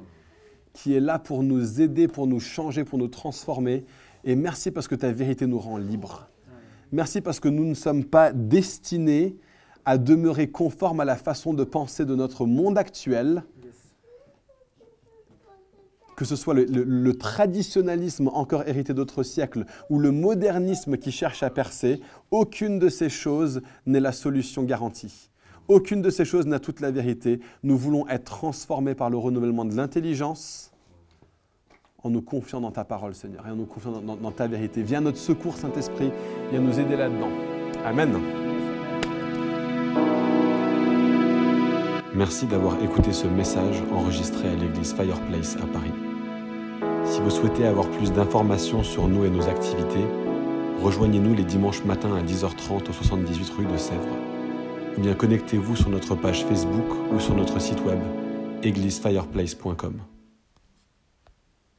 qui 0.74 0.96
est 0.96 1.00
là 1.00 1.20
pour 1.20 1.44
nous 1.44 1.80
aider, 1.80 2.08
pour 2.08 2.26
nous 2.26 2.40
changer, 2.40 2.84
pour 2.84 2.98
nous 2.98 3.08
transformer. 3.08 3.86
Et 4.24 4.36
merci 4.36 4.72
parce 4.72 4.88
que 4.88 4.96
ta 4.96 5.12
vérité 5.12 5.46
nous 5.46 5.60
rend 5.60 5.78
libres. 5.78 6.28
Merci 6.92 7.22
parce 7.22 7.40
que 7.40 7.50
nous 7.50 7.66
ne 7.66 7.76
sommes 7.76 8.04
pas 8.04 8.34
destinés 8.34 9.38
à 9.86 10.00
demeurer 10.00 10.48
conformes 10.48 11.02
à 11.02 11.06
la 11.06 11.18
façon 11.18 11.54
de 11.54 11.64
penser 11.64 12.04
de 12.04 12.16
notre 12.16 12.48
monde 12.48 12.80
actuel, 12.80 13.44
que 16.16 16.26
ce 16.26 16.36
soit 16.36 16.54
le, 16.54 17.14
traditionnalisme 17.14 18.30
encore 18.30 18.68
hérité 18.68 18.94
d'autres 18.94 19.24
siècles 19.24 19.66
ou 19.90 20.00
le 20.00 20.12
modernisme 20.12 20.98
qui 20.98 21.12
cherche 21.12 21.44
à 21.44 21.50
percer, 21.50 22.00
aucune 22.32 22.80
de 22.80 22.90
ces 22.90 23.10
choses 23.10 23.62
n'est 23.86 24.00
la 24.00 24.12
solution 24.12 24.64
garantie. 24.64 25.30
Aucune 25.68 26.02
de 26.02 26.10
ces 26.10 26.26
choses 26.26 26.46
n'a 26.46 26.60
toute 26.60 26.80
la 26.80 26.92
vérité. 26.92 27.40
Nous 27.64 27.78
voulons 27.78 28.08
être 28.08 28.24
transformés 28.26 28.96
par 28.96 29.10
le 29.10 29.18
renouvellement 29.18 29.66
de 29.66 29.76
l'intelligence 29.76 30.72
en 32.04 32.12
nous 32.12 32.22
confiant 32.22 32.62
dans 32.62 32.72
ta 32.72 32.84
parole, 32.86 33.16
Seigneur, 33.16 33.48
et 33.48 33.52
en 33.52 33.56
nous 33.56 33.66
confiant 33.66 33.92
dans, 33.94 34.02
dans- 34.02 34.16
dans 34.16 34.32
ta 34.32 34.46
vérité. 34.48 34.84
Viens 34.84 35.00
à 35.00 35.02
notre 35.02 35.18
secours, 35.18 35.58
Saint-Esprit, 35.58 36.12
viens 36.52 36.62
nous 36.62 36.80
aider 36.80 36.96
là-dedans. 36.96 37.32
Amen. 37.84 38.45
Merci 42.16 42.46
d'avoir 42.46 42.82
écouté 42.82 43.12
ce 43.12 43.28
message 43.28 43.84
enregistré 43.92 44.48
à 44.48 44.56
l'église 44.56 44.94
Fireplace 44.94 45.58
à 45.58 45.68
Paris. 45.68 45.92
Si 47.04 47.20
vous 47.20 47.30
souhaitez 47.30 47.66
avoir 47.66 47.90
plus 47.90 48.14
d'informations 48.14 48.84
sur 48.84 49.10
nous 49.10 49.26
et 49.26 49.30
nos 49.30 49.50
activités, 49.50 50.06
rejoignez-nous 50.82 51.36
les 51.36 51.44
dimanches 51.44 51.84
matins 51.84 52.16
à 52.16 52.24
10h30 52.24 52.90
au 52.90 52.94
78 52.94 53.50
rue 53.58 53.66
de 53.66 53.76
Sèvres. 53.76 54.18
Ou 54.98 55.02
bien 55.02 55.14
connectez-vous 55.14 55.76
sur 55.76 55.90
notre 55.90 56.16
page 56.16 56.46
Facebook 56.46 56.86
ou 57.14 57.20
sur 57.20 57.36
notre 57.36 57.60
site 57.60 57.84
web 57.86 58.00
églisefireplace.com. 58.64 60.15